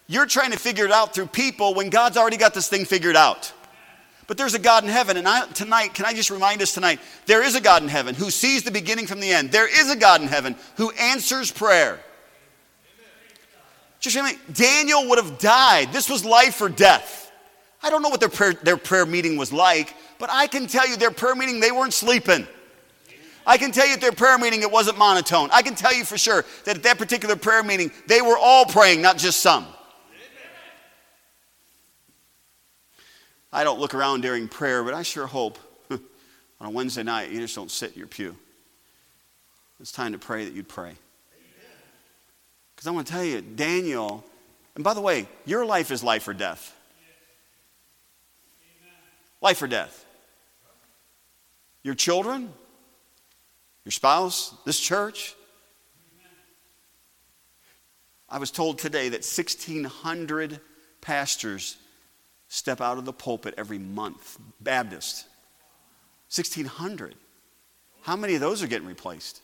you're 0.07 0.27
trying 0.27 0.53
to 0.53 0.59
figure 0.59 0.85
it 0.85 0.93
out 0.93 1.15
through 1.15 1.27
people 1.27 1.75
when 1.75 1.91
God's 1.91 2.17
already 2.17 2.37
got 2.37 2.55
this 2.55 2.69
thing 2.69 2.85
figured 2.85 3.17
out. 3.17 3.53
But 4.29 4.39
there's 4.39 4.55
a 4.55 4.59
God 4.59 4.85
in 4.85 4.91
heaven. 4.91 5.17
And 5.17 5.27
I, 5.27 5.47
tonight, 5.49 5.95
can 5.95 6.05
I 6.05 6.15
just 6.15 6.31
remind 6.31 6.63
us 6.63 6.73
tonight, 6.73 7.01
there 7.27 7.43
is 7.43 7.57
a 7.57 7.61
God 7.61 7.83
in 7.83 7.89
heaven 7.89 8.15
who 8.15 8.31
sees 8.31 8.63
the 8.63 8.71
beginning 8.71 9.07
from 9.07 9.21
the 9.21 9.31
end. 9.31 9.51
There 9.51 9.69
is 9.69 9.91
a 9.91 9.97
God 9.97 10.23
in 10.23 10.29
heaven 10.29 10.55
who 10.77 10.91
answers 10.93 11.51
prayer. 11.51 11.99
Just 13.99 14.17
remember, 14.17 14.41
Daniel 14.53 15.09
would 15.09 15.19
have 15.19 15.39
died. 15.39 15.93
This 15.93 16.09
was 16.09 16.25
life 16.25 16.61
or 16.61 16.69
death. 16.69 17.33
I 17.83 17.91
don't 17.91 18.03
know 18.03 18.09
what 18.09 18.21
their 18.21 18.29
prayer, 18.29 18.53
their 18.53 18.77
prayer 18.77 19.07
meeting 19.07 19.37
was 19.37 19.53
like, 19.53 19.95
but 20.19 20.31
I 20.31 20.47
can 20.47 20.67
tell 20.67 20.89
you 20.89 20.97
their 20.97 21.11
prayer 21.11 21.35
meeting, 21.35 21.59
they 21.59 21.73
weren't 21.73 21.93
sleeping. 21.93 22.47
I 23.47 23.59
can 23.59 23.73
tell 23.73 23.87
you 23.87 23.95
at 23.95 24.01
their 24.01 24.13
prayer 24.13 24.39
meeting, 24.39 24.63
it 24.63 24.71
wasn't 24.71 24.99
monotone. 24.99 25.51
I 25.53 25.63
can 25.63 25.75
tell 25.75 25.93
you 25.93 26.05
for 26.05 26.17
sure 26.17 26.45
that 26.65 26.77
at 26.77 26.83
that 26.85 26.99
particular 26.99 27.37
prayer 27.37 27.63
meeting, 27.63 27.91
they 28.07 28.23
were 28.23 28.39
all 28.39 28.65
praying, 28.65 29.03
not 29.03 29.19
just 29.19 29.41
some. 29.41 29.67
I 33.53 33.65
don't 33.65 33.79
look 33.79 33.95
around 33.95 34.23
during 34.23 34.49
prayer, 34.49 34.83
but 34.83 34.95
I 34.95 35.03
sure 35.03 35.27
hope 35.27 35.59
on 35.91 36.01
a 36.61 36.71
Wednesday 36.71 37.03
night 37.03 37.31
you 37.31 37.41
just 37.41 37.55
don't 37.55 37.71
sit 37.71 37.93
in 37.93 37.99
your 37.99 38.07
pew. 38.07 38.37
It's 39.81 39.93
time 39.93 40.13
to 40.13 40.19
pray 40.19 40.45
that 40.45 40.55
you'd 40.55 40.69
pray. 40.69 40.93
Because 42.75 42.87
I 42.87 42.93
want 42.93 43.07
to 43.09 43.13
tell 43.13 43.25
you, 43.25 43.41
Daniel, 43.41 44.25
and 44.75 44.85
by 44.85 44.95
the 44.95 45.01
way, 45.01 45.27
your 45.45 45.67
life 45.67 45.91
is 45.91 46.03
life 46.03 46.27
or 46.29 46.33
death. 46.33 46.75
Life 49.41 49.61
or 49.61 49.67
death. 49.67 50.07
Your 51.83 51.95
children, 51.95 52.53
your 53.85 53.93
spouse, 53.93 54.55
this 54.65 54.79
church. 54.79 55.35
I 58.29 58.39
was 58.39 58.51
told 58.51 58.79
today 58.79 59.11
that 59.11 59.25
1,600 59.25 60.61
pastors 61.01 61.77
step 62.49 62.81
out 62.81 62.99
of 62.99 63.05
the 63.05 63.13
pulpit 63.13 63.55
every 63.59 63.79
month, 63.79 64.39
Baptist. 64.61 65.27
1,600. 66.35 67.15
How 68.03 68.17
many 68.17 68.35
of 68.35 68.41
those 68.41 68.63
are 68.63 68.67
getting 68.67 68.89
replaced? 68.89 69.43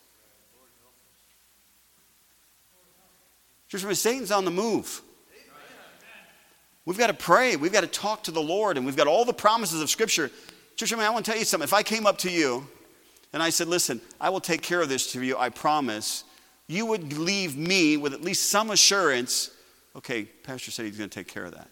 Just 3.68 3.85
remember, 3.85 3.96
Satan's 3.96 4.31
on 4.31 4.44
the 4.44 4.51
move. 4.51 5.03
We've 6.87 6.96
got 6.96 7.09
to 7.09 7.14
pray. 7.14 7.57
We've 7.57 7.72
got 7.72 7.83
to 7.83 7.87
talk 7.87 8.24
to 8.24 8.31
the 8.31 8.40
Lord, 8.40 8.79
and 8.79 8.87
we've 8.87 8.96
got 8.96 9.07
all 9.07 9.27
the 9.27 9.35
promises 9.35 9.83
of 9.83 9.90
Scripture. 9.90 10.31
Just 10.77 10.90
remember, 10.90 11.11
I 11.11 11.12
want 11.12 11.27
to 11.27 11.31
tell 11.31 11.38
you 11.38 11.44
something. 11.44 11.64
If 11.64 11.74
I 11.74 11.83
came 11.83 12.07
up 12.07 12.16
to 12.18 12.31
you 12.31 12.66
and 13.33 13.43
I 13.43 13.51
said, 13.51 13.69
Listen, 13.69 14.01
I 14.21 14.31
will 14.31 14.41
take 14.41 14.62
care 14.62 14.81
of 14.81 14.88
this 14.88 15.12
to 15.12 15.23
you, 15.23 15.37
I 15.37 15.49
promise, 15.51 16.25
you 16.67 16.87
would 16.87 17.17
leave 17.17 17.57
me 17.57 17.97
with 17.97 18.12
at 18.12 18.23
least 18.23 18.51
some 18.51 18.71
assurance 18.71 19.51
okay, 19.99 20.25
Pastor 20.25 20.71
said 20.71 20.87
he's 20.87 20.97
going 20.97 21.11
to 21.11 21.14
take 21.14 21.27
care 21.27 21.45
of 21.45 21.55
that. 21.55 21.69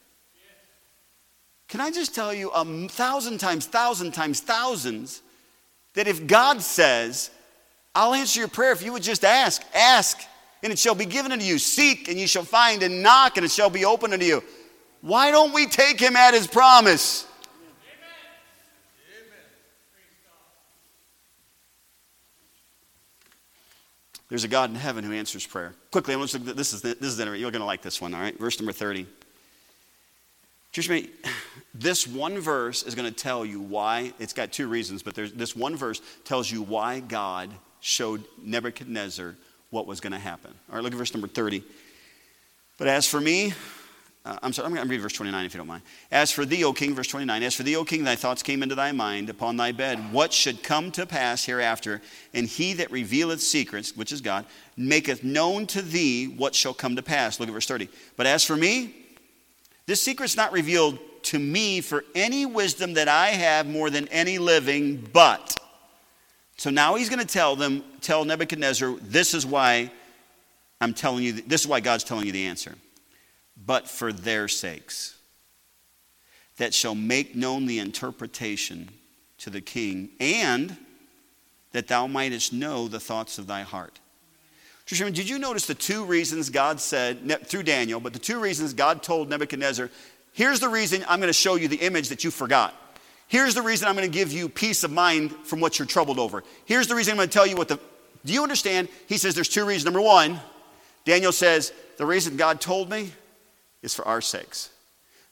Can 1.69 1.81
I 1.81 1.91
just 1.91 2.15
tell 2.15 2.35
you 2.35 2.51
a 2.51 2.65
thousand 2.89 3.39
times, 3.39 3.67
thousand 3.67 4.13
times, 4.13 4.41
thousands 4.41 5.23
that 5.95 6.07
if 6.07 6.27
God 6.27 6.61
says, 6.61 7.31
I'll 7.95 8.15
answer 8.15 8.41
your 8.41 8.49
prayer 8.49 8.73
if 8.73 8.83
you 8.83 8.93
would 8.93 9.03
just 9.03 9.25
ask, 9.25 9.63
ask, 9.75 10.19
and 10.63 10.73
it 10.73 10.79
shall 10.79 10.95
be 10.95 11.07
given 11.07 11.33
unto 11.33 11.45
you. 11.45 11.59
Seek, 11.59 12.09
and 12.09 12.19
you 12.19 12.27
shall 12.27 12.45
find, 12.45 12.83
and 12.83 13.03
knock, 13.03 13.37
and 13.37 13.45
it 13.45 13.51
shall 13.51 13.71
be 13.71 13.85
opened 13.85 14.13
unto 14.13 14.27
you. 14.27 14.43
Why 15.01 15.31
don't 15.31 15.53
we 15.53 15.67
take 15.67 16.01
him 16.01 16.17
at 16.17 16.35
his 16.35 16.47
promise? 16.47 17.27
There's 24.29 24.45
a 24.45 24.49
God 24.49 24.71
in 24.71 24.77
heaven 24.77 25.05
who 25.05 25.13
answers 25.13 25.47
prayer. 25.47 25.73
Quickly, 25.91 26.15
I'm 26.15 26.21
going 26.21 26.29
to 26.29 26.39
this 26.55 26.73
is 26.73 26.83
this 26.83 27.01
is 27.01 27.19
you're 27.19 27.51
going 27.51 27.61
to 27.61 27.65
like 27.65 27.83
this 27.83 28.01
one. 28.01 28.13
All 28.13 28.21
right, 28.21 28.39
verse 28.39 28.59
number 28.59 28.73
thirty. 28.73 29.07
Just 30.73 30.91
me, 30.91 31.09
this 31.75 32.07
one 32.07 32.39
verse 32.39 32.83
is 32.83 32.95
going 32.95 33.09
to 33.09 33.17
tell 33.17 33.47
you 33.47 33.61
why. 33.61 34.13
It's 34.19 34.33
got 34.35 34.53
two 34.53 34.69
reasons, 34.69 35.03
but 35.03 35.15
this 35.15 35.57
one 35.57 35.77
verse 35.77 36.03
tells 36.25 36.51
you 36.51 36.61
why 36.61 37.01
God 37.01 37.51
showed 37.81 38.25
Nebuchadnezzar 38.43 39.37
what 39.71 39.87
was 39.87 40.01
going 40.01 40.13
to 40.13 40.19
happen. 40.19 40.53
All 40.69 40.75
right, 40.75 40.85
look 40.85 40.93
at 40.93 40.99
verse 40.99 41.15
number 41.15 41.29
thirty. 41.29 41.63
But 42.79 42.89
as 42.89 43.07
for 43.07 43.21
me, 43.21 43.55
uh, 44.27 44.37
I'm 44.43 44.53
sorry, 44.53 44.67
I'm 44.67 44.75
going 44.75 44.85
to 44.85 44.91
read 44.91 45.01
verse 45.01 45.13
29 45.13 45.47
if 45.47 45.55
you 45.55 45.59
don't 45.59 45.69
mind. 45.69 45.83
As 46.11 46.33
for 46.33 46.45
thee, 46.45 46.65
O 46.65 46.73
king, 46.73 46.95
verse 46.95 47.07
29, 47.07 47.43
as 47.45 47.55
for 47.55 47.63
thee, 47.63 47.77
O 47.77 47.85
king, 47.85 48.03
thy 48.03 48.17
thoughts 48.17 48.43
came 48.43 48.61
into 48.61 48.75
thy 48.75 48.91
mind 48.91 49.31
upon 49.31 49.57
thy 49.57 49.71
bed, 49.71 50.13
what 50.13 50.33
should 50.33 50.65
come 50.65 50.91
to 50.93 51.07
pass 51.07 51.45
hereafter, 51.45 52.03
and 52.35 52.49
he 52.49 52.73
that 52.75 52.91
revealeth 52.91 53.41
secrets, 53.41 53.97
which 53.97 54.11
is 54.11 54.21
God, 54.21 54.45
maketh 54.77 55.23
known 55.23 55.67
to 55.69 55.81
thee 55.81 56.27
what 56.27 56.57
shall 56.57 56.75
come 56.75 56.97
to 56.97 57.03
pass. 57.03 57.39
Look 57.39 57.49
at 57.49 57.53
verse 57.53 57.67
30. 57.67 57.89
But 58.17 58.27
as 58.27 58.43
for 58.43 58.57
me, 58.57 58.97
this 59.87 60.03
secret's 60.03 60.37
not 60.37 60.51
revealed 60.51 60.99
to 61.25 61.39
me 61.39 61.81
for 61.81 62.05
any 62.17 62.47
wisdom 62.47 62.95
that 62.95 63.07
I 63.07 63.29
have 63.29 63.69
more 63.69 63.91
than 63.91 64.09
any 64.09 64.39
living, 64.39 65.09
but. 65.13 65.57
So 66.57 66.71
now 66.71 66.97
he's 66.97 67.09
going 67.09 67.25
to 67.25 67.33
tell 67.33 67.55
them, 67.55 67.85
tell 68.01 68.25
Nebuchadnezzar, 68.25 68.97
this 69.03 69.35
is 69.35 69.47
why 69.47 69.93
I'm 70.81 70.95
telling 70.95 71.23
you, 71.23 71.33
this 71.33 71.61
is 71.61 71.69
why 71.69 71.79
God's 71.79 72.03
telling 72.03 72.27
you 72.27 72.33
the 72.33 72.47
answer 72.47 72.75
but 73.65 73.89
for 73.89 74.13
their 74.13 74.49
sakes, 74.49 75.17
that 76.59 76.75
shall 76.75 76.95
make 76.95 77.37
known 77.37 77.67
the 77.67 77.79
interpretation 77.79 78.91
to 79.39 79.51
the 79.51 79.61
king, 79.61 80.11
and 80.21 80.77
that 81.73 81.89
thou 81.89 82.07
mightest 82.07 82.53
know 82.53 82.89
the 82.89 83.01
thoughts 83.01 83.39
of 83.39 83.47
thy 83.47 83.63
heart. 83.63 84.01
Did 84.87 85.29
you 85.29 85.39
notice 85.39 85.67
the 85.67 85.75
two 85.75 86.05
reasons 86.05 86.49
God 86.49 86.81
said, 86.81 87.47
through 87.47 87.65
Daniel, 87.65 88.01
but 88.01 88.13
the 88.13 88.19
two 88.19 88.39
reasons 88.39 88.73
God 88.73 89.03
told 89.03 89.29
Nebuchadnezzar, 89.29 89.91
here's 90.33 90.61
the 90.61 90.69
reason 90.69 91.05
I'm 91.09 91.19
going 91.19 91.29
to 91.29 91.33
show 91.33 91.57
you 91.57 91.67
the 91.67 91.77
image 91.77 92.09
that 92.11 92.23
you 92.23 92.31
forgot. 92.31 92.75
Here's 93.29 93.55
the 93.55 93.63
reason 93.63 93.89
I'm 93.89 93.97
going 93.97 94.11
to 94.11 94.19
give 94.19 94.33
you 94.33 94.49
peace 94.49 94.85
of 94.85 94.93
mind 94.93 95.33
from 95.45 95.59
what 95.59 95.79
you're 95.79 95.87
troubled 95.87 96.21
over. 96.21 96.45
Here's 96.65 96.87
the 96.87 96.95
reason 96.95 97.13
I'm 97.13 97.17
going 97.17 97.29
to 97.29 97.35
tell 97.35 97.47
you 97.47 97.57
what 97.57 97.67
the. 97.67 97.81
Do 98.25 98.33
you 98.33 98.45
understand? 98.45 98.89
He 99.09 99.19
says 99.19 99.35
there's 99.35 99.49
two 99.49 99.65
reasons. 99.65 99.85
Number 99.85 100.01
one, 100.01 100.41
Daniel 101.05 101.33
says, 101.33 101.73
the 101.97 102.07
reason 102.07 102.37
God 102.37 102.61
told 102.61 102.89
me 102.89 103.13
is 103.87 103.95
for 103.95 104.07
our 104.07 104.21
sakes. 104.21 104.69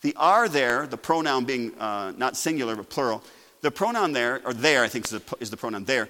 The 0.00 0.14
R 0.16 0.48
there, 0.48 0.86
the 0.86 0.96
pronoun 0.96 1.44
being 1.44 1.74
uh, 1.74 2.12
not 2.16 2.36
singular 2.36 2.76
but 2.76 2.88
plural, 2.88 3.22
the 3.60 3.70
pronoun 3.70 4.12
there, 4.12 4.40
or 4.46 4.54
there, 4.54 4.84
I 4.84 4.88
think 4.88 5.04
is 5.06 5.10
the, 5.10 5.22
is 5.40 5.50
the 5.50 5.56
pronoun 5.56 5.84
there, 5.84 6.08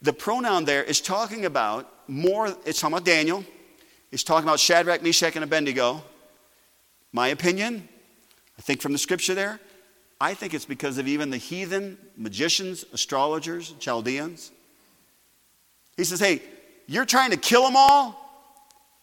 the 0.00 0.12
pronoun 0.12 0.64
there 0.64 0.82
is 0.82 1.00
talking 1.00 1.44
about 1.44 1.88
more, 2.08 2.48
it's 2.64 2.80
talking 2.80 2.94
about 2.94 3.04
Daniel, 3.04 3.44
it's 4.10 4.24
talking 4.24 4.48
about 4.48 4.58
Shadrach, 4.58 5.02
Meshach, 5.02 5.36
and 5.36 5.44
Abednego. 5.44 6.02
My 7.12 7.28
opinion, 7.28 7.88
I 8.58 8.62
think 8.62 8.80
from 8.80 8.92
the 8.92 8.98
scripture 8.98 9.34
there, 9.34 9.60
I 10.20 10.34
think 10.34 10.54
it's 10.54 10.64
because 10.64 10.98
of 10.98 11.06
even 11.06 11.30
the 11.30 11.36
heathen 11.36 11.98
magicians, 12.16 12.84
astrologers, 12.92 13.74
Chaldeans. 13.80 14.50
He 15.96 16.04
says, 16.04 16.20
hey, 16.20 16.40
you're 16.86 17.04
trying 17.04 17.32
to 17.32 17.36
kill 17.36 17.64
them 17.64 17.74
all, 17.76 18.18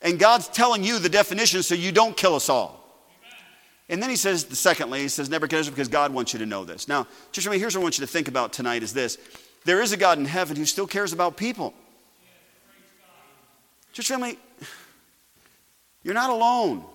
and 0.02 0.18
God's 0.18 0.48
telling 0.48 0.84
you 0.84 0.98
the 0.98 1.10
definition 1.10 1.62
so 1.62 1.76
you 1.76 1.92
don't 1.92 2.16
kill 2.16 2.36
us 2.36 2.50
all. 2.50 2.79
And 3.90 4.02
then 4.02 4.10
he 4.10 4.16
says, 4.16 4.46
secondly, 4.52 5.02
he 5.02 5.08
says, 5.08 5.30
Nebuchadnezzar, 5.30 5.72
because 5.72 5.88
God 5.88 6.14
wants 6.14 6.32
you 6.32 6.40
to 6.40 6.46
know 6.46 6.64
this. 6.64 6.88
Now, 6.88 7.08
just 7.32 7.46
remember, 7.46 7.60
here's 7.60 7.76
what 7.76 7.82
I 7.82 7.84
want 7.84 7.98
you 7.98 8.06
to 8.06 8.12
think 8.12 8.28
about 8.28 8.54
tonight 8.54 8.84
is 8.84 8.94
this. 8.94 9.18
There 9.66 9.82
is 9.82 9.92
a 9.92 9.98
God 9.98 10.20
in 10.20 10.26
heaven 10.26 10.56
who 10.56 10.66
still 10.66 10.88
cares 10.88 11.12
about 11.12 11.38
people. 11.38 11.74
Church 13.92 14.08
family, 14.08 14.38
you're 16.04 16.14
not 16.14 16.30
alone. 16.30 16.86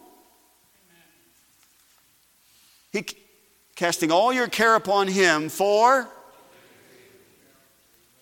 He 2.93 3.05
casting 3.75 4.13
all 4.13 4.33
your 4.33 4.47
care 4.47 4.77
upon 4.77 5.09
him 5.09 5.49
for 5.49 6.09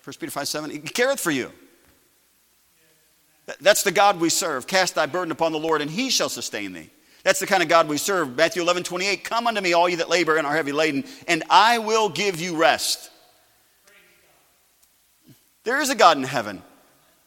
1 0.04 0.14
Peter 0.18 0.32
5 0.32 0.48
7, 0.48 0.70
he 0.70 0.78
careth 0.80 1.20
for 1.20 1.30
you. 1.30 1.52
That's 3.60 3.82
the 3.82 3.92
God 3.92 4.18
we 4.20 4.30
serve. 4.30 4.66
Cast 4.66 4.94
thy 4.94 5.06
burden 5.06 5.30
upon 5.30 5.52
the 5.52 5.58
Lord, 5.58 5.80
and 5.80 5.90
he 5.90 6.10
shall 6.10 6.28
sustain 6.28 6.72
thee. 6.72 6.90
That's 7.24 7.40
the 7.40 7.46
kind 7.46 7.62
of 7.62 7.68
God 7.68 7.88
we 7.88 7.98
serve. 7.98 8.36
Matthew 8.36 8.62
11, 8.62 8.82
28, 8.82 9.24
come 9.24 9.46
unto 9.46 9.60
me, 9.60 9.72
all 9.72 9.88
you 9.88 9.98
that 9.98 10.08
labor 10.08 10.36
and 10.36 10.46
are 10.46 10.54
heavy 10.54 10.72
laden, 10.72 11.04
and 11.28 11.44
I 11.48 11.78
will 11.78 12.08
give 12.08 12.40
you 12.40 12.56
rest. 12.56 13.10
There 15.64 15.80
is 15.80 15.90
a 15.90 15.94
God 15.94 16.16
in 16.16 16.24
heaven. 16.24 16.62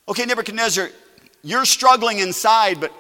Okay, 0.08 0.26
Nebuchadnezzar, 0.26 0.90
you're 1.44 1.66
struggling 1.66 2.20
inside, 2.20 2.82
but 2.82 2.92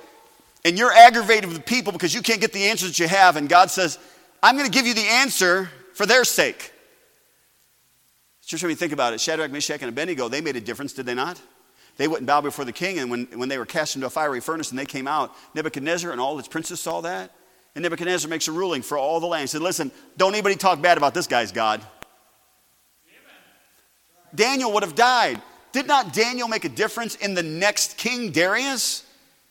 and 0.63 0.79
you're 0.79 0.91
aggravated 0.91 1.47
with 1.47 1.63
people 1.65 1.93
because 1.93 2.13
you 2.13 2.23
can't 2.23 2.41
get 2.41 2.51
the 2.51 2.63
answers 2.63 2.89
that 2.89 2.99
you 2.99 3.07
have, 3.07 3.35
and 3.35 3.47
God 3.47 3.69
says, 3.69 3.99
I'm 4.41 4.55
going 4.57 4.65
to 4.65 4.71
give 4.71 4.87
you 4.87 4.95
the 4.95 5.01
answer 5.01 5.69
for 5.93 6.07
their 6.07 6.23
sake. 6.23 6.71
Just 8.45 8.63
let 8.63 8.69
me 8.69 8.75
think 8.75 8.91
about 8.91 9.13
it. 9.13 9.21
Shadrach, 9.21 9.51
Meshach, 9.51 9.81
and 9.81 9.89
Abednego, 9.89 10.27
they 10.27 10.41
made 10.41 10.55
a 10.55 10.61
difference, 10.61 10.93
did 10.93 11.05
they 11.05 11.13
not? 11.13 11.39
They 11.97 12.07
wouldn't 12.07 12.27
bow 12.27 12.41
before 12.41 12.65
the 12.65 12.73
king, 12.73 12.99
and 12.99 13.09
when, 13.09 13.25
when 13.35 13.47
they 13.47 13.57
were 13.57 13.65
cast 13.65 13.95
into 13.95 14.07
a 14.07 14.09
fiery 14.09 14.41
furnace 14.41 14.69
and 14.69 14.77
they 14.77 14.85
came 14.85 15.07
out, 15.07 15.33
Nebuchadnezzar 15.53 16.11
and 16.11 16.19
all 16.19 16.37
his 16.37 16.47
princes 16.47 16.79
saw 16.79 17.01
that. 17.01 17.31
And 17.73 17.83
Nebuchadnezzar 17.83 18.29
makes 18.29 18.47
a 18.47 18.51
ruling 18.51 18.81
for 18.81 18.97
all 18.97 19.19
the 19.19 19.27
land. 19.27 19.41
He 19.41 19.47
said, 19.47 19.61
Listen, 19.61 19.91
don't 20.17 20.33
anybody 20.33 20.55
talk 20.55 20.81
bad 20.81 20.97
about 20.97 21.13
this 21.13 21.27
guy's 21.27 21.51
God. 21.51 21.81
Daniel 24.33 24.73
would 24.73 24.83
have 24.83 24.95
died. 24.95 25.41
Did 25.71 25.87
not 25.87 26.13
Daniel 26.13 26.47
make 26.47 26.65
a 26.65 26.69
difference 26.69 27.15
in 27.15 27.33
the 27.33 27.43
next 27.43 27.97
king, 27.97 28.31
Darius? 28.31 29.05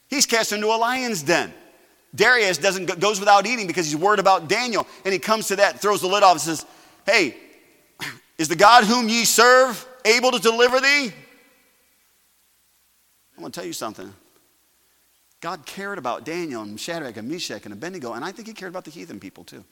He's 0.09 0.27
cast 0.27 0.53
into 0.53 0.67
a 0.67 0.77
lion's 0.77 1.23
den. 1.23 1.53
Darius 2.15 2.59
doesn't 2.59 3.01
goes 3.01 3.19
without 3.19 3.47
eating 3.47 3.67
because 3.67 3.87
he's 3.87 3.97
worried 3.97 4.21
about 4.21 4.49
Daniel, 4.49 4.87
and 5.05 5.13
he 5.13 5.19
comes 5.19 5.49
to 5.49 5.57
that, 5.57 5.81
throws 5.81 6.01
the 6.01 6.07
lid 6.07 6.23
off, 6.23 6.33
and 6.33 6.41
says, 6.41 6.67
"Hey, 7.05 7.37
is 8.39 8.49
the 8.49 8.57
God 8.57 8.85
whom 8.85 9.09
ye 9.09 9.25
serve 9.25 9.87
able 10.05 10.31
to 10.31 10.39
deliver 10.39 10.81
thee?" 10.81 11.13
Want 13.45 13.53
to 13.53 13.61
tell 13.61 13.67
you 13.67 13.75
something. 13.75 14.11
God 15.43 15.67
cared 15.67 15.99
about 15.99 16.25
Daniel 16.25 16.63
and 16.63 16.81
Shadrach 16.81 17.19
and 17.19 17.29
Meshach 17.29 17.67
and 17.67 17.75
Abednego, 17.75 18.15
and 18.15 18.25
I 18.25 18.33
think 18.33 18.49
he 18.49 18.55
cared 18.55 18.73
about 18.73 18.87
the 18.87 18.91
heathen 18.91 19.21
people 19.21 19.45
too. 19.45 19.63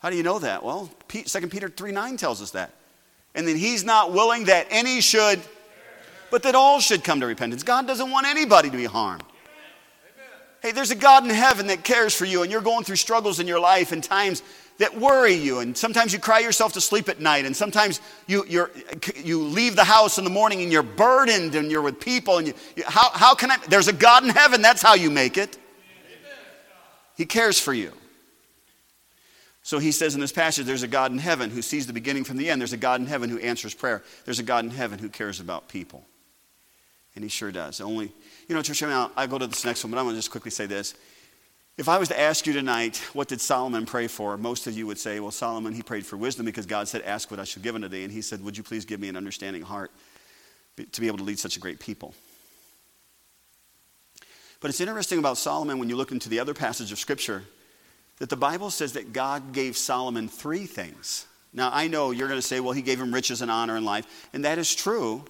How 0.00 0.08
do 0.08 0.16
you 0.16 0.22
know 0.22 0.38
that? 0.38 0.64
Well, 0.64 0.88
2 1.08 1.48
Peter 1.48 1.68
3 1.68 1.92
9 1.92 2.16
tells 2.16 2.40
us 2.40 2.52
that. 2.52 2.70
And 3.34 3.46
then 3.46 3.56
he's 3.56 3.84
not 3.84 4.14
willing 4.14 4.44
that 4.44 4.66
any 4.70 5.02
should, 5.02 5.38
but 6.30 6.44
that 6.44 6.54
all 6.54 6.80
should 6.80 7.04
come 7.04 7.20
to 7.20 7.26
repentance. 7.26 7.62
God 7.62 7.86
doesn't 7.86 8.10
want 8.10 8.26
anybody 8.26 8.70
to 8.70 8.76
be 8.78 8.86
harmed. 8.86 9.22
Hey, 10.62 10.72
there's 10.72 10.92
a 10.92 10.96
God 10.96 11.24
in 11.24 11.28
heaven 11.28 11.66
that 11.66 11.84
cares 11.84 12.14
for 12.14 12.24
you, 12.24 12.42
and 12.42 12.50
you're 12.50 12.62
going 12.62 12.84
through 12.84 12.96
struggles 12.96 13.38
in 13.38 13.46
your 13.46 13.60
life 13.60 13.92
and 13.92 14.02
times 14.02 14.42
that 14.78 14.98
worry 14.98 15.34
you. 15.34 15.60
And 15.60 15.76
sometimes 15.76 16.12
you 16.12 16.18
cry 16.18 16.40
yourself 16.40 16.72
to 16.74 16.80
sleep 16.80 17.08
at 17.08 17.20
night, 17.20 17.44
and 17.44 17.56
sometimes 17.56 18.00
you, 18.26 18.44
you 18.48 18.68
you 19.22 19.42
leave 19.42 19.76
the 19.76 19.84
house 19.84 20.18
in 20.18 20.24
the 20.24 20.30
morning 20.30 20.62
and 20.62 20.72
you're 20.72 20.82
burdened 20.82 21.54
and 21.54 21.70
you're 21.70 21.82
with 21.82 22.00
people. 22.00 22.38
And 22.38 22.48
you, 22.48 22.54
you, 22.76 22.84
how, 22.86 23.10
how 23.10 23.34
can 23.34 23.50
I? 23.50 23.58
There's 23.68 23.88
a 23.88 23.92
God 23.92 24.24
in 24.24 24.30
heaven, 24.30 24.62
that's 24.62 24.82
how 24.82 24.94
you 24.94 25.10
make 25.10 25.38
it. 25.38 25.58
He 27.16 27.26
cares 27.26 27.60
for 27.60 27.72
you. 27.72 27.92
So 29.62 29.78
he 29.78 29.92
says 29.92 30.14
in 30.14 30.20
this 30.20 30.32
passage, 30.32 30.66
there's 30.66 30.82
a 30.82 30.88
God 30.88 31.10
in 31.10 31.18
heaven 31.18 31.48
who 31.48 31.62
sees 31.62 31.86
the 31.86 31.94
beginning 31.94 32.24
from 32.24 32.36
the 32.36 32.50
end. 32.50 32.60
There's 32.60 32.74
a 32.74 32.76
God 32.76 33.00
in 33.00 33.06
heaven 33.06 33.30
who 33.30 33.38
answers 33.38 33.72
prayer. 33.72 34.02
There's 34.26 34.38
a 34.38 34.42
God 34.42 34.64
in 34.64 34.70
heaven 34.70 34.98
who 34.98 35.08
cares 35.08 35.40
about 35.40 35.68
people. 35.68 36.04
And 37.14 37.24
he 37.24 37.30
sure 37.30 37.50
does. 37.50 37.80
Only, 37.80 38.12
you 38.46 38.54
know, 38.54 38.60
church, 38.60 38.82
I 38.82 39.08
I'll 39.16 39.26
go 39.26 39.38
to 39.38 39.46
this 39.46 39.64
next 39.64 39.82
one, 39.82 39.90
but 39.90 39.98
I'm 39.98 40.04
going 40.04 40.16
to 40.16 40.18
just 40.18 40.30
quickly 40.30 40.50
say 40.50 40.66
this. 40.66 40.94
If 41.76 41.88
I 41.88 41.98
was 41.98 42.08
to 42.08 42.20
ask 42.20 42.46
you 42.46 42.52
tonight, 42.52 42.98
what 43.14 43.26
did 43.26 43.40
Solomon 43.40 43.84
pray 43.84 44.06
for? 44.06 44.36
Most 44.36 44.68
of 44.68 44.76
you 44.76 44.86
would 44.86 44.98
say, 44.98 45.18
well, 45.18 45.32
Solomon, 45.32 45.72
he 45.72 45.82
prayed 45.82 46.06
for 46.06 46.16
wisdom 46.16 46.46
because 46.46 46.66
God 46.66 46.86
said, 46.86 47.02
ask 47.02 47.32
what 47.32 47.40
I 47.40 47.44
shall 47.44 47.64
give 47.64 47.74
unto 47.74 47.88
thee. 47.88 48.04
And 48.04 48.12
he 48.12 48.22
said, 48.22 48.44
would 48.44 48.56
you 48.56 48.62
please 48.62 48.84
give 48.84 49.00
me 49.00 49.08
an 49.08 49.16
understanding 49.16 49.62
heart 49.62 49.90
to 50.92 51.00
be 51.00 51.08
able 51.08 51.18
to 51.18 51.24
lead 51.24 51.40
such 51.40 51.56
a 51.56 51.60
great 51.60 51.80
people? 51.80 52.14
But 54.60 54.70
it's 54.70 54.80
interesting 54.80 55.18
about 55.18 55.36
Solomon 55.36 55.80
when 55.80 55.88
you 55.88 55.96
look 55.96 56.12
into 56.12 56.28
the 56.28 56.38
other 56.38 56.54
passage 56.54 56.92
of 56.92 56.98
Scripture 56.98 57.42
that 58.18 58.30
the 58.30 58.36
Bible 58.36 58.70
says 58.70 58.92
that 58.92 59.12
God 59.12 59.52
gave 59.52 59.76
Solomon 59.76 60.28
three 60.28 60.66
things. 60.66 61.26
Now, 61.52 61.70
I 61.72 61.88
know 61.88 62.12
you're 62.12 62.28
going 62.28 62.40
to 62.40 62.46
say, 62.46 62.60
well, 62.60 62.72
he 62.72 62.82
gave 62.82 63.00
him 63.00 63.12
riches 63.12 63.42
and 63.42 63.50
honor 63.50 63.76
in 63.76 63.84
life. 63.84 64.28
And 64.32 64.44
that 64.44 64.58
is 64.58 64.72
true 64.74 65.24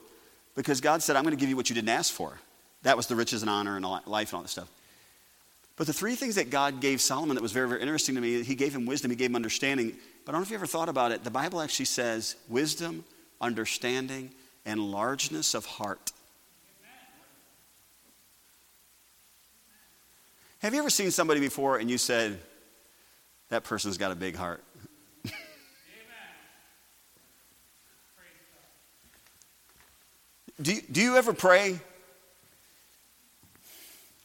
because 0.55 0.83
God 0.83 1.03
said, 1.03 1.17
I'm 1.17 1.23
going 1.23 1.35
to 1.35 1.41
give 1.41 1.49
you 1.49 1.57
what 1.57 1.71
you 1.71 1.75
didn't 1.75 1.89
ask 1.89 2.13
for. 2.13 2.39
That 2.83 2.99
was 2.99 3.07
the 3.07 3.17
riches 3.17 3.43
and 3.43 3.51
honor 3.51 3.77
and 3.77 3.85
life 4.07 4.29
and 4.29 4.35
all 4.35 4.43
that 4.43 4.49
stuff. 4.49 4.69
But 5.77 5.87
the 5.89 5.93
three 5.93 6.15
things 6.15 6.37
that 6.37 6.51
God 6.51 6.81
gave 6.81 7.01
Solomon 7.01 7.35
that 7.35 7.43
was 7.43 7.53
very, 7.53 7.69
very 7.69 7.81
interesting 7.81 8.15
to 8.15 8.21
me, 8.21 8.43
he 8.43 8.55
gave 8.55 8.75
him 8.75 8.87
wisdom, 8.87 9.11
he 9.11 9.17
gave 9.17 9.31
him 9.31 9.37
understanding. 9.37 9.93
But 10.25 10.31
I 10.31 10.33
don't 10.33 10.41
know 10.41 10.45
if 10.45 10.51
you 10.51 10.57
ever 10.57 10.67
thought 10.67 10.89
about 10.89 11.11
it. 11.13 11.25
The 11.25 11.31
Bible 11.31 11.61
actually 11.61 11.87
says 11.87 12.37
wisdom, 12.49 13.05
understanding, 13.41 14.31
and 14.65 14.81
largeness 14.81 15.55
of 15.55 15.67
heart. 15.67 16.13
Have 20.61 20.73
you 20.73 20.81
ever 20.81 20.91
seen 20.91 21.11
somebody 21.11 21.41
before 21.41 21.77
and 21.79 21.91
you 21.91 21.99
said, 21.99 22.41
that 23.51 23.65
person's 23.65 23.99
got 23.99 24.13
a 24.13 24.15
big 24.15 24.35
heart? 24.35 24.65
do, 30.63 30.73
you, 30.73 30.81
do 30.91 31.03
you 31.03 31.17
ever 31.17 31.35
pray, 31.35 31.79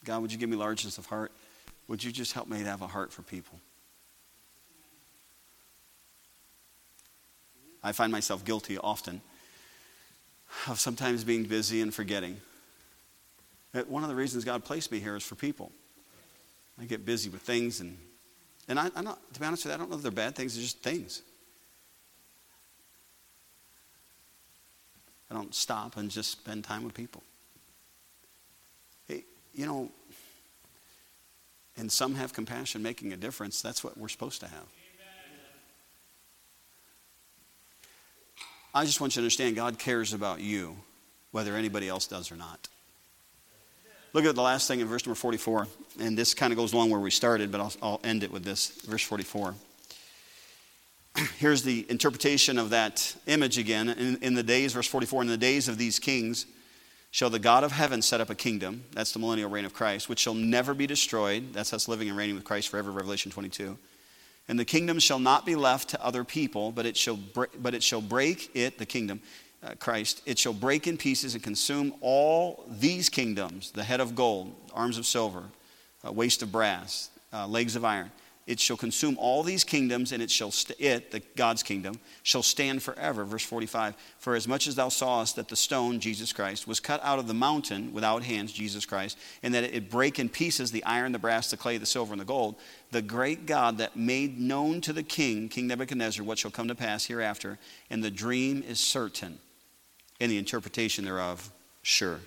God, 0.05 0.21
would 0.21 0.31
you 0.31 0.37
give 0.37 0.49
me 0.49 0.55
largeness 0.55 0.97
of 0.97 1.05
heart? 1.05 1.31
Would 1.87 2.03
you 2.03 2.11
just 2.11 2.33
help 2.33 2.47
me 2.47 2.59
to 2.59 2.65
have 2.65 2.81
a 2.81 2.87
heart 2.87 3.11
for 3.11 3.21
people? 3.21 3.59
I 7.83 7.91
find 7.91 8.11
myself 8.11 8.43
guilty 8.43 8.77
often 8.77 9.21
of 10.67 10.79
sometimes 10.79 11.23
being 11.23 11.43
busy 11.43 11.81
and 11.81 11.93
forgetting. 11.93 12.37
That 13.73 13.89
one 13.89 14.03
of 14.03 14.09
the 14.09 14.15
reasons 14.15 14.43
God 14.43 14.63
placed 14.63 14.91
me 14.91 14.99
here 14.99 15.15
is 15.15 15.23
for 15.23 15.35
people. 15.35 15.71
I 16.79 16.85
get 16.85 17.05
busy 17.05 17.29
with 17.29 17.41
things, 17.41 17.81
and, 17.81 17.97
and 18.67 18.79
I, 18.79 18.89
am 18.95 19.03
not, 19.03 19.33
to 19.33 19.39
be 19.39 19.45
honest 19.45 19.65
with 19.65 19.71
you, 19.71 19.75
I 19.75 19.77
don't 19.77 19.89
know 19.89 19.97
if 19.97 20.01
they're 20.01 20.11
bad 20.11 20.35
things, 20.35 20.55
they're 20.55 20.63
just 20.63 20.81
things. 20.81 21.21
I 25.29 25.35
don't 25.35 25.53
stop 25.53 25.97
and 25.97 26.09
just 26.09 26.31
spend 26.31 26.63
time 26.63 26.83
with 26.83 26.93
people. 26.93 27.21
You 29.53 29.65
know, 29.65 29.91
and 31.77 31.91
some 31.91 32.15
have 32.15 32.33
compassion 32.33 32.83
making 32.83 33.13
a 33.13 33.17
difference. 33.17 33.61
That's 33.61 33.83
what 33.83 33.97
we're 33.97 34.09
supposed 34.09 34.41
to 34.41 34.47
have. 34.47 34.65
I 38.73 38.85
just 38.85 39.01
want 39.01 39.15
you 39.15 39.21
to 39.21 39.23
understand 39.23 39.55
God 39.55 39.79
cares 39.79 40.13
about 40.13 40.41
you, 40.41 40.75
whether 41.31 41.55
anybody 41.55 41.89
else 41.89 42.05
does 42.05 42.31
or 42.31 42.35
not. 42.35 42.67
Look 44.13 44.25
at 44.25 44.35
the 44.35 44.41
last 44.41 44.67
thing 44.67 44.79
in 44.79 44.87
verse 44.87 45.05
number 45.05 45.15
44. 45.15 45.67
And 45.99 46.17
this 46.17 46.33
kind 46.33 46.51
of 46.51 46.57
goes 46.57 46.73
along 46.73 46.89
where 46.89 46.99
we 46.99 47.11
started, 47.11 47.51
but 47.51 47.61
I'll, 47.61 47.73
I'll 47.81 47.99
end 48.03 48.23
it 48.23 48.31
with 48.31 48.43
this. 48.43 48.69
Verse 48.85 49.03
44. 49.03 49.55
Here's 51.37 51.63
the 51.63 51.85
interpretation 51.89 52.57
of 52.57 52.71
that 52.71 53.15
image 53.27 53.57
again. 53.57 53.89
In, 53.89 54.17
in 54.17 54.33
the 54.33 54.43
days, 54.43 54.73
verse 54.73 54.87
44, 54.87 55.23
in 55.23 55.27
the 55.27 55.37
days 55.37 55.67
of 55.67 55.77
these 55.77 55.99
kings, 55.99 56.45
shall 57.11 57.29
the 57.29 57.39
God 57.39 57.63
of 57.63 57.71
heaven 57.71 58.01
set 58.01 58.21
up 58.21 58.29
a 58.29 58.35
kingdom, 58.35 58.83
that's 58.91 59.11
the 59.11 59.19
millennial 59.19 59.49
reign 59.49 59.65
of 59.65 59.73
Christ, 59.73 60.09
which 60.09 60.19
shall 60.19 60.33
never 60.33 60.73
be 60.73 60.87
destroyed. 60.87 61.53
That's 61.53 61.73
us 61.73 61.87
living 61.87 62.09
and 62.09 62.17
reigning 62.17 62.35
with 62.35 62.45
Christ 62.45 62.69
forever, 62.69 62.91
Revelation 62.91 63.31
22. 63.31 63.77
And 64.47 64.59
the 64.59 64.65
kingdom 64.65 64.99
shall 64.99 65.19
not 65.19 65.45
be 65.45 65.55
left 65.55 65.89
to 65.89 66.03
other 66.03 66.23
people, 66.23 66.71
but 66.71 66.85
it 66.85 66.97
shall, 66.97 67.19
but 67.59 67.73
it 67.73 67.83
shall 67.83 68.01
break 68.01 68.49
it, 68.55 68.77
the 68.77 68.85
kingdom, 68.85 69.21
uh, 69.61 69.75
Christ, 69.79 70.21
it 70.25 70.39
shall 70.39 70.53
break 70.53 70.87
in 70.87 70.97
pieces 70.97 71.33
and 71.33 71.43
consume 71.43 71.93
all 72.01 72.65
these 72.67 73.09
kingdoms 73.09 73.71
the 73.71 73.83
head 73.83 73.99
of 73.99 74.15
gold, 74.15 74.55
arms 74.73 74.97
of 74.97 75.05
silver, 75.05 75.43
uh, 76.05 76.11
waist 76.11 76.41
of 76.41 76.51
brass, 76.51 77.09
uh, 77.33 77.45
legs 77.45 77.75
of 77.75 77.83
iron. 77.83 78.11
It 78.49 78.59
shall 78.59 78.77
consume 78.77 79.15
all 79.19 79.43
these 79.43 79.63
kingdoms, 79.63 80.11
and 80.11 80.23
it 80.23 80.31
shall 80.31 80.49
st- 80.49 80.81
it, 80.81 81.11
the 81.11 81.19
God's 81.35 81.61
kingdom, 81.61 81.99
shall 82.23 82.41
stand 82.41 82.81
forever. 82.81 83.23
Verse 83.23 83.45
45. 83.45 83.95
For 84.17 84.33
as 84.33 84.47
much 84.47 84.65
as 84.65 84.73
thou 84.73 84.89
sawest 84.89 85.35
that 85.35 85.49
the 85.49 85.55
stone, 85.55 85.99
Jesus 85.99 86.33
Christ, 86.33 86.67
was 86.67 86.79
cut 86.79 86.99
out 87.03 87.19
of 87.19 87.27
the 87.27 87.33
mountain 87.35 87.93
without 87.93 88.23
hands, 88.23 88.51
Jesus 88.51 88.87
Christ, 88.87 89.19
and 89.43 89.53
that 89.53 89.65
it 89.65 89.91
break 89.91 90.17
in 90.17 90.29
pieces 90.29 90.71
the 90.71 90.83
iron, 90.83 91.11
the 91.11 91.19
brass, 91.19 91.51
the 91.51 91.57
clay, 91.57 91.77
the 91.77 91.85
silver, 91.85 92.11
and 92.11 92.19
the 92.19 92.25
gold, 92.25 92.55
the 92.89 93.03
great 93.03 93.45
God 93.45 93.77
that 93.77 93.95
made 93.95 94.39
known 94.39 94.81
to 94.81 94.93
the 94.93 95.03
king, 95.03 95.47
King 95.47 95.67
Nebuchadnezzar, 95.67 96.25
what 96.25 96.39
shall 96.39 96.49
come 96.49 96.69
to 96.69 96.75
pass 96.75 97.05
hereafter, 97.05 97.59
and 97.91 98.03
the 98.03 98.09
dream 98.09 98.63
is 98.67 98.79
certain, 98.79 99.37
and 100.19 100.31
the 100.31 100.39
interpretation 100.39 101.05
thereof 101.05 101.51
sure. 101.83 102.19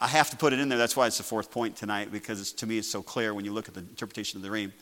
I 0.00 0.08
have 0.08 0.30
to 0.30 0.36
put 0.36 0.52
it 0.52 0.58
in 0.58 0.68
there. 0.68 0.78
That's 0.78 0.96
why 0.96 1.06
it's 1.06 1.18
the 1.18 1.24
fourth 1.24 1.50
point 1.50 1.76
tonight, 1.76 2.10
because 2.10 2.52
to 2.52 2.66
me 2.66 2.78
it's 2.78 2.90
so 2.90 3.02
clear 3.02 3.32
when 3.32 3.44
you 3.44 3.52
look 3.52 3.68
at 3.68 3.74
the 3.74 3.80
interpretation 3.80 4.38
of 4.38 4.42
the 4.42 4.48
dream. 4.48 4.72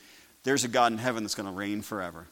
There's 0.43 0.65
a 0.65 0.69
God 0.69 0.93
in 0.93 0.99
heaven 0.99 1.23
that's 1.23 1.35
going 1.35 1.49
to 1.49 1.53
reign 1.53 1.83
forever. 1.83 2.27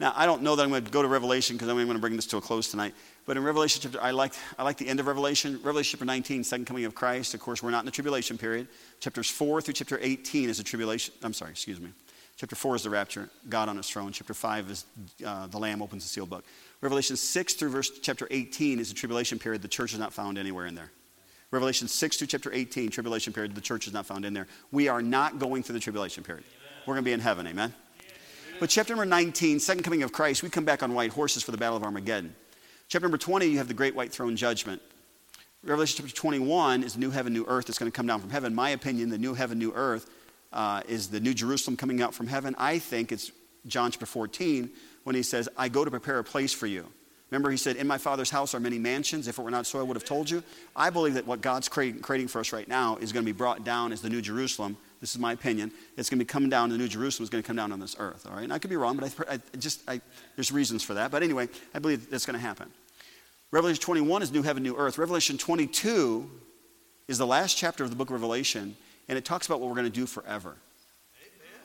Now, 0.00 0.12
I 0.14 0.26
don't 0.26 0.42
know 0.42 0.54
that 0.54 0.62
I'm 0.62 0.70
going 0.70 0.84
to 0.84 0.90
go 0.90 1.02
to 1.02 1.08
Revelation 1.08 1.56
because 1.56 1.68
I'm 1.68 1.74
going 1.74 1.88
to 1.88 1.98
bring 1.98 2.14
this 2.14 2.26
to 2.26 2.36
a 2.36 2.40
close 2.40 2.70
tonight. 2.70 2.94
But 3.26 3.36
in 3.36 3.42
Revelation 3.42 3.82
chapter, 3.82 4.00
I 4.00 4.12
like, 4.12 4.32
I 4.56 4.62
like 4.62 4.78
the 4.78 4.88
end 4.88 5.00
of 5.00 5.06
Revelation. 5.06 5.60
Revelation 5.62 5.98
chapter 5.98 6.04
19, 6.04 6.44
second 6.44 6.66
coming 6.66 6.84
of 6.84 6.94
Christ. 6.94 7.34
Of 7.34 7.40
course, 7.40 7.62
we're 7.62 7.72
not 7.72 7.80
in 7.80 7.86
the 7.86 7.92
tribulation 7.92 8.38
period. 8.38 8.68
Chapters 9.00 9.28
4 9.28 9.60
through 9.60 9.74
chapter 9.74 9.98
18 10.00 10.50
is 10.50 10.58
the 10.58 10.64
tribulation. 10.64 11.12
I'm 11.22 11.34
sorry, 11.34 11.50
excuse 11.50 11.80
me. 11.80 11.90
Chapter 12.36 12.54
4 12.54 12.76
is 12.76 12.82
the 12.84 12.90
rapture, 12.90 13.28
God 13.48 13.68
on 13.68 13.76
his 13.76 13.90
throne. 13.90 14.12
Chapter 14.12 14.34
5 14.34 14.70
is 14.70 14.84
uh, 15.26 15.48
the 15.48 15.58
Lamb 15.58 15.82
opens 15.82 16.04
the 16.04 16.08
sealed 16.08 16.30
book. 16.30 16.44
Revelation 16.80 17.16
6 17.16 17.54
through 17.54 17.70
verse 17.70 17.90
chapter 18.00 18.28
18 18.30 18.78
is 18.78 18.88
the 18.88 18.94
tribulation 18.94 19.40
period. 19.40 19.60
The 19.62 19.68
church 19.68 19.92
is 19.92 19.98
not 19.98 20.12
found 20.12 20.38
anywhere 20.38 20.66
in 20.66 20.76
there. 20.76 20.92
Revelation 21.50 21.88
6 21.88 22.16
through 22.18 22.26
chapter 22.26 22.52
18, 22.52 22.90
tribulation 22.90 23.32
period, 23.32 23.54
the 23.54 23.60
church 23.60 23.86
is 23.86 23.92
not 23.92 24.04
found 24.06 24.24
in 24.24 24.34
there. 24.34 24.46
We 24.70 24.88
are 24.88 25.00
not 25.00 25.38
going 25.38 25.62
through 25.62 25.74
the 25.74 25.80
tribulation 25.80 26.22
period. 26.22 26.44
We're 26.86 26.94
going 26.94 27.04
to 27.04 27.08
be 27.08 27.12
in 27.12 27.20
heaven, 27.20 27.46
amen? 27.46 27.74
But 28.60 28.70
chapter 28.70 28.92
number 28.92 29.06
19, 29.06 29.60
second 29.60 29.82
coming 29.82 30.02
of 30.02 30.12
Christ, 30.12 30.42
we 30.42 30.50
come 30.50 30.64
back 30.64 30.82
on 30.82 30.92
white 30.92 31.12
horses 31.12 31.42
for 31.42 31.52
the 31.52 31.56
battle 31.56 31.76
of 31.76 31.84
Armageddon. 31.84 32.34
Chapter 32.88 33.04
number 33.04 33.18
20, 33.18 33.46
you 33.46 33.58
have 33.58 33.68
the 33.68 33.74
great 33.74 33.94
white 33.94 34.12
throne 34.12 34.36
judgment. 34.36 34.82
Revelation 35.62 36.04
chapter 36.04 36.14
21 36.14 36.82
is 36.82 36.96
new 36.96 37.10
heaven, 37.10 37.32
new 37.32 37.44
earth 37.46 37.66
that's 37.66 37.78
going 37.78 37.90
to 37.90 37.96
come 37.96 38.06
down 38.06 38.20
from 38.20 38.30
heaven. 38.30 38.54
My 38.54 38.70
opinion, 38.70 39.10
the 39.10 39.18
new 39.18 39.34
heaven, 39.34 39.58
new 39.58 39.72
earth 39.74 40.08
uh, 40.52 40.82
is 40.88 41.08
the 41.08 41.20
new 41.20 41.34
Jerusalem 41.34 41.76
coming 41.76 42.02
out 42.02 42.14
from 42.14 42.26
heaven. 42.26 42.54
I 42.58 42.78
think 42.78 43.12
it's 43.12 43.32
John 43.66 43.90
chapter 43.90 44.06
14 44.06 44.70
when 45.04 45.14
he 45.14 45.22
says, 45.22 45.48
I 45.56 45.68
go 45.68 45.84
to 45.84 45.90
prepare 45.90 46.18
a 46.18 46.24
place 46.24 46.52
for 46.52 46.66
you. 46.66 46.86
Remember, 47.30 47.50
he 47.50 47.58
said, 47.58 47.76
In 47.76 47.86
my 47.86 47.98
Father's 47.98 48.30
house 48.30 48.54
are 48.54 48.60
many 48.60 48.78
mansions. 48.78 49.28
If 49.28 49.38
it 49.38 49.42
were 49.42 49.50
not 49.50 49.66
so, 49.66 49.78
I 49.78 49.82
would 49.82 49.96
have 49.96 50.04
told 50.04 50.30
you. 50.30 50.42
I 50.74 50.88
believe 50.88 51.14
that 51.14 51.26
what 51.26 51.42
God's 51.42 51.68
creating, 51.68 52.28
for 52.28 52.40
us 52.40 52.52
right 52.52 52.66
now 52.66 52.96
is 52.96 53.12
going 53.12 53.24
to 53.24 53.30
be 53.30 53.36
brought 53.36 53.64
down 53.64 53.92
as 53.92 54.00
the 54.00 54.08
New 54.08 54.22
Jerusalem. 54.22 54.76
This 55.00 55.10
is 55.10 55.18
my 55.18 55.32
opinion. 55.32 55.70
It's 55.96 56.08
going 56.08 56.18
to 56.18 56.24
be 56.24 56.28
coming 56.28 56.48
down, 56.48 56.70
the 56.70 56.78
New 56.78 56.88
Jerusalem 56.88 57.24
is 57.24 57.30
going 57.30 57.42
to 57.42 57.46
come 57.46 57.56
down 57.56 57.70
on 57.70 57.80
this 57.80 57.96
earth. 57.98 58.26
All 58.26 58.34
right? 58.34 58.44
And 58.44 58.52
I 58.52 58.58
could 58.58 58.70
be 58.70 58.76
wrong, 58.76 58.96
but 58.96 59.14
I, 59.28 59.34
I 59.34 59.56
just, 59.58 59.82
I, 59.88 60.00
there's 60.36 60.50
reasons 60.50 60.82
for 60.82 60.94
that. 60.94 61.10
But 61.10 61.22
anyway, 61.22 61.48
I 61.74 61.78
believe 61.78 62.08
that's 62.10 62.24
going 62.24 62.38
to 62.38 62.44
happen. 62.44 62.70
Revelation 63.50 63.82
21 63.82 64.22
is 64.22 64.32
new 64.32 64.42
heaven, 64.42 64.62
new 64.62 64.76
earth. 64.76 64.96
Revelation 64.96 65.36
22 65.36 66.30
is 67.08 67.18
the 67.18 67.26
last 67.26 67.56
chapter 67.56 67.84
of 67.84 67.90
the 67.90 67.96
book 67.96 68.08
of 68.08 68.12
Revelation, 68.12 68.74
and 69.08 69.18
it 69.18 69.24
talks 69.24 69.46
about 69.46 69.60
what 69.60 69.68
we're 69.68 69.76
going 69.76 69.84
to 69.84 69.90
do 69.90 70.06
forever. 70.06 70.56
Amen. 71.20 71.60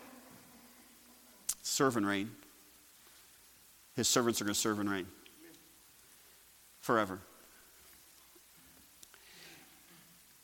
Serve 1.62 1.98
and 1.98 2.06
reign. 2.06 2.32
His 3.96 4.08
servants 4.08 4.42
are 4.42 4.46
going 4.46 4.54
to 4.54 4.60
serve 4.60 4.80
and 4.80 4.90
reign 4.90 5.08
forever. 6.84 7.18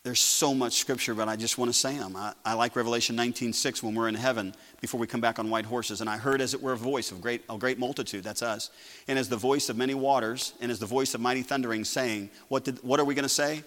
There's 0.03 0.21
so 0.21 0.53
much 0.53 0.77
scripture, 0.77 1.13
but 1.13 1.27
I 1.27 1.35
just 1.35 1.57
want 1.57 1.71
to 1.71 1.77
say 1.77 1.97
them. 1.97 2.15
I, 2.15 2.33
I 2.45 2.53
like 2.53 2.77
Revelation 2.77 3.17
19:6 3.17 3.83
when 3.83 3.93
we're 3.93 4.07
in 4.07 4.15
heaven 4.15 4.55
before 4.79 4.99
we 4.99 5.05
come 5.05 5.19
back 5.19 5.37
on 5.37 5.49
white 5.49 5.65
horses. 5.65 5.99
And 5.99 6.09
I 6.09 6.17
heard 6.17 6.39
as 6.39 6.53
it 6.53 6.61
were 6.61 6.71
a 6.71 6.77
voice 6.77 7.11
of 7.11 7.21
great, 7.21 7.43
a 7.49 7.57
great 7.57 7.77
multitude, 7.77 8.23
that's 8.23 8.41
us, 8.41 8.71
and 9.09 9.19
as 9.19 9.27
the 9.27 9.35
voice 9.35 9.67
of 9.67 9.75
many 9.75 9.93
waters, 9.93 10.53
and 10.61 10.71
as 10.71 10.79
the 10.79 10.85
voice 10.85 11.13
of 11.13 11.21
mighty 11.21 11.43
thundering, 11.43 11.83
saying, 11.83 12.29
What, 12.47 12.63
did, 12.63 12.81
what 12.81 13.01
are 13.01 13.05
we 13.05 13.13
going 13.13 13.23
to 13.23 13.29
say? 13.29 13.63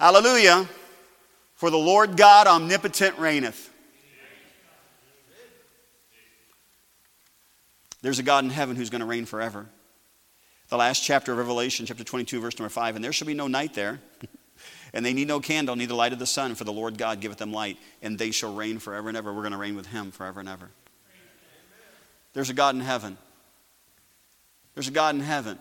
Hallelujah! 0.00 0.68
For 1.54 1.70
the 1.70 1.78
Lord 1.78 2.16
God 2.16 2.48
omnipotent 2.48 3.16
reigneth. 3.18 3.72
There's 8.02 8.18
a 8.18 8.24
God 8.24 8.44
in 8.44 8.50
heaven 8.50 8.74
who's 8.74 8.90
going 8.90 9.00
to 9.00 9.06
reign 9.06 9.24
forever 9.24 9.66
the 10.68 10.76
last 10.76 11.04
chapter 11.04 11.32
of 11.32 11.38
Revelation, 11.38 11.86
chapter 11.86 12.04
22, 12.04 12.40
verse 12.40 12.58
number 12.58 12.68
5. 12.68 12.96
And 12.96 13.04
there 13.04 13.12
shall 13.12 13.26
be 13.26 13.34
no 13.34 13.46
night 13.46 13.74
there, 13.74 14.00
and 14.92 15.04
they 15.06 15.12
need 15.12 15.28
no 15.28 15.40
candle, 15.40 15.76
neither 15.76 15.94
light 15.94 16.12
of 16.12 16.18
the 16.18 16.26
sun, 16.26 16.54
for 16.54 16.64
the 16.64 16.72
Lord 16.72 16.98
God 16.98 17.20
giveth 17.20 17.38
them 17.38 17.52
light, 17.52 17.78
and 18.02 18.18
they 18.18 18.30
shall 18.30 18.54
reign 18.54 18.78
forever 18.78 19.08
and 19.08 19.16
ever. 19.16 19.32
We're 19.32 19.42
going 19.42 19.52
to 19.52 19.58
reign 19.58 19.76
with 19.76 19.86
him 19.86 20.10
forever 20.10 20.40
and 20.40 20.48
ever. 20.48 20.70
There's 22.32 22.50
a 22.50 22.54
God 22.54 22.74
in 22.74 22.80
heaven. 22.80 23.16
There's 24.74 24.88
a 24.88 24.92
God 24.92 25.14
in 25.14 25.22
heaven. 25.22 25.58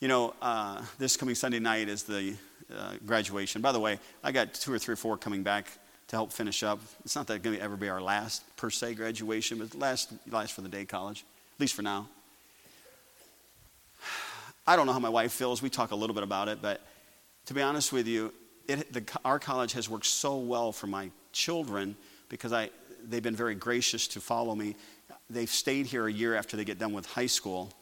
You 0.00 0.08
know, 0.08 0.34
uh, 0.40 0.82
this 0.98 1.16
coming 1.16 1.34
Sunday 1.34 1.58
night 1.58 1.88
is 1.88 2.04
the 2.04 2.34
uh, 2.74 2.94
graduation. 3.04 3.60
By 3.60 3.72
the 3.72 3.80
way, 3.80 4.00
I 4.24 4.32
got 4.32 4.54
two 4.54 4.72
or 4.72 4.78
three 4.78 4.94
or 4.94 4.96
four 4.96 5.16
coming 5.16 5.42
back 5.42 5.66
to 6.08 6.16
help 6.16 6.32
finish 6.32 6.62
up. 6.62 6.80
It's 7.04 7.14
not 7.14 7.26
that 7.28 7.42
going 7.42 7.56
to 7.56 7.62
ever 7.62 7.76
be 7.76 7.88
our 7.88 8.00
last 8.00 8.42
per 8.56 8.70
se 8.70 8.94
graduation, 8.94 9.58
but 9.58 9.74
last 9.76 10.12
last 10.28 10.54
for 10.54 10.62
the 10.62 10.68
day 10.68 10.84
college, 10.86 11.24
at 11.54 11.60
least 11.60 11.74
for 11.74 11.82
now. 11.82 12.08
I 14.70 14.76
don't 14.76 14.86
know 14.86 14.92
how 14.92 15.00
my 15.00 15.08
wife 15.08 15.32
feels. 15.32 15.60
We 15.60 15.68
talk 15.68 15.90
a 15.90 15.96
little 15.96 16.14
bit 16.14 16.22
about 16.22 16.46
it, 16.46 16.62
but 16.62 16.80
to 17.46 17.54
be 17.54 17.60
honest 17.60 17.92
with 17.92 18.06
you, 18.06 18.32
it, 18.68 18.92
the, 18.92 19.02
our 19.24 19.40
college 19.40 19.72
has 19.72 19.88
worked 19.88 20.06
so 20.06 20.36
well 20.36 20.70
for 20.70 20.86
my 20.86 21.10
children 21.32 21.96
because 22.28 22.52
I, 22.52 22.70
they've 23.02 23.20
been 23.20 23.34
very 23.34 23.56
gracious 23.56 24.06
to 24.06 24.20
follow 24.20 24.54
me. 24.54 24.76
They've 25.28 25.50
stayed 25.50 25.86
here 25.86 26.06
a 26.06 26.12
year 26.12 26.36
after 26.36 26.56
they 26.56 26.64
get 26.64 26.78
done 26.78 26.92
with 26.92 27.04
high 27.04 27.26
school, 27.26 27.72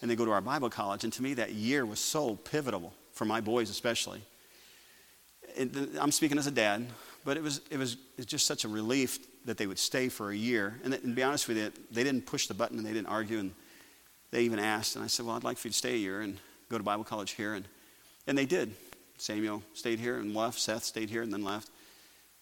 and 0.00 0.08
they 0.08 0.14
go 0.14 0.24
to 0.24 0.30
our 0.30 0.40
Bible 0.40 0.70
college. 0.70 1.02
And 1.02 1.12
to 1.14 1.22
me, 1.24 1.34
that 1.34 1.54
year 1.54 1.84
was 1.84 1.98
so 1.98 2.36
pivotal 2.36 2.94
for 3.10 3.24
my 3.24 3.40
boys, 3.40 3.68
especially. 3.68 4.22
It, 5.56 5.74
I'm 6.00 6.12
speaking 6.12 6.38
as 6.38 6.46
a 6.46 6.52
dad, 6.52 6.86
but 7.24 7.36
it 7.36 7.42
was, 7.42 7.60
it 7.72 7.76
was 7.76 7.96
just 8.24 8.46
such 8.46 8.64
a 8.64 8.68
relief 8.68 9.18
that 9.46 9.56
they 9.56 9.66
would 9.66 9.80
stay 9.80 10.08
for 10.08 10.30
a 10.30 10.36
year. 10.36 10.78
And, 10.84 10.94
and 10.94 11.02
to 11.02 11.08
be 11.08 11.24
honest 11.24 11.48
with 11.48 11.56
you, 11.56 11.72
they 11.90 12.04
didn't 12.04 12.24
push 12.24 12.46
the 12.46 12.54
button 12.54 12.78
and 12.78 12.86
they 12.86 12.92
didn't 12.92 13.08
argue. 13.08 13.40
And 13.40 13.52
they 14.30 14.42
even 14.42 14.58
asked, 14.58 14.96
and 14.96 15.04
I 15.04 15.08
said, 15.08 15.26
Well, 15.26 15.36
I'd 15.36 15.44
like 15.44 15.58
for 15.58 15.68
you 15.68 15.72
to 15.72 15.76
stay 15.76 15.94
a 15.94 15.98
year 15.98 16.20
and 16.20 16.38
go 16.68 16.78
to 16.78 16.84
Bible 16.84 17.04
college 17.04 17.32
here. 17.32 17.54
And, 17.54 17.66
and 18.26 18.36
they 18.36 18.46
did. 18.46 18.74
Samuel 19.18 19.62
stayed 19.74 19.98
here 19.98 20.18
and 20.18 20.34
left. 20.34 20.58
Seth 20.58 20.84
stayed 20.84 21.08
here 21.08 21.22
and 21.22 21.32
then 21.32 21.42
left. 21.44 21.70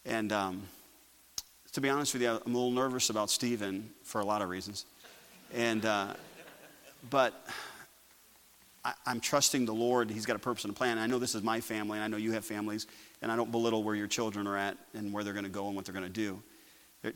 And 0.05 0.33
um, 0.33 0.63
to 1.73 1.81
be 1.81 1.89
honest 1.89 2.13
with 2.13 2.23
you, 2.23 2.31
I'm 2.31 2.55
a 2.55 2.57
little 2.57 2.71
nervous 2.71 3.11
about 3.11 3.31
Stephen 3.31 3.91
for 4.03 4.21
a 4.21 4.25
lot 4.25 4.43
of 4.43 4.49
reasons. 4.49 4.87
And, 5.53 5.85
uh, 5.85 6.15
but 7.11 7.47
I, 8.85 8.93
am 9.07 9.21
trusting 9.21 9.67
the 9.67 9.75
Lord. 9.75 10.11
He's 10.11 10.27
got 10.27 10.37
a 10.37 10.41
purpose 10.41 10.65
and 10.65 10.73
a 10.73 10.77
plan. 10.77 10.99
I 10.99 11.07
know 11.07 11.19
this 11.19 11.35
is 11.35 11.43
my 11.43 11.61
family, 11.61 11.99
and 11.99 12.05
I 12.05 12.09
know 12.09 12.17
you 12.17 12.33
have 12.33 12.45
families, 12.45 12.87
and 13.23 13.31
I 13.31 13.37
don't 13.37 13.51
belittle 13.51 13.83
where 13.83 13.95
your 13.95 14.07
children 14.07 14.47
are 14.47 14.57
at 14.57 14.77
and 14.95 15.13
where 15.13 15.25
they're 15.25 15.33
going 15.33 15.45
to 15.45 15.51
go 15.51 15.67
and 15.69 15.77
what 15.77 15.85
they're 15.85 15.95
going 15.95 16.07
to 16.07 16.11
do. 16.11 16.43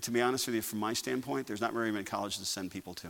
To 0.02 0.10
be 0.10 0.20
honest 0.20 0.46
with 0.46 0.54
you, 0.54 0.62
from 0.62 0.78
my 0.78 0.92
standpoint, 0.92 1.46
there's 1.46 1.60
not 1.60 1.72
very 1.72 1.90
many 1.90 2.04
colleges 2.04 2.38
to 2.38 2.44
send 2.44 2.70
people 2.70 2.94
to. 2.94 3.08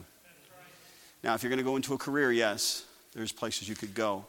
Now, 1.22 1.34
if 1.34 1.42
you're 1.42 1.50
going 1.50 1.58
to 1.58 1.64
go 1.64 1.76
into 1.76 1.94
a 1.94 1.98
career, 1.98 2.30
yes, 2.30 2.84
there's 3.14 3.32
places 3.32 3.68
you 3.68 3.74
could 3.74 3.94
go. 3.94 4.24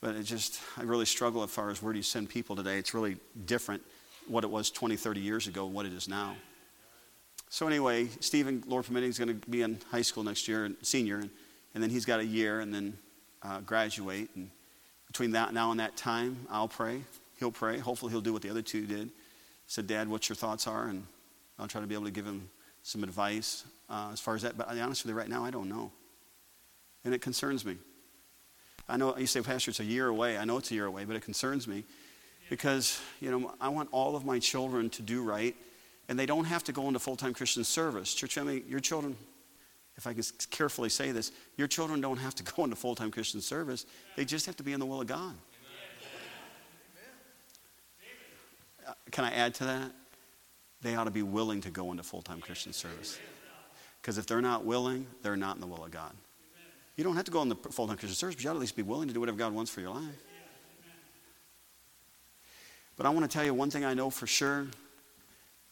But 0.00 0.16
it 0.16 0.24
just, 0.24 0.60
I 0.76 0.82
really 0.82 1.04
struggle 1.04 1.42
as 1.42 1.50
far 1.50 1.70
as 1.70 1.82
where 1.82 1.92
do 1.92 1.98
you 1.98 2.02
send 2.02 2.28
people 2.28 2.56
today. 2.56 2.78
It's 2.78 2.94
really 2.94 3.16
different 3.46 3.82
what 4.28 4.44
it 4.44 4.50
was 4.50 4.70
20, 4.70 4.96
30 4.96 5.20
years 5.20 5.46
ago, 5.46 5.66
what 5.66 5.86
it 5.86 5.92
is 5.92 6.08
now. 6.08 6.36
So, 7.48 7.66
anyway, 7.66 8.08
Stephen, 8.20 8.64
Lord 8.66 8.84
permitting, 8.84 9.10
is 9.10 9.18
going 9.18 9.40
to 9.40 9.50
be 9.50 9.62
in 9.62 9.78
high 9.90 10.02
school 10.02 10.22
next 10.22 10.48
year, 10.48 10.70
senior, 10.82 11.18
and, 11.18 11.30
and 11.74 11.82
then 11.82 11.90
he's 11.90 12.04
got 12.04 12.20
a 12.20 12.24
year 12.24 12.60
and 12.60 12.72
then 12.72 12.96
uh, 13.42 13.60
graduate. 13.60 14.30
And 14.34 14.50
between 15.06 15.32
that 15.32 15.52
now 15.52 15.70
and 15.70 15.78
that 15.78 15.96
time, 15.96 16.46
I'll 16.50 16.68
pray. 16.68 17.02
He'll 17.38 17.52
pray. 17.52 17.78
Hopefully, 17.78 18.10
he'll 18.10 18.22
do 18.22 18.32
what 18.32 18.42
the 18.42 18.50
other 18.50 18.62
two 18.62 18.86
did. 18.86 19.10
Said, 19.66 19.86
Dad, 19.86 20.08
what 20.08 20.28
your 20.28 20.36
thoughts 20.36 20.66
are, 20.66 20.86
and 20.86 21.04
I'll 21.58 21.68
try 21.68 21.80
to 21.80 21.86
be 21.86 21.94
able 21.94 22.06
to 22.06 22.10
give 22.10 22.24
him 22.24 22.48
some 22.82 23.04
advice 23.04 23.64
uh, 23.90 24.10
as 24.12 24.20
far 24.20 24.34
as 24.34 24.42
that. 24.42 24.56
But 24.56 24.68
I'll 24.68 24.74
be 24.74 24.80
honest 24.80 25.04
with 25.04 25.10
you, 25.10 25.18
right 25.18 25.28
now, 25.28 25.44
I 25.44 25.50
don't 25.50 25.68
know. 25.68 25.92
And 27.04 27.14
it 27.14 27.20
concerns 27.20 27.64
me. 27.64 27.76
I 28.88 28.96
know 28.96 29.16
you 29.16 29.26
say, 29.26 29.40
Pastor, 29.40 29.70
it's 29.70 29.80
a 29.80 29.84
year 29.84 30.08
away. 30.08 30.38
I 30.38 30.44
know 30.44 30.58
it's 30.58 30.70
a 30.70 30.74
year 30.74 30.86
away, 30.86 31.04
but 31.04 31.16
it 31.16 31.22
concerns 31.22 31.66
me 31.66 31.84
because, 32.50 33.00
you 33.20 33.30
know, 33.30 33.54
I 33.60 33.68
want 33.68 33.88
all 33.92 34.16
of 34.16 34.24
my 34.24 34.38
children 34.38 34.90
to 34.90 35.02
do 35.02 35.22
right, 35.22 35.56
and 36.08 36.18
they 36.18 36.26
don't 36.26 36.44
have 36.44 36.64
to 36.64 36.72
go 36.72 36.86
into 36.88 36.98
full 36.98 37.16
time 37.16 37.34
Christian 37.34 37.64
service. 37.64 38.12
Church 38.14 38.34
family, 38.34 38.64
your 38.68 38.80
children, 38.80 39.16
if 39.96 40.06
I 40.06 40.14
can 40.14 40.22
carefully 40.50 40.88
say 40.88 41.12
this, 41.12 41.32
your 41.56 41.68
children 41.68 42.00
don't 42.00 42.18
have 42.18 42.34
to 42.36 42.42
go 42.54 42.64
into 42.64 42.76
full 42.76 42.94
time 42.94 43.10
Christian 43.10 43.40
service, 43.40 43.86
they 44.16 44.24
just 44.24 44.46
have 44.46 44.56
to 44.56 44.62
be 44.62 44.72
in 44.72 44.80
the 44.80 44.86
will 44.86 45.00
of 45.00 45.06
God. 45.06 45.34
Uh, 48.86 48.92
can 49.12 49.24
I 49.24 49.30
add 49.30 49.54
to 49.54 49.64
that? 49.64 49.92
they 50.82 50.96
ought 50.96 51.04
to 51.04 51.10
be 51.10 51.22
willing 51.22 51.60
to 51.62 51.70
go 51.70 51.90
into 51.90 52.02
full 52.02 52.22
time 52.22 52.40
Christian 52.40 52.72
service. 52.72 53.18
Because 54.00 54.18
if 54.18 54.26
they're 54.26 54.42
not 54.42 54.64
willing, 54.64 55.06
they're 55.22 55.36
not 55.36 55.54
in 55.54 55.60
the 55.60 55.66
will 55.66 55.84
of 55.84 55.92
God. 55.92 56.12
You 56.96 57.04
don't 57.04 57.16
have 57.16 57.24
to 57.24 57.30
go 57.30 57.40
on 57.40 57.48
the 57.48 57.56
full 57.56 57.86
time 57.86 57.96
Christian 57.96 58.14
service, 58.14 58.34
but 58.36 58.44
you 58.44 58.50
ought 58.50 58.54
at 58.54 58.60
least 58.60 58.76
be 58.76 58.82
willing 58.82 59.08
to 59.08 59.14
do 59.14 59.20
whatever 59.20 59.38
God 59.38 59.52
wants 59.52 59.70
for 59.70 59.80
your 59.80 59.90
life. 59.90 60.22
But 62.96 63.06
I 63.06 63.10
want 63.10 63.28
to 63.28 63.34
tell 63.34 63.44
you 63.44 63.54
one 63.54 63.70
thing 63.70 63.84
I 63.84 63.94
know 63.94 64.10
for 64.10 64.26
sure. 64.26 64.66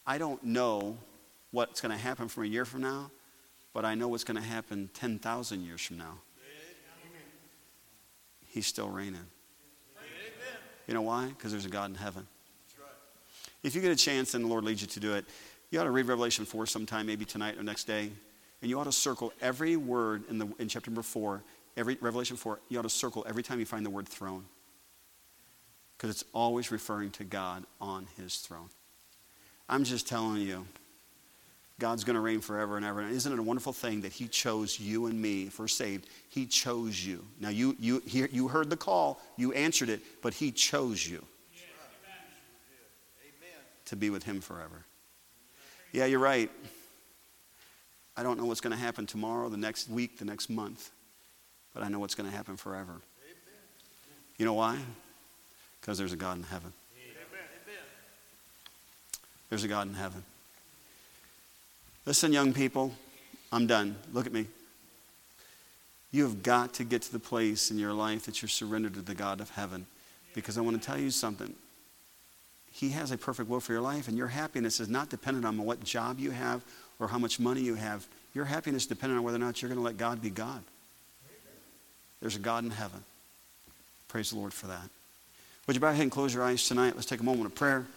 I 0.05 0.17
don't 0.17 0.43
know 0.43 0.97
what's 1.51 1.79
going 1.79 1.91
to 1.91 1.97
happen 1.97 2.27
from 2.27 2.43
a 2.43 2.47
year 2.47 2.65
from 2.65 2.81
now, 2.81 3.11
but 3.73 3.85
I 3.85 3.93
know 3.93 4.07
what's 4.07 4.23
going 4.23 4.37
to 4.37 4.47
happen 4.47 4.89
10,000 4.93 5.63
years 5.63 5.81
from 5.81 5.99
now. 5.99 6.17
He's 8.47 8.67
still 8.67 8.89
reigning. 8.89 9.27
You 10.87 10.95
know 10.95 11.03
why? 11.03 11.27
Because 11.27 11.51
there's 11.51 11.65
a 11.65 11.69
God 11.69 11.89
in 11.91 11.95
heaven. 11.95 12.27
If 13.63 13.75
you 13.75 13.81
get 13.81 13.91
a 13.91 13.95
chance 13.95 14.33
and 14.33 14.43
the 14.43 14.49
Lord 14.49 14.63
leads 14.63 14.81
you 14.81 14.87
to 14.87 14.99
do 14.99 15.13
it, 15.13 15.25
you 15.69 15.79
ought 15.79 15.85
to 15.85 15.91
read 15.91 16.07
Revelation 16.07 16.43
4 16.43 16.65
sometime, 16.65 17.05
maybe 17.05 17.23
tonight 17.23 17.57
or 17.57 17.63
next 17.63 17.85
day. 17.85 18.11
And 18.61 18.69
you 18.69 18.79
ought 18.79 18.85
to 18.85 18.91
circle 18.91 19.33
every 19.41 19.75
word 19.75 20.23
in, 20.29 20.37
the, 20.37 20.47
in 20.59 20.67
chapter 20.67 20.91
number 20.91 21.01
4, 21.01 21.41
every, 21.77 21.97
Revelation 21.99 22.37
4, 22.37 22.59
you 22.69 22.79
ought 22.79 22.83
to 22.83 22.89
circle 22.89 23.25
every 23.27 23.43
time 23.43 23.59
you 23.59 23.65
find 23.65 23.85
the 23.85 23.89
word 23.89 24.07
throne. 24.07 24.45
Because 25.97 26.09
it's 26.09 26.25
always 26.33 26.71
referring 26.71 27.11
to 27.11 27.23
God 27.23 27.63
on 27.79 28.07
his 28.17 28.37
throne. 28.37 28.69
I'm 29.69 29.83
just 29.83 30.07
telling 30.07 30.41
you, 30.41 30.65
God's 31.81 32.03
going 32.03 32.13
to 32.13 32.19
reign 32.19 32.41
forever 32.41 32.77
and 32.77 32.85
ever. 32.85 32.99
And 32.99 33.11
isn't 33.11 33.33
it 33.33 33.39
a 33.39 33.43
wonderful 33.43 33.73
thing 33.73 34.01
that 34.01 34.11
He 34.11 34.27
chose 34.27 34.79
you 34.79 35.07
and 35.07 35.19
me 35.19 35.47
for 35.47 35.67
saved? 35.67 36.07
He 36.29 36.45
chose 36.45 37.03
you. 37.03 37.25
Now, 37.39 37.49
you, 37.49 37.75
you, 37.79 38.03
you 38.05 38.47
heard 38.47 38.69
the 38.69 38.77
call, 38.77 39.19
you 39.35 39.51
answered 39.53 39.89
it, 39.89 40.01
but 40.21 40.35
He 40.35 40.51
chose 40.51 41.07
you 41.07 41.25
to 43.85 43.95
be 43.95 44.11
with 44.11 44.23
Him 44.23 44.41
forever. 44.41 44.85
Yeah, 45.91 46.05
you're 46.05 46.19
right. 46.19 46.51
I 48.17 48.23
don't 48.23 48.37
know 48.37 48.45
what's 48.45 48.61
going 48.61 48.75
to 48.75 48.81
happen 48.81 49.05
tomorrow, 49.05 49.49
the 49.49 49.57
next 49.57 49.89
week, 49.89 50.19
the 50.19 50.25
next 50.25 50.49
month, 50.49 50.91
but 51.73 51.83
I 51.83 51.87
know 51.87 51.99
what's 51.99 52.15
going 52.15 52.29
to 52.29 52.35
happen 52.35 52.57
forever. 52.57 53.01
You 54.37 54.45
know 54.45 54.53
why? 54.53 54.79
Because 55.79 55.97
there's 55.97 56.13
a 56.13 56.17
God 56.17 56.37
in 56.37 56.43
heaven. 56.43 56.73
There's 59.49 59.63
a 59.63 59.67
God 59.67 59.87
in 59.87 59.93
heaven. 59.93 60.23
Listen, 62.05 62.31
young 62.31 62.53
people, 62.53 62.93
I'm 63.51 63.67
done. 63.67 63.95
Look 64.13 64.25
at 64.25 64.33
me. 64.33 64.47
You 66.11 66.23
have 66.23 66.41
got 66.41 66.73
to 66.75 66.83
get 66.83 67.01
to 67.03 67.11
the 67.11 67.19
place 67.19 67.69
in 67.69 67.77
your 67.77 67.93
life 67.93 68.25
that 68.25 68.41
you're 68.41 68.49
surrendered 68.49 68.93
to 68.95 69.01
the 69.01 69.13
God 69.13 69.39
of 69.41 69.49
heaven. 69.51 69.85
Because 70.33 70.57
I 70.57 70.61
want 70.61 70.81
to 70.81 70.85
tell 70.85 70.97
you 70.97 71.11
something. 71.11 71.53
He 72.71 72.89
has 72.89 73.11
a 73.11 73.17
perfect 73.17 73.49
will 73.49 73.59
for 73.59 73.73
your 73.73 73.81
life, 73.81 74.07
and 74.07 74.17
your 74.17 74.27
happiness 74.27 74.79
is 74.79 74.87
not 74.87 75.09
dependent 75.09 75.45
on 75.45 75.57
what 75.57 75.83
job 75.83 76.19
you 76.19 76.31
have 76.31 76.63
or 77.01 77.07
how 77.07 77.17
much 77.17 77.39
money 77.39 77.61
you 77.61 77.75
have. 77.75 78.05
Your 78.33 78.45
happiness 78.45 78.85
dependent 78.85 79.17
on 79.17 79.25
whether 79.25 79.35
or 79.35 79.39
not 79.39 79.61
you're 79.61 79.67
going 79.67 79.79
to 79.79 79.83
let 79.83 79.97
God 79.97 80.21
be 80.21 80.29
God. 80.29 80.63
There's 82.21 82.35
a 82.35 82.39
God 82.39 82.63
in 82.63 82.69
heaven. 82.69 83.03
Praise 84.07 84.29
the 84.29 84.37
Lord 84.37 84.53
for 84.53 84.67
that. 84.67 84.87
Would 85.65 85.75
you 85.75 85.79
bow 85.79 85.89
ahead 85.89 86.03
and 86.03 86.11
close 86.11 86.33
your 86.33 86.43
eyes 86.43 86.65
tonight? 86.67 86.93
Let's 86.95 87.07
take 87.07 87.19
a 87.19 87.23
moment 87.23 87.47
of 87.47 87.55
prayer. 87.55 87.85